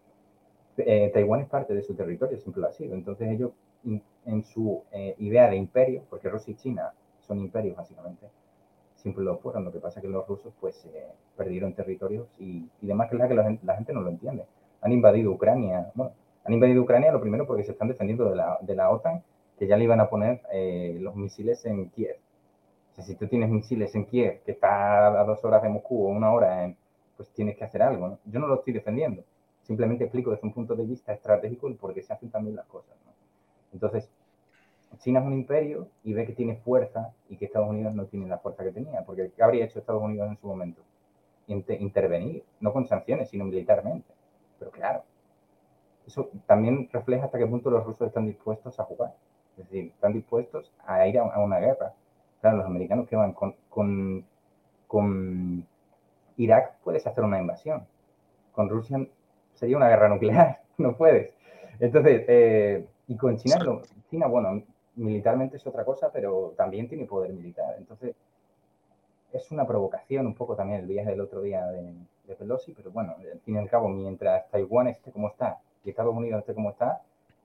Taiwán 1.13 1.41
es 1.43 1.49
parte 1.49 1.75
de 1.75 1.83
su 1.83 1.95
territorio, 1.95 2.39
siempre 2.39 2.63
lo 2.63 2.69
ha 2.69 2.73
sido. 2.73 2.95
Entonces 2.95 3.29
ellos, 3.33 3.51
en 4.25 4.45
su 4.45 4.83
idea 5.19 5.51
de 5.51 5.57
imperio, 5.57 6.05
porque 6.09 6.31
Rusia 6.31 6.53
y 6.53 6.57
China 6.57 6.95
son 7.19 7.39
imperios 7.41 7.77
básicamente, 7.77 8.29
siempre 8.99 9.25
lo 9.25 9.39
fueron. 9.39 9.65
Lo 9.65 9.73
que 9.73 9.79
pasa 9.79 10.01
es 10.01 10.03
que 10.05 10.11
los 10.11 10.27
rusos 10.27 10.53
pues 10.61 10.85
eh, 10.87 11.07
perdieron 11.37 11.73
territorios 11.75 12.29
y, 12.39 12.69
y 12.81 12.87
demás, 12.87 13.09
que 13.09 13.17
es 13.17 13.21
la 13.21 13.29
que 13.29 13.35
la 13.35 13.45
gente, 13.45 13.67
la 13.67 13.77
gente, 13.77 13.93
no 13.93 14.03
lo 14.03 14.11
entiende. 14.11 14.45
Han 14.83 14.93
invadido 14.93 15.33
Ucrania, 15.33 15.91
bueno, 15.95 16.13
han 16.45 16.53
invadido 16.53 16.83
Ucrania 16.83 17.13
lo 17.13 17.21
primero 17.21 17.47
porque 17.47 17.65
se 17.65 17.73
están 17.73 17.89
defendiendo 17.89 18.29
de 18.29 18.37
la, 18.37 18.59
de 18.61 18.75
la 18.75 18.91
OTAN, 18.91 19.23
que 19.59 19.67
ya 19.67 19.77
le 19.77 19.85
iban 19.85 20.01
a 20.01 20.09
poner 20.09 20.41
eh, 20.53 20.97
los 21.01 21.17
misiles 21.17 21.65
en 21.65 21.91
Kiev. 21.91 22.17
O 22.93 22.95
sea, 22.95 23.05
si 23.05 23.15
tú 23.15 23.27
tienes 23.27 23.51
misiles 23.51 23.95
en 23.95 24.07
Kiev, 24.07 24.43
que 24.45 24.53
está 24.53 25.21
a 25.21 25.25
dos 25.25 25.45
horas 25.45 25.63
de 25.63 25.69
Moscú 25.69 26.07
o 26.07 26.09
una 26.09 26.33
hora, 26.33 26.73
pues 27.17 27.29
tienes 27.31 27.57
que 27.57 27.65
hacer 27.65 27.83
algo. 27.83 28.09
¿no? 28.09 28.19
Yo 28.25 28.41
no 28.41 28.47
lo 28.47 28.57
estoy 28.57 28.73
defendiendo, 28.73 29.25
simplemente 29.63 30.05
explico 30.05 30.31
desde 30.31 30.47
un 30.47 30.53
punto 30.53 30.75
de 30.75 30.85
vista 30.85 31.13
estratégico 31.13 31.69
el 31.69 31.77
por 31.77 31.93
qué 31.93 32.03
se 32.03 32.13
hacen 32.13 32.31
también 32.31 32.57
las 32.57 32.67
cosas. 32.67 32.97
¿no? 33.05 33.13
Entonces, 33.73 34.09
China 34.99 35.21
es 35.21 35.27
un 35.27 35.35
imperio 35.35 35.89
y 36.03 36.13
ve 36.15 36.27
que 36.27 36.33
tiene 36.33 36.57
fuerza 36.57 37.13
y 37.29 37.37
que 37.37 37.45
Estados 37.45 37.69
Unidos 37.69 37.95
no 37.95 38.07
tiene 38.07 38.27
la 38.27 38.39
fuerza 38.39 38.65
que 38.65 38.73
tenía, 38.73 39.05
porque 39.05 39.31
¿qué 39.37 39.43
habría 39.43 39.65
hecho 39.65 39.79
Estados 39.79 40.03
Unidos 40.03 40.29
en 40.29 40.39
su 40.39 40.47
momento? 40.47 40.83
intervenir, 41.49 42.45
no 42.61 42.75
con 42.75 42.87
sanciones, 42.87 43.31
sino 43.31 43.47
militarmente. 43.47 44.13
Pero 44.59 44.71
claro, 44.71 45.03
eso 46.07 46.31
también 46.47 46.89
refleja 46.93 47.25
hasta 47.25 47.39
qué 47.39 47.47
punto 47.47 47.71
los 47.71 47.85
rusos 47.85 48.09
están 48.09 48.27
dispuestos 48.27 48.79
a 48.79 48.85
jugar. 48.85 49.15
Es 49.57 49.65
decir, 49.65 49.87
están 49.87 50.13
dispuestos 50.13 50.73
a 50.87 51.07
ir 51.07 51.19
a, 51.19 51.39
una 51.41 51.59
guerra. 51.59 51.95
Claro, 52.41 52.59
los 52.59 52.67
americanos 52.67 53.09
que 53.09 53.17
van 53.17 53.33
con, 53.33 53.55
con, 53.69 54.25
con 54.87 55.67
Irak 56.37 56.79
puedes 56.85 57.07
hacer 57.07 57.25
una 57.25 57.41
invasión. 57.41 57.87
Con 58.53 58.69
Rusia 58.69 59.07
sería 59.55 59.77
una 59.77 59.89
guerra 59.89 60.09
nuclear, 60.09 60.61
no 60.79 60.97
puedes. 60.97 61.33
Entonces, 61.81 62.25
eh, 62.29 62.87
y 63.07 63.17
con 63.17 63.37
China, 63.37 63.59
China, 64.11 64.27
bueno, 64.27 64.63
militarmente 64.99 65.57
es 65.57 65.67
otra 65.67 65.85
cosa, 65.85 66.11
pero 66.13 66.55
también 66.57 66.89
tiene 66.89 67.07
poder 67.07 67.33
militar. 67.33 67.75
Entonces, 67.79 68.15
es 69.33 69.51
una 69.51 69.67
provocación 69.67 70.27
un 70.27 70.35
poco 70.35 70.57
también 70.57 70.81
el 70.81 70.87
viaje 70.87 71.11
del 71.11 71.21
otro 71.21 71.41
día 71.43 71.67
de, 71.67 71.95
Pelosi, 72.39 72.73
pero 72.73 72.91
bueno, 72.91 73.17
al 73.19 73.41
fin 73.41 73.55
y 73.55 73.59
al 73.59 73.71
cabo, 73.71 73.89
mientras 73.89 74.51
Taiwán 74.51 74.89
esté 74.89 75.11
como 75.11 75.29
está 75.29 75.61
y 75.83 75.89
Estados 75.89 76.15
Unidos 76.15 76.41
esté 76.41 76.53
como 76.53 76.69
está, 76.69 77.01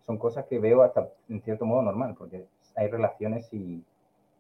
son 0.06 0.18
cosas 0.18 0.46
que 0.46 0.60
veo 0.60 0.84
hasta 0.84 1.08
en 1.30 1.42
cierto 1.42 1.66
modo 1.66 1.82
normal, 1.82 2.16
porque 2.18 2.46
hay 2.76 2.90
relaciones 2.90 3.48
y, 3.54 3.82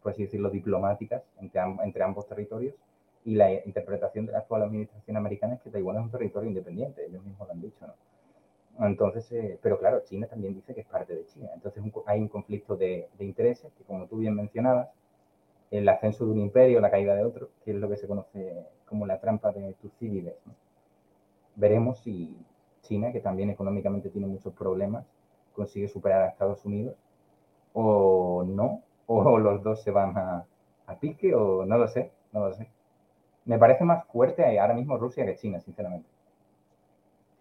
por 0.01 0.11
así 0.11 0.23
decirlo, 0.23 0.49
diplomáticas 0.49 1.23
entre, 1.39 1.61
entre 1.61 2.03
ambos 2.03 2.27
territorios 2.27 2.75
y 3.23 3.35
la 3.35 3.53
interpretación 3.53 4.25
de 4.25 4.33
la 4.33 4.39
actual 4.39 4.63
administración 4.63 5.15
americana 5.15 5.53
es 5.53 5.61
que 5.61 5.69
Taiwán 5.69 5.95
es 5.95 6.03
un 6.03 6.11
territorio 6.11 6.49
independiente, 6.49 7.05
ellos 7.05 7.23
mismos 7.23 7.47
lo 7.47 7.53
han 7.53 7.61
dicho, 7.61 7.87
¿no? 7.87 7.93
Entonces, 8.79 9.31
eh, 9.31 9.59
pero 9.61 9.79
claro, 9.79 10.01
China 10.03 10.27
también 10.27 10.53
dice 10.55 10.73
que 10.73 10.81
es 10.81 10.87
parte 10.87 11.15
de 11.15 11.25
China. 11.27 11.49
Entonces 11.53 11.83
hay 12.05 12.19
un 12.19 12.27
conflicto 12.27 12.75
de, 12.75 13.07
intereses 13.19 13.71
que, 13.77 13.83
como 13.83 14.07
tú 14.07 14.17
bien 14.17 14.35
mencionabas, 14.35 14.89
el 15.71 15.87
ascenso 15.89 16.25
de 16.25 16.31
un 16.31 16.39
imperio, 16.39 16.79
la 16.81 16.91
caída 16.91 17.15
de 17.15 17.23
otro, 17.23 17.49
que 17.63 17.71
es 17.71 17.77
lo 17.77 17.89
que 17.89 17.97
se 17.97 18.07
conoce 18.07 18.65
como 18.87 19.05
la 19.05 19.19
trampa 19.19 19.51
de 19.51 19.73
Tucídides. 19.81 20.35
¿no? 20.45 20.53
Veremos 21.55 21.99
si 21.99 22.35
China, 22.81 23.11
que 23.11 23.21
también 23.21 23.49
económicamente 23.49 24.09
tiene 24.09 24.27
muchos 24.27 24.53
problemas, 24.53 25.05
consigue 25.53 25.87
superar 25.87 26.23
a 26.23 26.29
Estados 26.29 26.65
Unidos 26.65 26.95
o 27.73 28.43
no, 28.45 28.81
o 29.07 29.39
los 29.39 29.63
dos 29.63 29.81
se 29.81 29.91
van 29.91 30.17
a, 30.17 30.45
a 30.87 30.99
pique, 30.99 31.33
o 31.35 31.65
no 31.65 31.77
lo 31.77 31.87
sé, 31.87 32.11
no 32.31 32.47
lo 32.47 32.53
sé. 32.53 32.67
Me 33.45 33.57
parece 33.59 33.83
más 33.83 34.05
fuerte 34.07 34.59
ahora 34.59 34.73
mismo 34.73 34.97
Rusia 34.97 35.25
que 35.25 35.35
China, 35.35 35.59
sinceramente. 35.59 36.07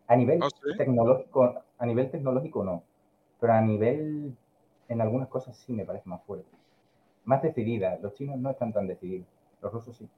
A 0.07 0.17
nivel 0.17 0.41
ah, 0.43 0.49
tecnológico, 0.77 1.63
a 1.79 1.87
nivel 1.87 2.11
tecnológico 2.11 2.65
no, 2.65 2.83
pero 3.41 3.55
a 3.55 3.61
nivel, 3.61 4.37
en 4.89 5.01
algunas 5.01 5.29
cosas 5.29 5.57
sí 5.57 5.73
me 5.73 5.85
parece 5.85 6.09
más 6.09 6.23
fuerte. 6.25 6.51
Más 7.25 7.43
decidida. 7.43 7.99
Los 8.03 8.15
chinos 8.15 8.39
no 8.39 8.51
están 8.51 8.73
tan 8.73 8.87
decididos, 8.87 9.27
los 9.61 9.73
rusos 9.73 9.97
sí. 9.97 10.09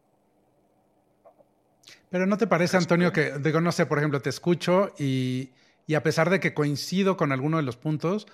Pero 2.10 2.26
¿no 2.26 2.38
te 2.38 2.46
parece, 2.46 2.76
Antonio, 2.76 3.12
que, 3.12 3.38
digo, 3.38 3.60
no 3.60 3.72
sé, 3.72 3.86
por 3.86 3.98
ejemplo, 3.98 4.22
te 4.22 4.30
escucho 4.30 4.92
y, 4.98 5.50
a 5.94 6.02
pesar 6.02 6.30
de 6.30 6.38
que 6.40 6.54
coincido 6.54 7.16
con 7.16 7.32
alguno 7.32 7.56
de 7.56 7.64
los 7.64 7.76
puntos, 7.76 8.26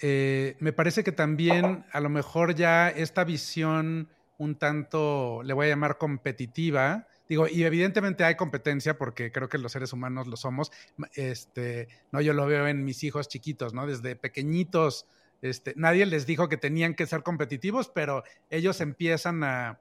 eh, 0.00 0.56
me 0.60 0.72
parece 0.72 1.02
que 1.04 1.12
también 1.12 1.84
a 1.92 2.00
lo 2.00 2.08
mejor 2.08 2.54
ya 2.54 2.88
esta 2.88 3.24
visión 3.24 4.08
un 4.38 4.56
tanto, 4.56 5.42
le 5.42 5.52
voy 5.52 5.66
a 5.66 5.70
llamar 5.70 5.98
competitiva, 5.98 7.08
Digo, 7.28 7.48
y 7.48 7.64
evidentemente 7.64 8.24
hay 8.24 8.34
competencia 8.34 8.98
porque 8.98 9.32
creo 9.32 9.48
que 9.48 9.58
los 9.58 9.72
seres 9.72 9.92
humanos 9.92 10.26
lo 10.26 10.36
somos. 10.36 10.70
Este, 11.14 11.88
no, 12.12 12.20
yo 12.20 12.34
lo 12.34 12.46
veo 12.46 12.66
en 12.68 12.84
mis 12.84 13.02
hijos 13.02 13.28
chiquitos, 13.28 13.72
¿no? 13.72 13.86
Desde 13.86 14.14
pequeñitos, 14.14 15.06
este, 15.40 15.72
nadie 15.76 16.04
les 16.06 16.26
dijo 16.26 16.48
que 16.48 16.56
tenían 16.56 16.94
que 16.94 17.06
ser 17.06 17.22
competitivos, 17.22 17.88
pero 17.88 18.24
ellos 18.50 18.80
empiezan 18.80 19.42
a, 19.44 19.80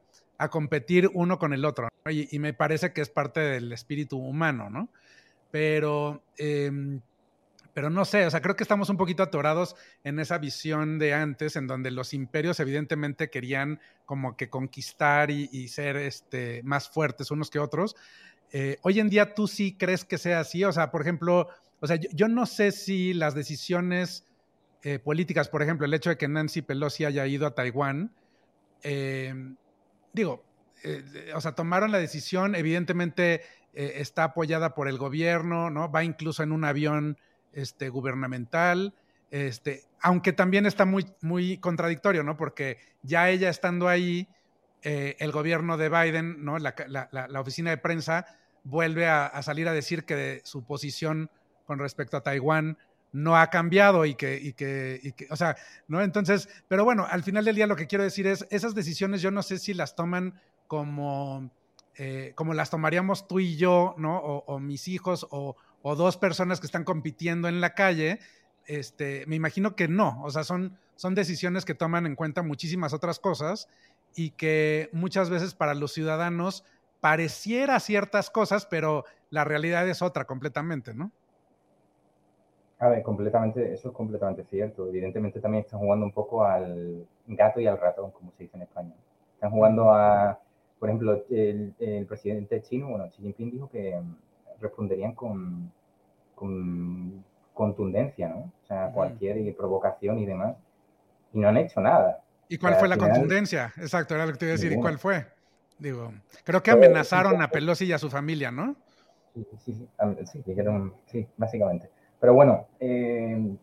competir 0.51 1.09
uno 1.13 1.39
con 1.39 1.53
el 1.53 1.63
otro. 1.63 1.87
Y, 2.09 2.37
me 2.39 2.53
parece 2.53 2.91
que 2.91 2.99
es 2.99 3.09
parte 3.09 3.39
del 3.39 3.71
espíritu 3.71 4.17
humano, 4.17 4.69
¿no? 4.69 4.89
Pero 5.51 6.21
em, 6.37 6.99
pero 7.73 7.89
no 7.89 8.05
sé, 8.05 8.25
o 8.25 8.31
sea, 8.31 8.41
creo 8.41 8.55
que 8.55 8.63
estamos 8.63 8.89
un 8.89 8.97
poquito 8.97 9.23
atorados 9.23 9.75
en 10.03 10.19
esa 10.19 10.37
visión 10.37 10.99
de 10.99 11.13
antes, 11.13 11.55
en 11.55 11.65
donde 11.65 11.89
los 11.89 12.13
imperios 12.13 12.59
evidentemente 12.59 13.29
querían 13.31 13.79
como 14.05 14.37
que 14.37 14.49
conquistar 14.49 15.31
y, 15.31 15.67
ser 15.69 15.95
este, 15.97 16.61
más 16.63 16.89
fuertes 16.89 17.31
unos 17.31 17.49
que 17.49 17.59
otros. 17.59 17.95
Eh, 18.51 18.77
hoy 18.83 18.99
en 18.99 19.09
día 19.09 19.33
tú 19.33 19.47
sí 19.47 19.75
crees 19.75 20.05
que 20.05 20.19
sea 20.19 20.41
así, 20.41 20.63
o 20.63 20.71
sea, 20.71 20.91
por 20.91 21.01
ejemplo, 21.01 21.47
o 21.79 21.87
sea, 21.87 21.95
yo, 21.95 22.27
no 22.27 22.45
sé 22.45 22.71
si 22.71 23.13
las 23.13 23.33
decisiones 23.33 24.27
eh, 24.83 24.99
políticas, 24.99 25.49
por 25.49 25.63
ejemplo, 25.63 25.87
el 25.87 25.93
hecho 25.95 26.11
de 26.11 26.17
que 26.17 26.27
Nancy 26.27 26.61
Pelosi 26.61 27.05
haya 27.05 27.25
ido 27.25 27.47
a 27.47 27.55
Taiwán, 27.55 28.13
em, 28.83 29.55
digo, 30.13 30.43
eh, 30.83 31.31
o 31.33 31.41
sea, 31.41 31.53
tomaron 31.53 31.91
la 31.91 31.97
decisión, 31.97 32.53
evidentemente 32.55 33.41
está 33.75 34.25
apoyada 34.25 34.75
por 34.75 34.87
el 34.87 34.99
gobierno, 34.99 35.71
¿no? 35.71 35.91
Va 35.91 36.03
incluso 36.03 36.43
en 36.43 36.51
un 36.51 36.63
avión 36.63 37.17
este, 37.53 37.89
gubernamental, 37.89 38.93
este, 39.31 39.83
aunque 40.01 40.33
también 40.33 40.65
está 40.65 40.85
muy, 40.85 41.05
muy 41.21 41.57
contradictorio, 41.57 42.23
¿no? 42.23 42.37
Porque 42.37 42.77
ya 43.01 43.29
ella 43.29 43.49
estando 43.49 43.87
ahí, 43.87 44.27
eh, 44.83 45.15
el 45.19 45.31
gobierno 45.31 45.77
de 45.77 45.89
Biden, 45.89 46.43
¿no? 46.43 46.59
La, 46.59 47.39
oficina 47.39 47.69
de 47.69 47.77
prensa 47.77 48.25
vuelve 48.63 49.07
a, 49.07 49.41
salir 49.41 49.67
a 49.67 49.73
decir 49.73 50.03
que 50.03 50.41
su 50.43 50.65
posición 50.65 51.31
con 51.65 51.79
respecto 51.79 52.17
a 52.17 52.21
Taiwán 52.21 52.77
no 53.11 53.37
ha 53.37 53.49
cambiado 53.49 54.05
y 54.05 54.15
que, 54.15 55.15
o 55.29 55.35
sea, 55.35 55.55
¿no? 55.87 56.01
Entonces, 56.01 56.49
pero 56.67 56.83
bueno, 56.83 57.07
al 57.09 57.23
final 57.23 57.45
del 57.45 57.55
día 57.55 57.65
lo 57.65 57.75
que 57.75 57.87
quiero 57.87 58.03
decir 58.03 58.27
es, 58.27 58.45
esas 58.51 58.75
decisiones 58.75 59.21
yo 59.21 59.31
no 59.31 59.41
sé 59.41 59.57
si 59.57 59.73
las 59.73 59.95
toman 59.95 60.39
como, 60.67 61.49
eh, 61.95 62.33
como 62.35 62.53
las 62.53 62.69
tomaríamos 62.69 63.27
tú 63.27 63.39
y 63.39 63.55
yo, 63.55 63.95
¿no? 63.97 64.17
o 64.19 64.59
mis 64.59 64.87
hijos 64.87 65.25
o, 65.31 65.55
o 65.83 65.95
dos 65.95 66.17
personas 66.17 66.59
que 66.59 66.65
están 66.65 66.85
compitiendo 66.85 67.47
en 67.47 67.61
la 67.61 67.75
calle, 67.75 68.19
este, 68.65 69.25
me 69.27 69.35
imagino 69.35 69.75
que 69.75 69.87
no, 69.87 70.21
o 70.23 70.31
sea, 70.31 70.43
son, 70.43 70.77
son 70.95 71.13
decisiones 71.13 71.65
que 71.65 71.75
toman 71.75 72.07
en 72.07 72.15
cuenta 72.15 72.41
muchísimas 72.41 72.93
otras 72.93 73.19
cosas 73.19 73.67
y 74.15 74.31
que 74.31 74.89
muchas 74.93 75.29
veces 75.29 75.53
para 75.53 75.75
los 75.75 75.93
ciudadanos 75.93 76.63
pareciera 77.01 77.79
ciertas 77.81 78.29
cosas, 78.29 78.65
pero 78.65 79.03
la 79.29 79.43
realidad 79.43 79.87
es 79.87 80.01
otra 80.01 80.25
completamente, 80.25 80.93
¿no? 80.93 81.11
A 82.79 82.87
ver, 82.87 83.03
completamente, 83.03 83.73
eso 83.73 83.89
es 83.89 83.95
completamente 83.95 84.45
cierto. 84.45 84.87
Evidentemente 84.87 85.39
también 85.39 85.63
están 85.63 85.79
jugando 85.79 86.05
un 86.05 86.11
poco 86.11 86.45
al 86.45 87.05
gato 87.27 87.59
y 87.59 87.67
al 87.67 87.79
ratón, 87.79 88.11
como 88.11 88.31
se 88.31 88.43
dice 88.43 88.55
en 88.55 88.63
España. 88.63 88.93
Están 89.35 89.51
jugando 89.51 89.91
a, 89.91 90.39
por 90.79 90.89
ejemplo, 90.89 91.23
el, 91.29 91.73
el 91.79 92.05
presidente 92.05 92.61
chino, 92.61 92.87
bueno, 92.89 93.09
Xi 93.09 93.21
Jinping 93.21 93.51
dijo 93.51 93.69
que 93.69 94.01
responderían 94.63 95.13
con, 95.13 95.71
con 96.35 97.23
contundencia, 97.53 98.29
¿no? 98.29 98.51
O 98.63 98.65
sea, 98.67 98.89
cualquier 98.91 99.55
provocación 99.55 100.17
y 100.19 100.25
demás. 100.25 100.55
Y 101.33 101.39
no 101.39 101.49
han 101.49 101.57
hecho 101.57 101.79
nada. 101.81 102.21
¿Y 102.47 102.57
cuál 102.57 102.75
fue 102.75 102.87
la 102.87 102.97
contundencia? 102.97 103.73
Exacto, 103.77 104.15
era 104.15 104.25
lo 104.25 104.33
que 104.33 104.37
te 104.39 104.45
iba 104.45 104.53
a 104.53 104.57
decir. 104.57 104.71
¿Y 104.71 104.75
cuál 104.75 104.97
fue? 104.97 105.25
Digo, 105.79 106.13
creo 106.43 106.61
que 106.61 106.71
amenazaron 106.71 107.41
a 107.41 107.49
Pelosi 107.49 107.85
y 107.85 107.93
a 107.93 107.97
su 107.97 108.09
familia, 108.09 108.51
¿no? 108.51 108.75
Sí, 109.33 109.45
sí, 109.57 109.73
sí, 109.73 109.87
sí, 110.31 110.43
dijeron, 110.45 110.93
sí, 111.07 111.27
básicamente. 111.37 111.89
Pero 112.19 112.33
bueno, 112.35 112.67
eh, 112.79 113.57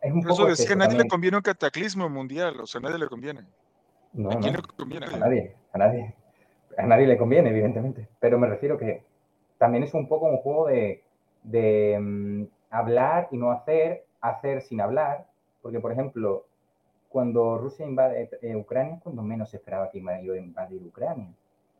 es 0.00 0.12
un 0.12 0.22
poco... 0.22 0.48
Eso 0.48 0.66
que 0.66 0.72
a 0.72 0.76
nadie 0.76 0.98
le 0.98 1.08
conviene 1.08 1.36
un 1.36 1.42
cataclismo 1.42 2.08
mundial, 2.08 2.60
o 2.60 2.66
sea, 2.66 2.80
a 2.80 2.82
nadie 2.82 2.98
le 2.98 3.06
conviene. 3.06 3.42
No, 4.12 4.30
¿A 4.30 4.40
quién 4.40 4.54
le 4.54 4.62
conviene? 4.62 5.06
A 5.06 5.16
nadie, 5.16 5.56
a 5.72 5.78
nadie. 5.78 6.14
A 6.76 6.86
nadie 6.86 7.06
le 7.06 7.16
conviene, 7.16 7.50
evidentemente. 7.50 8.08
Pero 8.18 8.38
me 8.38 8.48
refiero 8.48 8.76
que 8.76 9.04
también 9.58 9.84
es 9.84 9.94
un 9.94 10.08
poco 10.08 10.26
un 10.26 10.38
juego 10.38 10.66
de, 10.66 11.02
mm, 12.00 12.44
hablar 12.70 13.28
y 13.30 13.36
no 13.36 13.50
hacer, 13.50 14.04
hacer 14.20 14.62
sin 14.62 14.80
hablar, 14.80 15.26
porque 15.62 15.80
por 15.80 15.92
ejemplo, 15.92 16.46
cuando 17.08 17.58
Rusia 17.58 17.86
invade 17.86 18.28
eh, 18.42 18.56
Ucrania, 18.56 19.00
cuando 19.02 19.22
menos 19.22 19.54
esperaba 19.54 19.90
que 19.90 19.98
iba 19.98 20.12
a 20.12 20.20
invadir 20.20 20.82
Ucrania. 20.82 21.28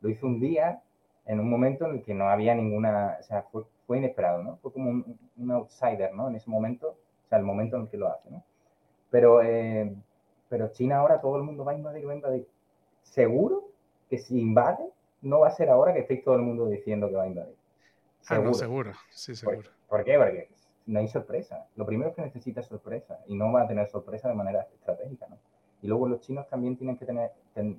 Lo 0.01 0.09
hizo 0.09 0.27
un 0.27 0.39
día, 0.41 0.81
en 1.27 1.41
un 1.41 1.51
momento 1.51 1.87
en 1.87 1.93
el 1.97 2.03
que 2.03 2.15
no 2.15 2.29
había 2.29 2.55
ninguna, 2.55 3.17
o 3.21 3.23
sea, 3.23 3.43
fue, 3.43 3.65
fue 3.87 3.99
inesperado, 3.99 4.43
¿no? 4.43 4.57
Fue 4.59 4.73
como 4.73 4.91
un, 4.91 5.51
outsider, 5.51 6.15
¿no? 6.15 6.29
En 6.29 6.37
ese 6.37 6.51
momento, 6.51 6.91
o 6.91 7.29
sea, 7.29 7.39
el 7.39 7.45
momento 7.45 7.77
en 7.77 7.83
el 7.83 7.89
que 7.89 7.97
lo 7.97 8.09
hace, 8.09 8.31
¿no? 8.31 8.45
Pero, 9.11 9.43
eh, 9.43 9.95
pero 10.49 10.69
China 10.73 10.99
ahora 10.99 11.21
todo 11.21 11.37
el 11.37 11.43
mundo 11.43 11.65
va 11.65 11.73
a 11.73 11.77
invadir, 11.77 12.07
va 12.07 12.13
a 12.13 12.17
invadir. 12.17 12.49
Seguro 13.03 13.65
que 14.11 14.19
si 14.19 14.39
invade, 14.39 14.85
no 15.23 15.41
va 15.41 15.49
a 15.49 15.53
ser 15.53 15.71
ahora 15.71 15.93
que 15.93 16.01
estéis 16.01 16.23
todo 16.25 16.37
el 16.37 16.43
mundo 16.43 16.67
diciendo 16.67 17.09
que 17.09 17.17
va 17.17 17.25
a 17.25 17.29
invadir. 17.29 17.57
Ah, 18.25 18.37
seguro. 18.37 18.55
seguro, 18.55 18.93
sí, 19.11 19.37
seguro. 19.37 19.71
¿Por, 19.89 20.05
qué? 20.05 20.17
Porque 20.17 20.49
no 20.87 20.99
hay 21.01 21.09
sorpresa. 21.09 21.67
Lo 21.77 21.87
primero 21.87 22.15
que 22.15 22.23
necesita 22.23 22.61
es 22.61 22.67
sorpresa 22.67 23.21
y 23.27 23.37
no 23.37 23.53
va 23.53 23.63
a 23.63 23.69
tener 23.69 23.89
sorpresa 23.89 24.29
de 24.29 24.35
manera 24.35 24.67
estratégica, 24.73 25.27
¿no? 25.29 25.39
Y 25.83 25.87
luego 25.87 26.09
los 26.09 26.21
chinos 26.21 26.49
también 26.49 26.77
tienen 26.77 26.97
que 26.97 27.05
tener, 27.05 27.31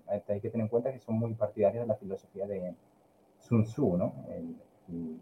hay 0.07 0.39
que 0.39 0.49
tener 0.49 0.65
en 0.65 0.67
cuenta 0.67 0.91
que 0.91 0.99
son 0.99 1.15
muy 1.15 1.33
partidarios 1.33 1.83
de 1.83 1.87
la 1.87 1.95
filosofía 1.95 2.45
de 2.45 2.75
Sun 3.39 3.63
Tzu, 3.63 3.97
¿no? 3.97 4.13
El, 4.29 5.19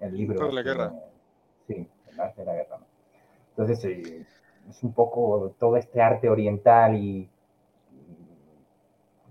el, 0.00 0.16
libro. 0.16 0.46
De 0.48 0.52
la 0.52 0.62
guerra. 0.62 0.92
sí, 1.68 1.86
el 2.10 2.20
arte 2.20 2.40
de 2.40 2.46
la 2.46 2.54
guerra. 2.54 2.78
¿no? 2.78 2.86
Entonces, 3.50 3.80
sí, 3.80 4.26
es 4.68 4.82
un 4.82 4.92
poco 4.92 5.54
todo 5.58 5.76
este 5.76 6.00
arte 6.00 6.28
oriental 6.28 6.96
y, 6.96 7.28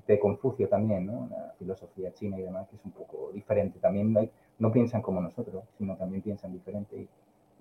de 0.07 0.19
Confucio 0.19 0.69
también, 0.69 1.05
¿no? 1.05 1.27
La 1.29 1.53
filosofía 1.59 2.13
china 2.13 2.39
y 2.39 2.43
demás, 2.43 2.69
que 2.69 2.77
es 2.77 2.85
un 2.85 2.91
poco 2.91 3.31
diferente. 3.33 3.79
También 3.79 4.15
hay, 4.17 4.31
no 4.59 4.71
piensan 4.71 5.01
como 5.01 5.21
nosotros, 5.21 5.63
sino 5.77 5.95
también 5.97 6.21
piensan 6.21 6.53
diferente. 6.53 6.95
Y 6.95 7.09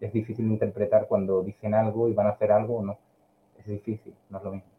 es 0.05 0.13
difícil 0.13 0.47
interpretar 0.47 1.07
cuando 1.07 1.43
dicen 1.43 1.75
algo 1.75 2.09
y 2.09 2.13
van 2.13 2.27
a 2.27 2.31
hacer 2.31 2.53
algo 2.53 2.79
o 2.79 2.85
no. 2.85 2.99
Es 3.59 3.67
difícil, 3.67 4.15
no 4.31 4.39
es 4.39 4.45
lo 4.45 4.53
mismo. 4.53 4.71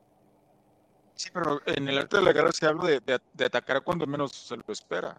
Sí, 1.16 1.30
pero 1.34 1.60
en 1.66 1.88
el 1.88 1.98
arte 1.98 2.18
de 2.18 2.24
la 2.24 2.32
guerra 2.32 2.52
se 2.52 2.68
habla 2.68 2.86
de, 2.86 3.20
de, 3.34 3.46
atacar 3.46 3.82
cuando 3.84 4.06
menos 4.06 4.32
se 4.34 4.56
lo 4.56 4.64
espera. 4.68 5.18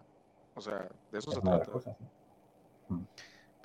O 0.55 0.61
sea, 0.61 0.87
de 1.11 1.19
eso 1.19 1.31
se 1.31 1.41
trata. 1.41 1.71
Mm. 2.87 3.03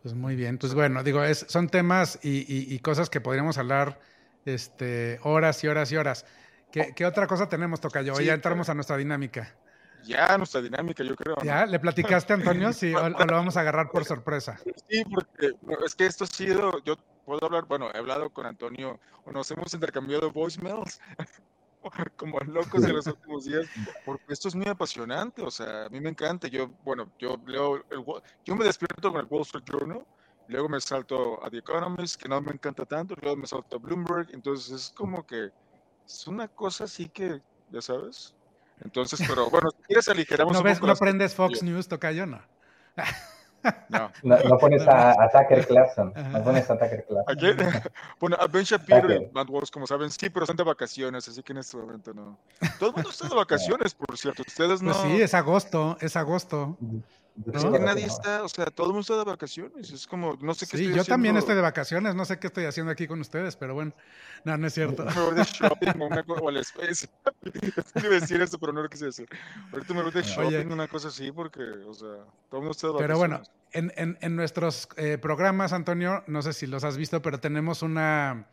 Pues 0.03 0.15
muy 0.15 0.37
bien, 0.37 0.59
pues 0.59 0.75
bueno, 0.75 1.03
digo, 1.03 1.25
es, 1.25 1.47
son 1.49 1.69
temas 1.69 2.19
y, 2.23 2.79
cosas 2.81 3.09
que 3.09 3.23
podríamos 3.23 3.57
hablar 3.57 3.99
este, 4.45 5.19
horas 5.23 5.65
y 5.65 5.69
horas 5.69 5.91
y 5.93 5.97
horas. 5.97 6.27
¿Qué, 6.71 7.07
otra 7.07 7.27
cosa 7.27 7.49
tenemos, 7.49 7.81
Tocayo? 7.81 8.21
ya 8.21 8.35
entramos 8.35 8.69
a 8.69 8.75
nuestra 8.75 8.99
dinámica. 8.99 9.55
Ya, 10.05 10.37
nuestra 10.39 10.61
dinámica, 10.61 11.03
yo 11.03 11.17
creo. 11.17 11.37
¿Ya? 11.43 11.67
¿Le 11.67 11.79
platicaste, 11.79 12.33
Antonio? 12.33 12.73
Sí, 12.73 12.95
o, 12.95 13.09
lo 13.09 13.35
vamos 13.35 13.57
a 13.57 13.61
agarrar 13.61 13.91
por 13.91 14.05
sorpresa. 14.05 14.59
Sí, 14.89 15.05
porque 15.05 15.53
es 15.85 15.95
que 15.95 16.07
esto 16.07 16.25
ha 16.25 16.27
sido, 16.27 16.83
yo 16.85 16.97
puedo 17.25 17.45
hablar, 17.47 17.65
bueno, 17.65 17.91
he 17.93 17.99
hablado 17.99 18.31
con 18.31 18.47
Antonio, 18.47 19.01
o 19.25 19.33
nos 19.33 19.51
hemos 19.51 19.73
intercambiado 19.75 20.31
voicemails 20.31 21.01
como 22.17 22.39
locos 22.41 22.85
en 22.85 22.95
los 22.95 23.07
últimos 23.07 23.45
días, 23.45 23.67
porque 24.05 24.25
esto 24.29 24.49
es 24.49 24.55
muy 24.55 24.69
apasionante, 24.69 25.43
o 25.43 25.51
sea, 25.51 25.87
a 25.87 25.89
mí 25.89 26.01
me 26.01 26.11
encanta, 26.11 26.49
yo, 26.49 26.69
bueno, 26.85 27.11
yo 27.19 27.39
leo, 27.47 27.77
el, 27.77 28.05
yo 28.45 28.57
me 28.57 28.65
despierto 28.65 29.11
con 29.11 29.21
el 29.21 29.27
Wall 29.29 29.43
Street 29.43 29.65
Journal, 29.67 30.05
luego 30.49 30.69
me 30.69 30.81
salto 30.81 31.45
a 31.45 31.51
The 31.51 31.59
Economist, 31.59 32.21
que 32.21 32.29
no 32.29 32.41
me 32.41 32.53
encanta 32.53 32.85
tanto, 32.85 33.15
luego 33.21 33.37
me 33.37 33.47
salto 33.47 33.77
a 33.77 33.79
Bloomberg, 33.79 34.29
entonces 34.33 34.71
es 34.75 34.91
como 34.97 35.27
que 35.27 35.51
es 36.07 36.27
una 36.27 36.49
cosa 36.49 36.85
así 36.85 37.09
que, 37.09 37.41
ya 37.71 37.81
sabes. 37.81 38.35
Entonces, 38.83 39.21
pero 39.27 39.51
bueno, 39.51 39.71
si 39.71 39.83
quieres 39.85 40.09
aligeramos 40.09 40.53
¿No, 40.53 40.63
ves, 40.63 40.81
¿no 40.81 40.91
aprendes 40.91 41.35
Fox 41.35 41.63
News, 41.63 41.89
Tocayo? 41.89 42.27
No. 42.27 42.43
No. 43.89 44.11
no. 44.23 44.59
pones 44.59 44.87
a, 44.87 45.15
Tucker 45.33 45.67
Clarkson. 45.67 46.13
No 46.33 46.45
pones 46.45 46.69
a 46.71 46.79
Tucker 46.79 47.05
Clarkson. 47.07 47.83
Bueno, 48.21 48.37
a 48.39 48.47
Ben 48.47 48.65
Shapiro 48.65 49.13
y 49.13 49.31
Matt 49.33 49.49
Walsh, 49.49 49.71
como 49.71 49.87
saben, 49.87 50.11
sí, 50.11 50.29
pero 50.31 50.45
están 50.45 50.57
de 50.57 50.65
vacaciones, 50.65 51.29
así 51.29 51.43
que 51.43 51.53
en 51.53 51.59
este 51.59 51.77
momento 51.77 52.13
no. 52.13 52.39
Todo 52.79 52.91
el 52.91 52.95
mundo 52.97 53.11
está 53.11 53.29
de 53.29 53.35
vacaciones, 53.37 53.95
por 53.95 54.17
cierto. 54.17 54.43
Ustedes 54.47 54.81
pues 54.81 54.83
no. 54.83 54.95
sí, 54.95 55.23
es 55.23 55.35
agosto, 55.35 55.97
es 56.01 56.17
agosto. 56.17 56.77
Es 57.53 57.65
que 57.65 57.79
nadie 57.81 58.05
está, 58.05 58.45
o 58.45 58.49
sea, 58.49 58.67
todo 58.67 58.87
el 58.87 58.93
mundo 58.93 59.01
está 59.01 59.17
de 59.17 59.25
vacaciones. 59.25 59.91
Es 59.91 60.07
como, 60.07 60.39
no 60.41 60.55
sé 60.55 60.69
qué 60.69 60.79
sí, 60.79 60.93
yo 60.95 61.05
también 61.05 61.37
estoy 61.37 61.57
de 61.57 61.63
vacaciones, 61.63 62.15
no 62.15 62.25
sé 62.25 62.39
qué 62.39 62.47
estoy 62.47 62.65
haciendo 62.65 62.93
aquí 62.93 63.09
con 63.09 63.21
ustedes, 63.21 63.57
pero 63.57 63.75
bueno, 63.75 63.93
no, 64.45 64.57
no 64.57 64.67
es 64.69 64.75
cierto. 64.75 65.05
Me 65.05 65.21
voy 65.21 65.35
de 65.35 65.43
shopping 65.43 66.01
o, 66.01 66.07
una, 66.07 66.25
o 66.27 66.49
al 66.49 66.59
space. 66.59 67.09
a 67.95 68.01
decir 68.01 68.41
eso, 68.41 68.57
pero 68.59 68.73
no 68.73 68.83
lo 68.83 68.89
quise 68.89 69.07
decir. 69.07 69.29
Ahorita 69.73 69.95
me 69.95 70.03
voy 70.03 70.13
de 70.13 70.23
shopping, 70.23 70.73
una 70.73 70.87
cosa 70.87 71.09
así, 71.09 71.33
porque, 71.33 71.63
o 71.63 71.95
sea, 71.95 72.09
todo 72.49 72.53
el 72.53 72.59
mundo 72.59 72.71
está 72.71 72.87
de 72.87 72.93
vacaciones. 72.93 72.99
Pero 72.99 73.19
bueno, 73.19 73.43
en, 73.73 73.93
en, 73.97 74.17
en 74.21 74.37
nuestros 74.37 74.89
eh, 74.97 75.19
programas, 75.19 75.73
Antonio, 75.73 76.23
no 76.29 76.41
sé 76.41 76.53
si 76.53 76.69
los 76.69 76.85
has 76.85 76.97
visto, 76.97 77.21
pero 77.21 77.41
tenemos 77.41 77.83
una 77.83 78.47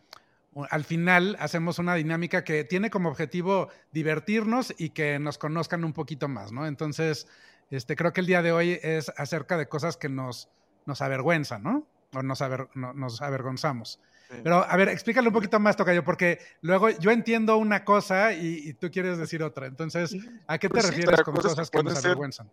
al 0.69 0.84
final 0.84 1.38
hacemos 1.39 1.79
una 1.79 1.95
dinámica 1.95 2.43
que 2.43 2.65
tiene 2.65 2.89
como 2.89 3.09
objetivo 3.09 3.69
divertirnos 3.91 4.73
y 4.77 4.89
que 4.89 5.17
nos 5.17 5.38
conozcan 5.38 5.84
un 5.86 5.93
poquito 5.93 6.27
más, 6.27 6.51
¿no? 6.51 6.67
Entonces, 6.67 7.27
este, 7.72 7.95
creo 7.95 8.13
que 8.13 8.22
el 8.22 8.28
día 8.28 8.41
de 8.41 8.51
hoy 8.51 8.80
es 8.84 9.09
acerca 9.17 9.57
de 9.57 9.67
cosas 9.67 9.97
que 9.97 10.09
nos, 10.09 10.49
nos 10.86 11.01
avergüenzan, 11.01 11.63
¿no? 11.63 11.88
O 12.13 12.22
nos, 12.22 12.39
nos 12.76 13.22
avergonzamos. 13.22 13.99
Pero, 14.43 14.65
a 14.65 14.78
ver, 14.78 14.89
explícale 14.89 15.28
un 15.28 15.34
poquito 15.34 15.59
más, 15.59 15.76
Tocayo, 15.76 16.03
porque 16.03 16.39
luego 16.61 16.89
yo 16.89 17.11
entiendo 17.11 17.57
una 17.57 17.84
cosa 17.84 18.34
y, 18.34 18.74
tú 18.74 18.89
quieres 18.89 19.17
decir 19.17 19.43
otra. 19.43 19.67
Entonces, 19.67 20.15
¿a 20.47 20.57
qué 20.57 20.67
te 20.67 20.76
pues 20.76 20.88
refieres 20.88 21.22
con 21.24 21.36
cosas, 21.36 21.69
que, 21.69 21.84
nos 21.84 22.05
avergüenzan? 22.05 22.49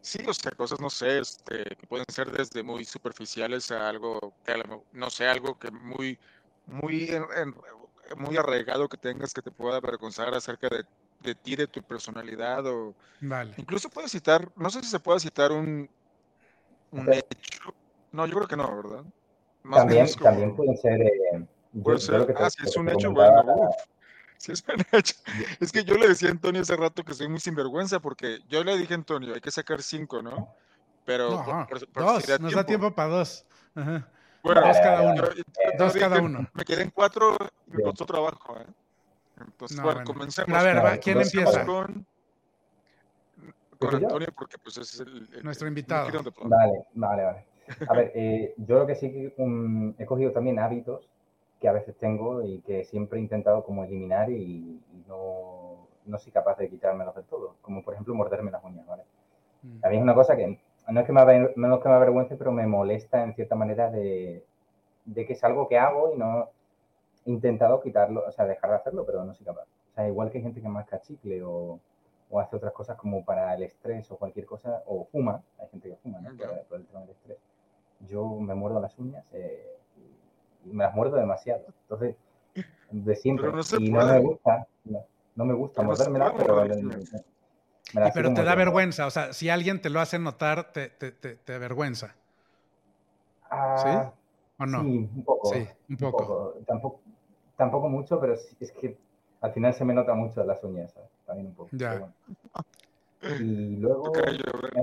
Sí, 0.00 0.20
o 0.26 0.32
sea, 0.32 0.52
cosas, 0.52 0.80
no 0.80 0.88
sé, 0.88 1.18
este, 1.18 1.64
que 1.64 1.86
pueden 1.86 2.06
ser 2.08 2.30
desde 2.30 2.62
muy 2.62 2.84
superficiales 2.84 3.70
a 3.70 3.88
algo, 3.88 4.34
que, 4.44 4.54
no 4.92 5.10
sé, 5.10 5.26
algo 5.26 5.58
que 5.58 5.70
muy, 5.70 6.18
muy, 6.66 7.10
muy 8.16 8.36
arraigado 8.36 8.88
que 8.88 8.96
tengas 8.96 9.34
que 9.34 9.42
te 9.42 9.50
pueda 9.50 9.76
avergonzar 9.76 10.32
acerca 10.34 10.68
de 10.68 10.84
de 11.20 11.34
ti, 11.34 11.56
de 11.56 11.66
tu 11.66 11.82
personalidad 11.82 12.66
o 12.66 12.94
vale. 13.20 13.54
incluso 13.56 13.90
puedes 13.90 14.10
citar, 14.10 14.50
no 14.56 14.70
sé 14.70 14.82
si 14.82 14.88
se 14.88 15.00
puede 15.00 15.20
citar 15.20 15.52
un, 15.52 15.88
un 16.90 17.12
hecho. 17.12 17.74
No, 18.12 18.26
yo 18.26 18.36
creo 18.36 18.48
que 18.48 18.56
no, 18.56 18.76
¿verdad? 18.76 19.04
también, 19.70 20.06
también 20.22 20.56
puede 20.56 20.76
ser. 20.76 21.00
Eh, 21.02 21.46
puede 21.82 21.98
ser. 21.98 22.34
ah, 22.38 22.48
si 22.50 22.64
es 22.64 22.76
un 22.76 22.88
hecho, 22.88 23.12
bueno. 23.12 23.70
Si 24.38 24.52
es 24.52 24.64
un 24.68 24.76
hecho. 24.92 25.14
Es 25.60 25.72
que 25.72 25.84
yo 25.84 25.96
le 25.96 26.08
decía 26.08 26.28
a 26.28 26.32
Antonio 26.32 26.62
hace 26.62 26.76
rato 26.76 27.04
que 27.04 27.14
soy 27.14 27.28
muy 27.28 27.40
sinvergüenza 27.40 28.00
porque 28.00 28.38
yo 28.48 28.64
le 28.64 28.76
dije 28.76 28.94
a 28.94 28.96
Antonio, 28.96 29.34
hay 29.34 29.40
que 29.40 29.50
sacar 29.50 29.82
cinco, 29.82 30.22
¿no? 30.22 30.54
Pero 31.04 31.42
dos, 31.94 32.40
nos 32.40 32.52
da 32.52 32.64
tiempo 32.64 32.94
para 32.94 33.08
dos. 33.08 33.44
Ajá. 33.74 34.08
Bueno, 34.42 34.60
dos 34.60 34.76
cada 34.78 35.02
uno. 35.02 35.22
dos 35.78 35.94
cada 35.94 36.20
uno. 36.20 36.48
Me 36.54 36.64
quedé 36.64 36.82
en 36.82 36.90
cuatro 36.90 37.36
y 37.66 37.76
me 37.76 37.82
costó 37.82 38.06
trabajo, 38.06 38.58
¿eh? 38.58 38.66
Entonces, 39.46 39.80
bueno, 39.80 40.04
comencemos. 40.04 40.58
A 40.58 40.62
ver, 40.62 41.00
¿quién 41.00 41.20
empieza? 41.20 41.64
Con, 41.64 42.06
con 43.78 43.94
Antonio, 43.94 44.28
porque 44.36 44.56
pues 44.58 44.78
es 44.78 45.00
el, 45.00 45.28
nuestro 45.42 45.68
invitado. 45.68 46.10
Vale, 46.44 46.84
vale, 46.94 47.24
vale. 47.24 47.44
A 47.88 47.94
ver, 47.94 48.12
eh, 48.14 48.54
yo 48.56 48.78
lo 48.78 48.86
que 48.86 48.94
sí 48.94 49.10
que 49.10 49.34
um, 49.36 49.94
he 49.98 50.06
cogido 50.06 50.32
también 50.32 50.58
hábitos 50.58 51.08
que 51.60 51.68
a 51.68 51.72
veces 51.72 51.96
tengo 51.96 52.42
y 52.42 52.60
que 52.60 52.84
siempre 52.84 53.18
he 53.18 53.22
intentado 53.22 53.64
como 53.64 53.84
eliminar 53.84 54.30
y, 54.30 54.80
no, 55.06 55.88
no, 56.06 56.18
soy 56.18 56.32
capaz 56.32 56.56
de 56.56 56.68
quitármelos 56.68 57.14
del 57.14 57.24
todo. 57.24 57.56
Como 57.60 57.82
por 57.82 57.94
ejemplo 57.94 58.14
morderme 58.14 58.50
las 58.50 58.64
uñas, 58.64 58.86
¿vale? 58.86 59.02
Mm. 59.62 59.84
A 59.84 59.88
mí 59.88 59.96
es 59.96 60.02
una 60.02 60.14
cosa 60.14 60.36
que 60.36 60.58
no 60.88 61.00
es 61.00 61.06
que 61.06 61.12
me, 61.12 61.20
no 61.56 61.74
es 61.74 61.82
que 61.82 61.88
me 61.88 61.94
avergüence, 61.94 62.36
pero 62.36 62.52
me 62.52 62.66
molesta 62.66 63.22
en 63.22 63.34
cierta 63.34 63.54
manera 63.54 63.90
de, 63.90 64.44
de 65.04 65.26
que 65.26 65.32
es 65.32 65.44
algo 65.44 65.68
que 65.68 65.78
hago 65.78 66.14
y 66.14 66.18
no, 66.18 66.48
intentado 67.28 67.80
quitarlo, 67.80 68.24
o 68.26 68.32
sea, 68.32 68.46
dejar 68.46 68.70
de 68.70 68.76
hacerlo, 68.76 69.04
pero 69.04 69.24
no 69.24 69.34
soy 69.34 69.46
capaz. 69.46 69.64
O 69.64 69.94
sea, 69.94 70.08
igual 70.08 70.30
que 70.30 70.38
hay 70.38 70.44
gente 70.44 70.60
que 70.60 70.68
masca 70.68 71.00
chicle 71.00 71.42
o, 71.42 71.78
o 72.30 72.40
hace 72.40 72.56
otras 72.56 72.72
cosas 72.72 72.96
como 72.96 73.24
para 73.24 73.54
el 73.54 73.62
estrés 73.62 74.10
o 74.10 74.16
cualquier 74.16 74.46
cosa, 74.46 74.82
o 74.86 75.06
fuma, 75.10 75.42
hay 75.60 75.68
gente 75.68 75.90
que 75.90 75.96
fuma, 75.96 76.20
¿no? 76.20 76.30
Por, 76.68 76.78
el 76.78 76.86
tema 76.86 77.00
del 77.00 77.10
estrés. 77.10 77.38
Yo 78.00 78.26
me 78.40 78.54
muerdo 78.54 78.80
las 78.80 78.98
uñas 78.98 79.24
eh, 79.32 79.76
y 80.64 80.72
me 80.72 80.84
las 80.84 80.94
muerdo 80.94 81.16
demasiado. 81.16 81.64
Entonces, 81.82 82.16
de 82.90 83.16
siempre. 83.16 83.50
y 83.78 83.90
no 83.90 84.06
me 84.06 84.20
gusta, 84.20 84.66
no, 84.84 85.44
me 85.44 85.54
gusta 85.54 85.82
mordérmelas, 85.82 86.32
pero... 86.36 86.64
pero 88.14 88.34
te 88.34 88.44
da 88.44 88.54
vergüenza, 88.54 89.06
o 89.06 89.10
sea, 89.10 89.32
si 89.32 89.50
alguien 89.50 89.80
te 89.80 89.90
lo 89.90 90.00
hace 90.00 90.18
notar, 90.18 90.72
te, 90.72 90.88
te, 90.88 91.12
te, 91.12 91.54
avergüenza. 91.54 92.14
Ah, 93.50 93.76
¿Sí? 93.78 93.88
¿O 94.60 94.66
no? 94.66 94.82
Sí, 94.82 95.10
un 95.14 95.24
poco. 95.24 95.54
Sí, 95.54 95.68
un 95.88 95.96
poco. 95.96 96.54
Tampoco, 96.66 97.00
tampoco 97.58 97.88
mucho, 97.88 98.20
pero 98.20 98.34
es 98.34 98.72
que 98.80 98.96
al 99.40 99.52
final 99.52 99.74
se 99.74 99.84
me 99.84 99.92
nota 99.92 100.14
mucho 100.14 100.42
las 100.44 100.62
uñas, 100.62 100.94
también 101.26 101.48
un 101.48 101.54
poco. 101.54 101.70
Ya. 101.72 102.08
Y 103.40 103.76
luego 103.80 104.12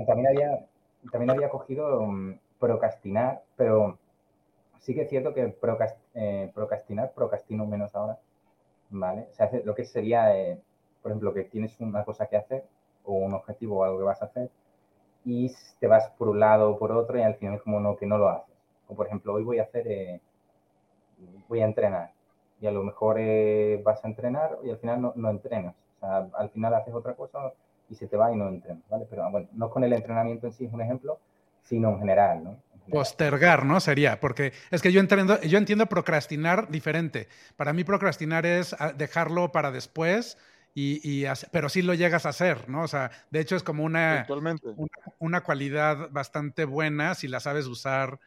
también 0.06 0.28
había, 0.28 0.66
también 1.10 1.30
había 1.30 1.48
cogido 1.48 2.00
um, 2.00 2.38
procrastinar, 2.60 3.42
pero 3.56 3.98
sí 4.78 4.94
que 4.94 5.02
es 5.02 5.08
cierto 5.08 5.32
que 5.32 5.56
eh, 6.14 6.50
procrastinar, 6.54 7.12
procrastino 7.12 7.64
menos 7.64 7.94
ahora, 7.94 8.18
¿vale? 8.90 9.26
O 9.30 9.34
sea, 9.34 9.50
lo 9.64 9.74
que 9.74 9.86
sería, 9.86 10.36
eh, 10.36 10.60
por 11.02 11.12
ejemplo, 11.12 11.32
que 11.32 11.44
tienes 11.44 11.80
una 11.80 12.04
cosa 12.04 12.26
que 12.26 12.36
hacer 12.36 12.64
o 13.04 13.14
un 13.14 13.32
objetivo 13.32 13.78
o 13.78 13.84
algo 13.84 13.98
que 13.98 14.04
vas 14.04 14.20
a 14.20 14.26
hacer 14.26 14.50
y 15.24 15.50
te 15.80 15.86
vas 15.86 16.10
por 16.18 16.28
un 16.28 16.40
lado 16.40 16.72
o 16.72 16.78
por 16.78 16.92
otro 16.92 17.18
y 17.18 17.22
al 17.22 17.36
final 17.36 17.62
como 17.62 17.80
no, 17.80 17.96
que 17.96 18.04
no 18.04 18.18
lo 18.18 18.28
haces. 18.28 18.54
O 18.86 18.94
por 18.94 19.06
ejemplo, 19.06 19.32
hoy 19.32 19.44
voy 19.44 19.60
a 19.60 19.62
hacer, 19.62 19.88
eh, 19.88 20.20
voy 21.48 21.62
a 21.62 21.64
entrenar 21.64 22.15
y 22.60 22.66
a 22.66 22.70
lo 22.70 22.82
mejor 22.82 23.16
eh, 23.18 23.80
vas 23.84 24.04
a 24.04 24.08
entrenar 24.08 24.58
y 24.64 24.70
al 24.70 24.78
final 24.78 25.00
no, 25.00 25.12
no, 25.16 25.30
entrenas. 25.30 25.74
O 25.96 26.00
sea, 26.00 26.28
al 26.38 26.50
final 26.50 26.74
haces 26.74 26.94
otra 26.94 27.14
cosa 27.14 27.52
y 27.88 27.94
se 27.94 28.06
te 28.06 28.16
va 28.16 28.32
y 28.32 28.36
no 28.36 28.48
entrenas, 28.48 28.82
¿vale? 28.88 29.06
Pero 29.08 29.30
bueno, 29.30 29.48
no 29.52 29.70
con 29.70 29.84
el 29.84 29.92
entrenamiento 29.92 30.46
en 30.46 30.52
sí 30.52 30.64
es 30.64 30.72
un 30.72 30.80
ejemplo, 30.80 31.18
sino 31.62 31.90
en 31.90 31.98
general, 31.98 32.44
¿no? 32.44 32.56
Postergar, 32.90 33.64
¿no? 33.64 33.80
Sería, 33.80 34.20
porque 34.20 34.52
es 34.70 34.80
que 34.80 34.92
yo 34.92 35.00
entiendo, 35.00 35.40
yo 35.40 35.58
entiendo 35.58 35.86
procrastinar 35.86 36.68
diferente. 36.68 37.28
Para 37.56 37.72
mí 37.72 37.82
procrastinar 37.82 38.46
es 38.46 38.76
ah, 38.78 38.92
dejarlo 38.92 39.50
para 39.50 39.72
después, 39.72 40.38
y, 40.72 41.00
y 41.02 41.26
pero 41.50 41.68
sí 41.68 41.82
lo 41.82 41.94
llegas 41.94 42.26
a 42.26 42.28
hacer, 42.28 42.68
¿no? 42.68 42.82
O 42.82 42.88
sea, 42.88 43.10
de 43.30 43.40
hecho 43.40 43.56
es 43.56 43.64
como 43.64 43.82
una, 43.82 44.24
una, 44.28 44.56
una, 45.18 45.40
cualidad 45.42 46.10
bastante 46.10 46.64
buena 46.64 47.14
si 47.16 47.26
la 47.26 47.40
sabes 47.40 47.66
usar 47.66 48.20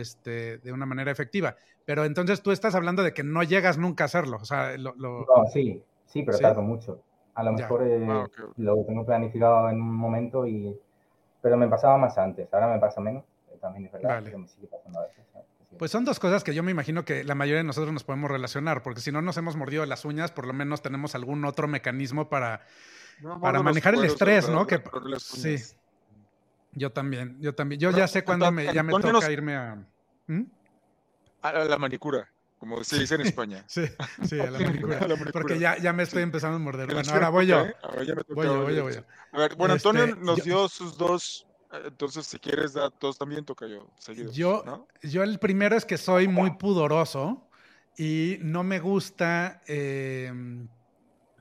este, 0.00 0.58
de 0.58 0.72
una 0.72 0.86
manera 0.86 1.10
efectiva. 1.10 1.56
Pero 1.84 2.04
entonces 2.04 2.42
tú 2.42 2.50
estás 2.50 2.74
hablando 2.74 3.02
de 3.02 3.12
que 3.12 3.22
no 3.22 3.42
llegas 3.42 3.78
nunca 3.78 4.04
a 4.04 4.06
hacerlo. 4.06 4.38
O 4.40 4.44
sea, 4.44 4.76
lo, 4.76 4.94
No, 4.96 5.26
sí, 5.52 5.82
sí, 6.06 6.22
pero 6.22 6.38
tardo 6.38 6.62
mucho. 6.62 7.00
A 7.34 7.42
lo 7.42 7.52
mejor 7.52 7.86
eh, 7.86 8.06
ah, 8.08 8.26
lo 8.56 8.84
tengo 8.84 9.04
planificado 9.04 9.68
en 9.70 9.80
un 9.80 9.94
momento 9.94 10.46
y... 10.46 10.76
Pero 11.42 11.56
me 11.56 11.68
pasaba 11.68 11.96
más 11.96 12.18
antes, 12.18 12.52
ahora 12.52 12.66
me 12.66 12.80
pasa 12.80 13.00
menos. 13.00 13.22
Eh, 13.52 13.58
también 13.60 13.86
es 13.86 13.92
verdad, 13.92 14.22
me 14.22 14.48
sigue 14.48 14.66
pasando 14.66 14.98
a 14.98 15.02
veces. 15.02 15.24
Pues 15.78 15.90
son 15.90 16.04
dos 16.04 16.18
cosas 16.18 16.42
que 16.42 16.54
yo 16.54 16.62
me 16.62 16.70
imagino 16.70 17.04
que 17.04 17.24
la 17.24 17.34
mayoría 17.34 17.58
de 17.58 17.64
nosotros 17.64 17.92
nos 17.92 18.04
podemos 18.04 18.30
relacionar, 18.30 18.82
porque 18.82 19.00
si 19.00 19.12
no 19.12 19.20
nos 19.22 19.36
hemos 19.36 19.56
mordido 19.56 19.84
las 19.84 20.04
uñas, 20.04 20.32
por 20.32 20.46
lo 20.46 20.52
menos 20.52 20.82
tenemos 20.82 21.14
algún 21.14 21.44
otro 21.44 21.68
mecanismo 21.68 22.28
para, 22.28 22.62
para 23.40 23.62
manejar 23.62 23.94
el 23.94 24.04
estrés, 24.04 24.48
¿no? 24.48 24.66
Que, 24.66 24.82
sí. 25.18 25.56
Yo 26.76 26.92
también, 26.92 27.36
yo 27.40 27.54
también. 27.54 27.80
Yo 27.80 27.90
ya 27.90 28.06
sé 28.06 28.22
cuándo 28.22 28.52
me, 28.52 28.72
ya 28.72 28.82
me 28.82 28.92
toca 28.92 29.32
irme 29.32 29.56
a. 29.56 29.84
¿Mm? 30.28 30.42
A 31.42 31.52
la 31.52 31.78
manicura, 31.78 32.30
como 32.58 32.84
se 32.84 33.00
dice 33.00 33.16
en 33.16 33.22
España. 33.22 33.64
Sí, 33.68 33.82
sí, 34.24 34.38
a 34.40 34.50
la 34.50 34.58
manicura. 34.58 35.00
Porque 35.32 35.58
ya, 35.58 35.78
ya 35.78 35.92
me 35.92 36.02
estoy 36.02 36.22
empezando 36.22 36.56
a 36.56 36.60
morder. 36.60 36.92
Bueno, 36.92 37.12
ahora 37.12 37.30
voy 37.30 37.46
yo. 37.46 37.66
Voy 37.94 38.06
yo, 38.06 38.14
voy 38.28 38.46
yo, 38.76 38.82
voy 38.84 38.94
yo. 38.94 39.00
A 39.32 39.38
ver, 39.38 39.56
bueno, 39.56 39.74
Antonio 39.74 40.04
este, 40.04 40.20
nos 40.20 40.44
dio 40.44 40.68
sus 40.68 40.96
dos 40.96 41.46
entonces, 41.84 42.26
si 42.26 42.38
quieres 42.38 42.74
dar 42.74 42.92
dos 43.00 43.18
también, 43.18 43.44
toca 43.44 43.66
yo. 43.66 43.90
yo, 44.32 44.86
yo 45.02 45.22
el 45.22 45.38
primero 45.38 45.76
es 45.76 45.84
que 45.84 45.98
soy 45.98 46.28
muy 46.28 46.52
pudoroso 46.52 47.48
y 47.98 48.38
no 48.40 48.62
me 48.62 48.78
gusta, 48.78 49.62
em, 49.66 50.68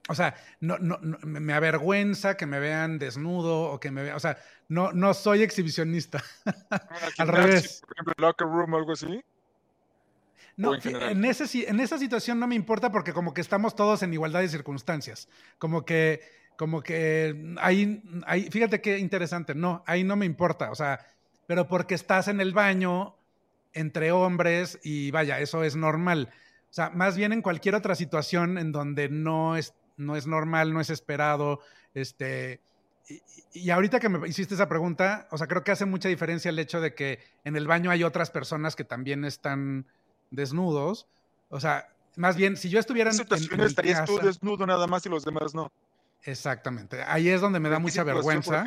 o 0.08 0.16
sea, 0.16 0.36
no, 0.60 0.78
no, 0.78 1.00
me 1.24 1.54
avergüenza 1.54 2.38
que 2.38 2.46
me 2.46 2.60
vean 2.60 3.00
desnudo 3.00 3.72
o 3.72 3.80
que 3.80 3.92
me 3.92 4.04
vean, 4.04 4.16
o 4.16 4.20
sea, 4.20 4.38
no, 4.68 4.92
no 4.92 5.14
soy 5.14 5.44
exhibicionista. 5.44 6.24
Al 7.18 7.28
revés. 7.28 7.82
Por 7.82 7.94
ejemplo, 7.94 8.14
locker 8.18 8.48
room 8.48 8.74
o 8.74 8.78
algo 8.78 8.92
así. 8.94 9.24
No, 10.58 10.74
en, 10.76 11.26
ese, 11.26 11.70
en 11.70 11.80
esa 11.82 11.98
situación 11.98 12.40
no 12.40 12.48
me 12.48 12.56
importa 12.56 12.92
porque 12.92 13.12
como 13.12 13.34
que 13.34 13.42
estamos 13.42 13.76
todos 13.76 14.04
en 14.04 14.14
igualdad 14.14 14.40
de 14.40 14.48
circunstancias. 14.48 15.28
Como 15.58 15.84
que 15.84 16.22
como 16.56 16.82
que 16.82 17.54
ahí, 17.60 18.02
ahí, 18.26 18.50
fíjate 18.50 18.82
qué 18.82 18.98
interesante, 18.98 19.56
no, 19.56 19.84
ahí 19.86 20.04
no 20.04 20.16
me 20.16 20.26
importa, 20.26 20.72
o 20.72 20.76
sea, 20.76 21.06
pero 21.48 21.68
porque 21.68 21.96
estás 21.96 22.28
en 22.28 22.40
el 22.40 22.54
baño 22.54 23.16
entre 23.74 24.12
hombres 24.12 24.80
y 24.84 25.12
vaya, 25.12 25.40
eso 25.40 25.64
es 25.64 25.76
normal. 25.76 26.30
O 26.70 26.74
sea, 26.76 26.90
más 26.90 27.18
bien 27.18 27.34
en 27.34 27.42
cualquier 27.42 27.76
otra 27.76 27.96
situación 27.96 28.58
en 28.58 28.72
donde 28.72 29.10
no 29.10 29.58
es, 29.58 29.74
no 29.98 30.16
es 30.16 30.28
normal, 30.28 30.74
no 30.74 30.82
es 30.82 30.90
esperado, 30.90 31.60
este, 31.94 32.62
y, 33.08 33.22
y, 33.54 33.70
ahorita 33.70 34.00
que 34.00 34.10
me 34.10 34.28
hiciste 34.28 34.56
esa 34.56 34.68
pregunta, 34.68 35.28
o 35.32 35.38
sea, 35.38 35.48
creo 35.48 35.64
que 35.64 35.72
hace 35.72 35.86
mucha 35.86 36.10
diferencia 36.10 36.50
el 36.50 36.60
hecho 36.60 36.82
de 36.82 36.96
que 36.96 37.20
en 37.44 37.56
el 37.56 37.68
baño 37.68 37.92
hay 37.92 38.04
otras 38.04 38.32
personas 38.32 38.76
que 38.76 38.84
también 38.84 39.26
están 39.26 39.86
desnudos. 40.32 41.08
O 41.50 41.60
sea, 41.60 41.88
más 42.16 42.36
bien, 42.36 42.58
si 42.58 42.70
yo 42.70 42.80
estuviera 42.80 43.12
en. 43.12 43.20
en, 43.20 43.62
estarías 43.62 44.06
tú 44.06 44.20
desnudo 44.20 44.66
nada 44.66 44.88
más 44.88 45.06
y 45.06 45.10
los 45.10 45.26
demás 45.26 45.54
no. 45.54 45.72
Exactamente. 46.24 47.04
Ahí 47.04 47.30
es 47.30 47.42
donde 47.42 47.60
me 47.60 47.70
da 47.70 47.80
mucha 47.80 48.04
vergüenza. 48.04 48.64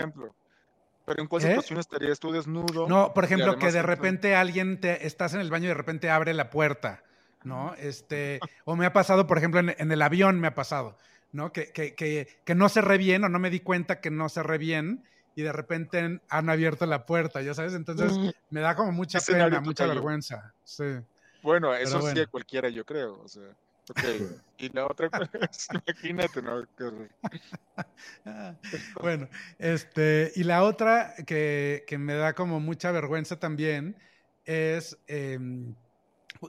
Pero 1.05 1.23
en 1.23 1.27
cuál 1.27 1.43
¿Eh? 1.43 1.49
situación 1.49 1.79
estarías 1.79 2.21
tú 2.21 2.31
desnudo. 2.31 2.87
No, 2.87 3.15
por 3.15 3.25
ejemplo, 3.25 3.57
que 3.59 3.73
de 3.73 3.83
repente 3.83 4.37
alguien 4.37 4.79
te 4.79 5.07
estás 5.07 5.35
en 5.35 5.41
el 5.41 5.51
baño 5.51 5.65
y 5.65 5.69
de 5.69 5.75
repente 5.75 6.11
abre 6.11 6.35
la 6.35 6.51
puerta, 6.51 7.03
¿no? 7.45 7.75
Este, 7.79 8.41
o 8.65 8.77
me 8.77 8.85
ha 8.85 8.93
pasado, 8.93 9.27
por 9.27 9.39
ejemplo, 9.39 9.61
en, 9.61 9.91
el 9.93 10.03
avión 10.03 10.39
me 10.39 10.49
ha 10.49 10.55
pasado, 10.55 10.99
¿no? 11.33 11.53
Que, 11.53 11.73
que, 11.73 11.95
que, 11.95 12.29
que, 12.45 12.55
no 12.55 12.69
cerré 12.69 12.99
bien 12.99 13.25
o 13.25 13.29
no 13.29 13.39
me 13.39 13.51
di 13.51 13.61
cuenta 13.61 14.01
que 14.01 14.11
no 14.11 14.29
cerré 14.29 14.59
bien 14.59 15.05
y 15.35 15.43
de 15.43 15.53
repente 15.53 16.21
han 16.29 16.51
abierto 16.51 16.87
la 16.87 17.07
puerta, 17.07 17.43
ya 17.43 17.55
sabes. 17.55 17.75
Entonces 17.75 18.13
me 18.51 18.61
da 18.61 18.75
como 18.75 18.93
mucha 18.93 19.21
pena, 19.21 19.61
mucha 19.61 19.87
vergüenza. 19.87 20.53
Sí. 20.65 20.85
Bueno, 21.43 21.75
eso 21.75 22.03
sí 22.03 22.27
cualquiera, 22.27 22.69
yo 22.69 22.85
creo. 22.85 23.21
O 23.23 23.29
sea. 23.29 23.45
Ok, 23.91 23.99
y 24.59 24.69
la 24.71 24.87
otra, 24.87 25.09
imagínate, 25.87 26.43
¿no? 26.43 26.67
bueno, 29.01 29.29
este, 29.59 30.33
y 30.35 30.45
la 30.45 30.63
otra 30.63 31.15
que, 31.27 31.85
que, 31.87 31.97
me 31.97 32.15
da 32.15 32.35
como 32.35 32.61
mucha 32.61 32.93
vergüenza 32.93 33.39
también 33.39 33.97
es 34.45 34.99
em, 35.07 35.75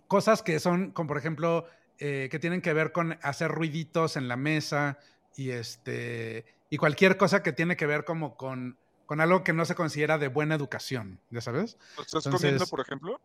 cosas 0.08 0.42
que 0.44 0.60
son, 0.60 0.92
como 0.92 1.08
por 1.08 1.18
ejemplo, 1.18 1.66
eh, 2.00 2.30
que 2.32 2.40
tienen 2.40 2.62
que 2.62 2.74
ver 2.74 2.92
con 2.92 3.20
hacer 3.22 3.52
ruiditos 3.52 4.16
en 4.16 4.28
la 4.28 4.38
mesa 4.38 4.98
y 5.36 5.52
este, 5.52 6.46
y 6.70 6.78
cualquier 6.78 7.18
cosa 7.18 7.44
que 7.44 7.52
tiene 7.52 7.76
que 7.76 7.86
ver 7.86 8.06
como 8.06 8.38
con, 8.38 8.78
con 9.06 9.22
algo 9.22 9.44
que 9.44 9.54
no 9.54 9.66
se 9.66 9.76
considera 9.76 10.18
de 10.18 10.28
buena 10.28 10.56
educación, 10.56 11.20
¿ya 11.30 11.42
sabes? 11.42 11.78
¿Estás 12.00 12.28
comiendo, 12.28 12.66
por 12.68 12.80
ejemplo? 12.80 13.20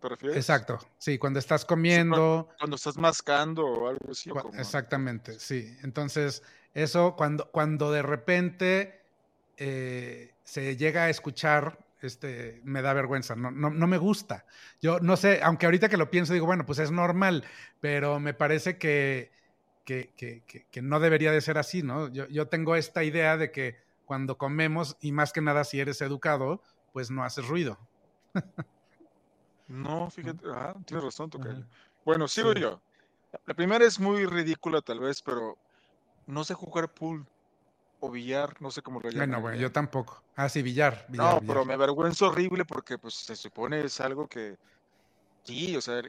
¿Te 0.00 0.08
refieres? 0.08 0.36
Exacto, 0.36 0.78
sí, 0.98 1.18
cuando 1.18 1.38
estás 1.38 1.64
comiendo. 1.64 2.48
Cuando, 2.58 2.76
estás 2.76 2.96
mascando 2.98 3.64
o 3.64 3.88
algo 3.88 4.10
así. 4.10 4.30
Exactamente, 4.58 5.40
sí. 5.40 5.76
Entonces, 5.82 6.42
eso 6.74 7.16
cuando, 7.16 7.50
cuando 7.50 7.90
de 7.90 8.02
repente 8.02 9.00
eh, 9.56 10.34
se 10.44 10.76
llega 10.76 11.04
a 11.04 11.10
escuchar, 11.10 11.78
este, 12.00 12.60
me 12.64 12.82
da 12.82 12.92
vergüenza, 12.92 13.34
no, 13.34 13.50
no, 13.50 13.70
no, 13.70 13.86
me 13.86 13.98
gusta. 13.98 14.46
Yo 14.80 15.00
no 15.00 15.16
sé, 15.16 15.40
aunque 15.42 15.66
ahorita 15.66 15.88
que 15.88 15.96
lo 15.96 16.10
pienso 16.10 16.32
digo, 16.32 16.46
bueno, 16.46 16.64
pues 16.66 16.78
es 16.78 16.90
normal, 16.90 17.44
pero 17.80 18.20
me 18.20 18.34
parece 18.34 18.78
que, 18.78 19.32
que, 19.84 20.12
que, 20.16 20.42
que 20.70 20.82
no 20.82 21.00
debería 21.00 21.32
de 21.32 21.40
ser 21.40 21.58
así, 21.58 21.82
¿no? 21.82 22.08
Yo, 22.08 22.26
yo 22.28 22.48
tengo 22.48 22.76
esta 22.76 23.04
idea 23.04 23.36
de 23.36 23.50
que 23.50 23.76
cuando 24.04 24.38
comemos, 24.38 24.96
y 25.00 25.12
más 25.12 25.32
que 25.32 25.40
nada 25.40 25.64
si 25.64 25.80
eres 25.80 26.00
educado, 26.00 26.62
pues 26.92 27.10
no 27.10 27.24
haces 27.24 27.46
ruido. 27.46 27.78
No, 29.66 30.10
fíjate, 30.10 30.46
ah, 30.52 30.74
tienes 30.86 31.04
razón, 31.04 31.30
Tocayo. 31.30 31.64
Bueno, 32.04 32.26
sigo 32.28 32.54
yo. 32.54 32.80
La 33.44 33.54
primera 33.54 33.84
es 33.84 34.00
muy 34.00 34.24
ridícula 34.24 34.80
tal 34.80 35.00
vez, 35.00 35.20
pero 35.20 35.58
no 36.26 36.44
sé 36.44 36.54
jugar 36.54 36.92
pool 36.92 37.26
o 38.00 38.10
billar, 38.10 38.60
no 38.60 38.70
sé 38.70 38.82
cómo 38.82 39.00
lo 39.00 39.10
llaman. 39.10 39.28
Bueno, 39.28 39.42
bueno, 39.42 39.58
yo 39.58 39.72
tampoco. 39.72 40.22
Ah, 40.36 40.48
sí, 40.48 40.62
billar. 40.62 41.06
billar 41.08 41.34
no, 41.34 41.46
pero 41.46 41.64
me 41.64 41.74
avergüenzo 41.74 42.28
horrible 42.28 42.64
porque 42.64 42.98
pues 42.98 43.14
se 43.14 43.36
supone 43.36 43.80
es 43.80 44.00
algo 44.00 44.28
que 44.28 44.56
Sí, 45.48 45.74
o 45.74 45.80
sea, 45.80 46.02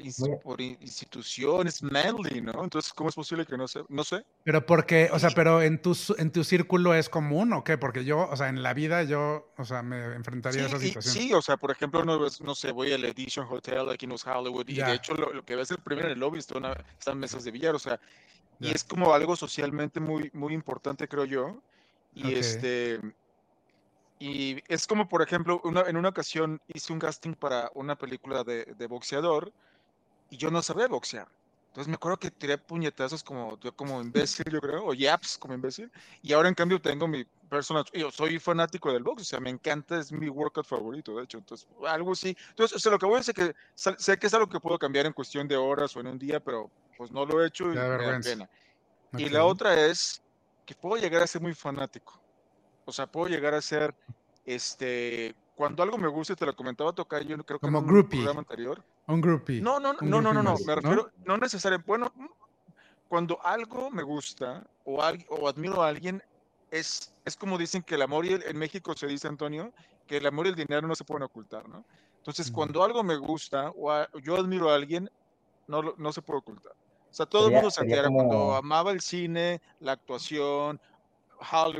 por 0.43 0.59
instituciones, 0.59 1.81
manly, 1.81 2.41
¿no? 2.41 2.61
Entonces, 2.61 2.91
¿cómo 2.91 3.07
es 3.09 3.15
posible 3.15 3.45
que 3.45 3.57
no 3.57 3.69
sé? 3.69 3.83
No 3.87 4.03
sé. 4.03 4.25
Pero 4.43 4.65
porque, 4.65 5.09
o 5.13 5.17
sea, 5.17 5.29
pero 5.29 5.61
en 5.61 5.81
tu, 5.81 5.95
en 6.17 6.29
tu 6.29 6.43
círculo 6.43 6.93
es 6.93 7.07
común 7.07 7.53
o 7.53 7.63
qué? 7.63 7.77
Porque 7.77 8.03
yo, 8.03 8.27
o 8.29 8.35
sea, 8.35 8.49
en 8.49 8.61
la 8.61 8.73
vida 8.73 9.03
yo, 9.03 9.53
o 9.57 9.63
sea, 9.63 9.81
me 9.81 10.13
enfrentaría 10.13 10.63
a 10.63 10.67
esa 10.67 10.77
situación. 10.77 11.15
Sí, 11.15 11.33
o 11.33 11.41
sea, 11.41 11.55
por 11.55 11.71
ejemplo, 11.71 12.03
no, 12.03 12.19
no 12.19 12.55
sé, 12.55 12.73
voy 12.73 12.91
al 12.91 13.05
Edition 13.05 13.47
Hotel 13.49 13.89
aquí 13.89 14.07
en 14.07 14.11
Los 14.11 14.27
Hollywood 14.27 14.67
y 14.67 14.75
de 14.75 14.93
hecho 14.95 15.13
lo, 15.13 15.45
que 15.45 15.55
ves 15.55 15.71
el 15.71 15.77
primero 15.77 16.07
en 16.07 16.13
el 16.15 16.19
lobby 16.19 16.39
están, 16.39 16.65
están 16.97 17.17
mesas 17.17 17.45
de 17.45 17.51
billar, 17.51 17.75
o 17.75 17.79
sea, 17.79 17.97
y 18.59 18.71
es 18.71 18.83
como 18.83 19.13
algo 19.13 19.37
socialmente 19.37 20.01
muy, 20.01 20.29
muy 20.33 20.53
importante, 20.53 21.07
creo 21.07 21.23
yo. 21.23 21.61
Y 22.13 22.33
este 22.33 22.99
y 24.19 24.61
es 24.67 24.85
como, 24.85 25.07
por 25.07 25.21
ejemplo, 25.21 25.61
en 25.63 25.95
una 25.95 26.09
ocasión 26.09 26.59
hice 26.67 26.91
un 26.91 26.99
casting 26.99 27.33
para 27.33 27.71
una 27.73 27.97
película 27.97 28.43
de, 28.43 28.65
de, 28.65 28.87
boxeador 28.87 29.53
y 30.29 30.35
yo 30.35 30.51
no 30.51 30.61
sabía 30.61 30.87
boxear. 30.87 31.29
Entonces 31.69 31.87
me 31.87 31.95
acuerdo 31.95 32.17
que 32.17 32.29
tiré 32.29 32.57
puñetazos 32.57 33.23
como, 33.23 33.57
como 33.75 34.01
imbécil, 34.01 34.51
yo 34.51 34.59
creo, 34.59 34.85
o 34.85 34.93
yaps 34.93 35.37
como 35.37 35.53
imbécil. 35.53 35.89
Y 36.21 36.33
ahora 36.33 36.49
en 36.49 36.55
cambio 36.55 36.81
tengo 36.81 37.07
mi 37.07 37.23
personal, 37.47 37.85
yo 37.93 38.11
soy 38.11 38.39
fanático 38.39 38.91
del 38.91 39.03
box, 39.03 39.21
o 39.21 39.25
sea, 39.25 39.39
me 39.39 39.51
encanta, 39.51 39.99
es 39.99 40.11
mi 40.11 40.27
workout 40.27 40.65
favorito, 40.65 41.15
de 41.15 41.23
hecho. 41.23 41.37
Entonces, 41.37 41.67
algo 41.87 42.11
así. 42.11 42.35
Entonces, 42.49 42.75
o 42.75 42.79
sea, 42.79 42.91
lo 42.91 42.99
que 42.99 43.05
voy 43.05 43.15
a 43.15 43.17
decir 43.19 43.35
es 43.37 43.53
que 43.53 43.95
sé 43.97 44.17
que 44.17 44.27
es 44.27 44.33
algo 44.33 44.49
que 44.49 44.59
puedo 44.59 44.77
cambiar 44.77 45.05
en 45.05 45.13
cuestión 45.13 45.47
de 45.47 45.55
horas 45.55 45.95
o 45.95 46.01
en 46.01 46.07
un 46.07 46.19
día, 46.19 46.39
pero 46.39 46.69
pues 46.97 47.11
no 47.11 47.25
lo 47.25 47.41
he 47.41 47.47
hecho 47.47 47.65
y 47.65 47.75
me 47.75 47.75
da 47.75 48.19
pena. 48.19 48.49
Y 49.13 49.29
la 49.29 49.45
otra 49.45 49.85
es 49.85 50.21
que 50.69 50.75
puedo 50.75 51.01
llegar 51.01 51.23
a 51.23 51.25
ser 51.25 51.41
muy 51.41 51.55
fanático. 51.55 52.13
O 52.85 52.91
sea, 52.91 53.07
puedo 53.07 53.27
llegar 53.27 53.55
a 53.55 53.61
ser, 53.61 53.95
este, 54.45 55.33
cuando 55.55 55.81
algo 55.81 55.97
me 55.97 56.07
gusta, 56.07 56.35
te 56.35 56.45
lo 56.45 56.55
comentaba 56.55 56.93
tocar 56.93 57.23
yo 57.23 57.43
creo 57.43 57.57
que 57.57 57.65
Como 57.65 57.79
en 57.79 57.89
un 57.89 58.07
programa 58.07 58.41
anterior. 58.41 58.83
Un 59.07 59.19
groupie. 59.19 59.61
No, 59.61 59.79
no, 59.79 59.93
no, 59.93 60.21
no, 60.21 60.31
no, 60.31 60.43
no, 60.43 60.55
me 60.67 60.75
refiero, 60.75 61.09
no, 61.25 61.37
necesariamente, 61.37 61.87
bueno, 61.87 62.13
cuando 63.07 63.43
algo 63.43 63.89
me 63.89 64.03
gusta 64.03 64.63
o, 64.85 65.01
o 65.29 65.49
admiro 65.49 65.81
a 65.81 65.87
alguien, 65.87 66.21
es, 66.69 67.15
es 67.25 67.35
como 67.35 67.57
dicen 67.57 67.81
que 67.81 67.95
el 67.95 68.03
amor 68.03 68.27
y 68.27 68.33
el, 68.33 68.43
en 68.43 68.55
México 68.55 68.95
se 68.95 69.07
dice, 69.07 69.27
Antonio, 69.27 69.73
que 70.05 70.17
el 70.17 70.27
amor 70.27 70.45
y 70.45 70.49
el 70.49 70.55
dinero 70.55 70.87
no 70.87 70.93
se 70.93 71.03
pueden 71.03 71.23
ocultar, 71.23 71.67
¿no? 71.67 71.83
Entonces, 72.17 72.51
cuando 72.51 72.83
algo 72.83 73.01
me 73.01 73.15
gusta 73.17 73.73
o 73.75 74.19
yo 74.19 74.35
admiro 74.35 74.69
a 74.69 74.75
alguien, 74.75 75.09
no, 75.65 75.95
no 75.97 76.13
se 76.13 76.21
puede 76.21 76.37
ocultar. 76.37 76.73
O 77.09 77.13
sea, 77.13 77.25
todo 77.25 77.47
el 77.47 77.53
mundo 77.53 77.71
se 77.71 77.81
entera 77.81 78.09
cuando 78.09 78.55
amaba 78.55 78.91
el 78.91 79.01
cine, 79.01 79.61
la 79.79 79.93
actuación, 79.93 80.79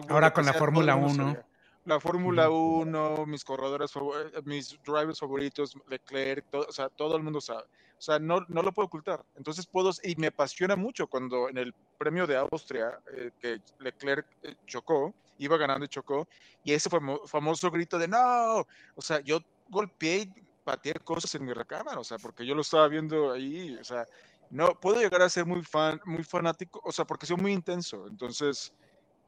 Ahora 0.10 0.32
con 0.34 0.46
la 0.46 0.54
Fórmula 0.54 0.96
1. 0.96 1.38
La 1.86 2.00
Fórmula 2.00 2.50
1, 2.50 3.26
mis 3.26 3.44
corredores, 3.44 3.92
eh, 3.96 4.42
mis 4.44 4.78
drivers 4.84 5.20
favoritos, 5.20 5.76
Leclerc, 5.88 6.46
todo, 6.50 6.66
o 6.68 6.72
sea, 6.72 6.90
todo 6.90 7.18
el 7.18 7.24
mundo 7.24 7.42
sabe. 7.42 7.64
O 7.98 8.02
sea, 8.02 8.20
no, 8.20 8.46
no 8.48 8.62
lo 8.62 8.72
puedo 8.72 8.86
ocultar. 8.88 9.24
Entonces 9.36 9.66
puedo, 9.66 9.92
y 10.04 10.16
me 10.18 10.28
apasiona 10.28 10.76
mucho 10.76 11.08
cuando 11.08 11.50
en 11.50 11.58
el 11.58 11.74
premio 11.98 12.28
de 12.28 12.38
Austria, 12.38 13.00
eh, 13.14 13.32
que 13.40 13.62
Leclerc 13.80 14.28
eh, 14.44 14.56
chocó, 14.68 15.14
iba 15.40 15.58
ganando 15.58 15.86
y 15.86 15.90
chocó, 15.90 16.28
y 16.64 16.74
ese 16.74 16.90
famoso 17.26 17.72
grito 17.72 17.98
de 17.98 18.08
no, 18.08 18.68
o 18.96 19.02
sea, 19.02 19.22
yo 19.22 19.40
golpeé 19.70 20.22
y 20.22 20.44
pateé 20.64 20.94
cosas 20.94 21.34
en 21.36 21.46
mi 21.46 21.54
recámara, 21.54 22.00
o 22.00 22.04
sea, 22.04 22.18
porque 22.20 22.46
yo 22.46 22.54
lo 22.54 22.62
estaba 22.62 22.88
viendo 22.88 23.32
ahí, 23.32 23.76
o 23.80 23.84
sea, 23.84 24.06
no, 24.50 24.80
puedo 24.80 25.00
llegar 25.00 25.22
a 25.22 25.30
ser 25.30 25.46
muy 25.46 25.64
fan, 25.64 26.00
muy 26.06 26.24
fanático, 26.24 26.82
o 26.84 26.92
sea, 26.92 27.06
porque 27.06 27.26
soy 27.26 27.38
muy 27.38 27.54
intenso, 27.54 28.08
entonces, 28.08 28.74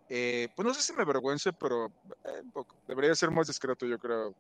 eh, 0.10 0.50
pues 0.56 0.66
no 0.66 0.74
sé 0.74 0.82
si 0.82 0.94
me 0.94 1.04
avergüence, 1.04 1.54
pero 1.54 1.88
eh, 2.26 2.44
debería 2.88 3.14
ser 3.16 3.32
más 3.32 3.48
discreto, 3.48 3.86
yo 3.86 4.00
creo, 4.00 4.36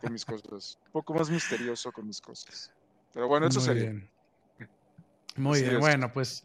con 0.00 0.12
mis 0.12 0.24
cosas. 0.24 0.78
Un 0.86 0.92
poco 0.92 1.14
más 1.14 1.30
misterioso 1.30 1.90
con 1.92 2.06
mis 2.06 2.20
cosas. 2.20 2.72
Pero 3.12 3.26
bueno, 3.26 3.46
eso 3.46 3.60
sería. 3.60 3.92
Muy 5.36 5.62
bien, 5.62 5.80
bueno, 5.80 6.12
pues, 6.12 6.44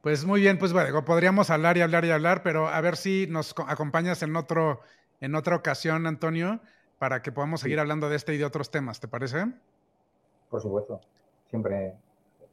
pues 0.00 0.24
muy 0.24 0.40
bien, 0.40 0.58
pues 0.58 0.72
bueno, 0.72 1.04
podríamos 1.04 1.50
hablar 1.50 1.76
y 1.76 1.82
hablar 1.82 2.04
y 2.04 2.10
hablar, 2.10 2.42
pero 2.42 2.68
a 2.68 2.80
ver 2.80 2.96
si 2.96 3.26
nos 3.28 3.54
acompañas 3.66 4.22
en 4.22 4.36
otro, 4.36 4.80
en 5.20 5.34
otra 5.34 5.56
ocasión, 5.56 6.06
Antonio, 6.06 6.60
para 6.98 7.22
que 7.22 7.32
podamos 7.32 7.60
seguir 7.60 7.80
hablando 7.80 8.08
de 8.08 8.16
este 8.16 8.34
y 8.34 8.38
de 8.38 8.44
otros 8.44 8.70
temas, 8.70 9.00
¿te 9.00 9.08
parece? 9.08 9.46
Por 10.50 10.60
supuesto. 10.60 11.00
siempre, 11.48 11.94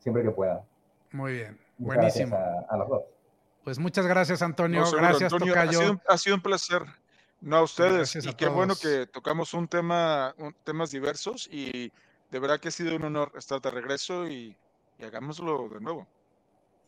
siempre 0.03 0.23
que 0.23 0.31
pueda. 0.31 0.63
Muy 1.11 1.33
bien, 1.33 1.59
buenísimo. 1.77 2.35
Gracias 2.35 2.69
a, 2.69 2.77
los 2.77 2.89
dos. 2.89 3.03
Pues 3.63 3.79
muchas 3.79 4.05
gracias, 4.05 4.41
Antonio. 4.41 4.83
gracias, 4.91 5.31
Tocayo. 5.31 6.01
Ha 6.07 6.17
sido, 6.17 6.35
un 6.35 6.41
placer. 6.41 6.83
No 7.39 7.57
a 7.57 7.63
ustedes. 7.63 8.15
y 8.15 8.33
qué 8.33 8.47
bueno 8.47 8.75
que 8.75 9.07
tocamos 9.07 9.53
un 9.53 9.67
tema, 9.67 10.35
temas 10.63 10.91
diversos 10.91 11.47
y 11.51 11.91
de 12.31 12.39
verdad 12.39 12.59
que 12.59 12.69
ha 12.69 12.71
sido 12.71 12.95
un 12.95 13.03
honor 13.03 13.31
estar 13.37 13.61
de 13.61 13.69
regreso 13.69 14.27
y, 14.27 14.57
hagámoslo 15.01 15.69
de 15.69 15.79
nuevo. 15.79 16.07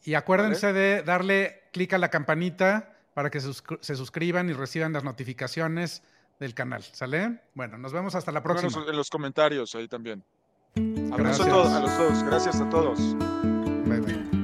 Y 0.04 0.14
acuérdense 0.14 0.74
de 0.74 1.04
darle 1.04 1.64
clic 1.72 1.94
a 1.94 1.98
la 1.98 2.10
campanita 2.10 2.98
para 3.14 3.30
que 3.30 3.40
se 3.40 3.96
suscriban 3.96 4.50
y 4.50 4.54
reciban 4.54 4.94
las 4.94 5.04
notificaciones 5.04 6.04
del 6.40 6.54
canal. 6.54 6.84
¿Sale? 6.84 7.42
Bueno, 7.54 7.78
nos 7.78 7.94
vemos 7.94 8.16
hasta 8.16 8.32
la 8.32 8.44
próxima. 8.44 8.86
en 8.88 8.96
los 8.96 9.10
comentarios 9.10 9.74
ahí 9.76 9.88
también. 9.88 10.24
Abrazo 11.12 11.44
a, 11.44 11.48
todos, 11.48 11.74
a 11.74 11.80
los 11.80 11.98
dos. 11.98 12.24
Gracias 12.24 12.60
a 12.60 12.70
todos. 12.70 13.00
Bye, 13.86 14.02
bye. 14.02 14.35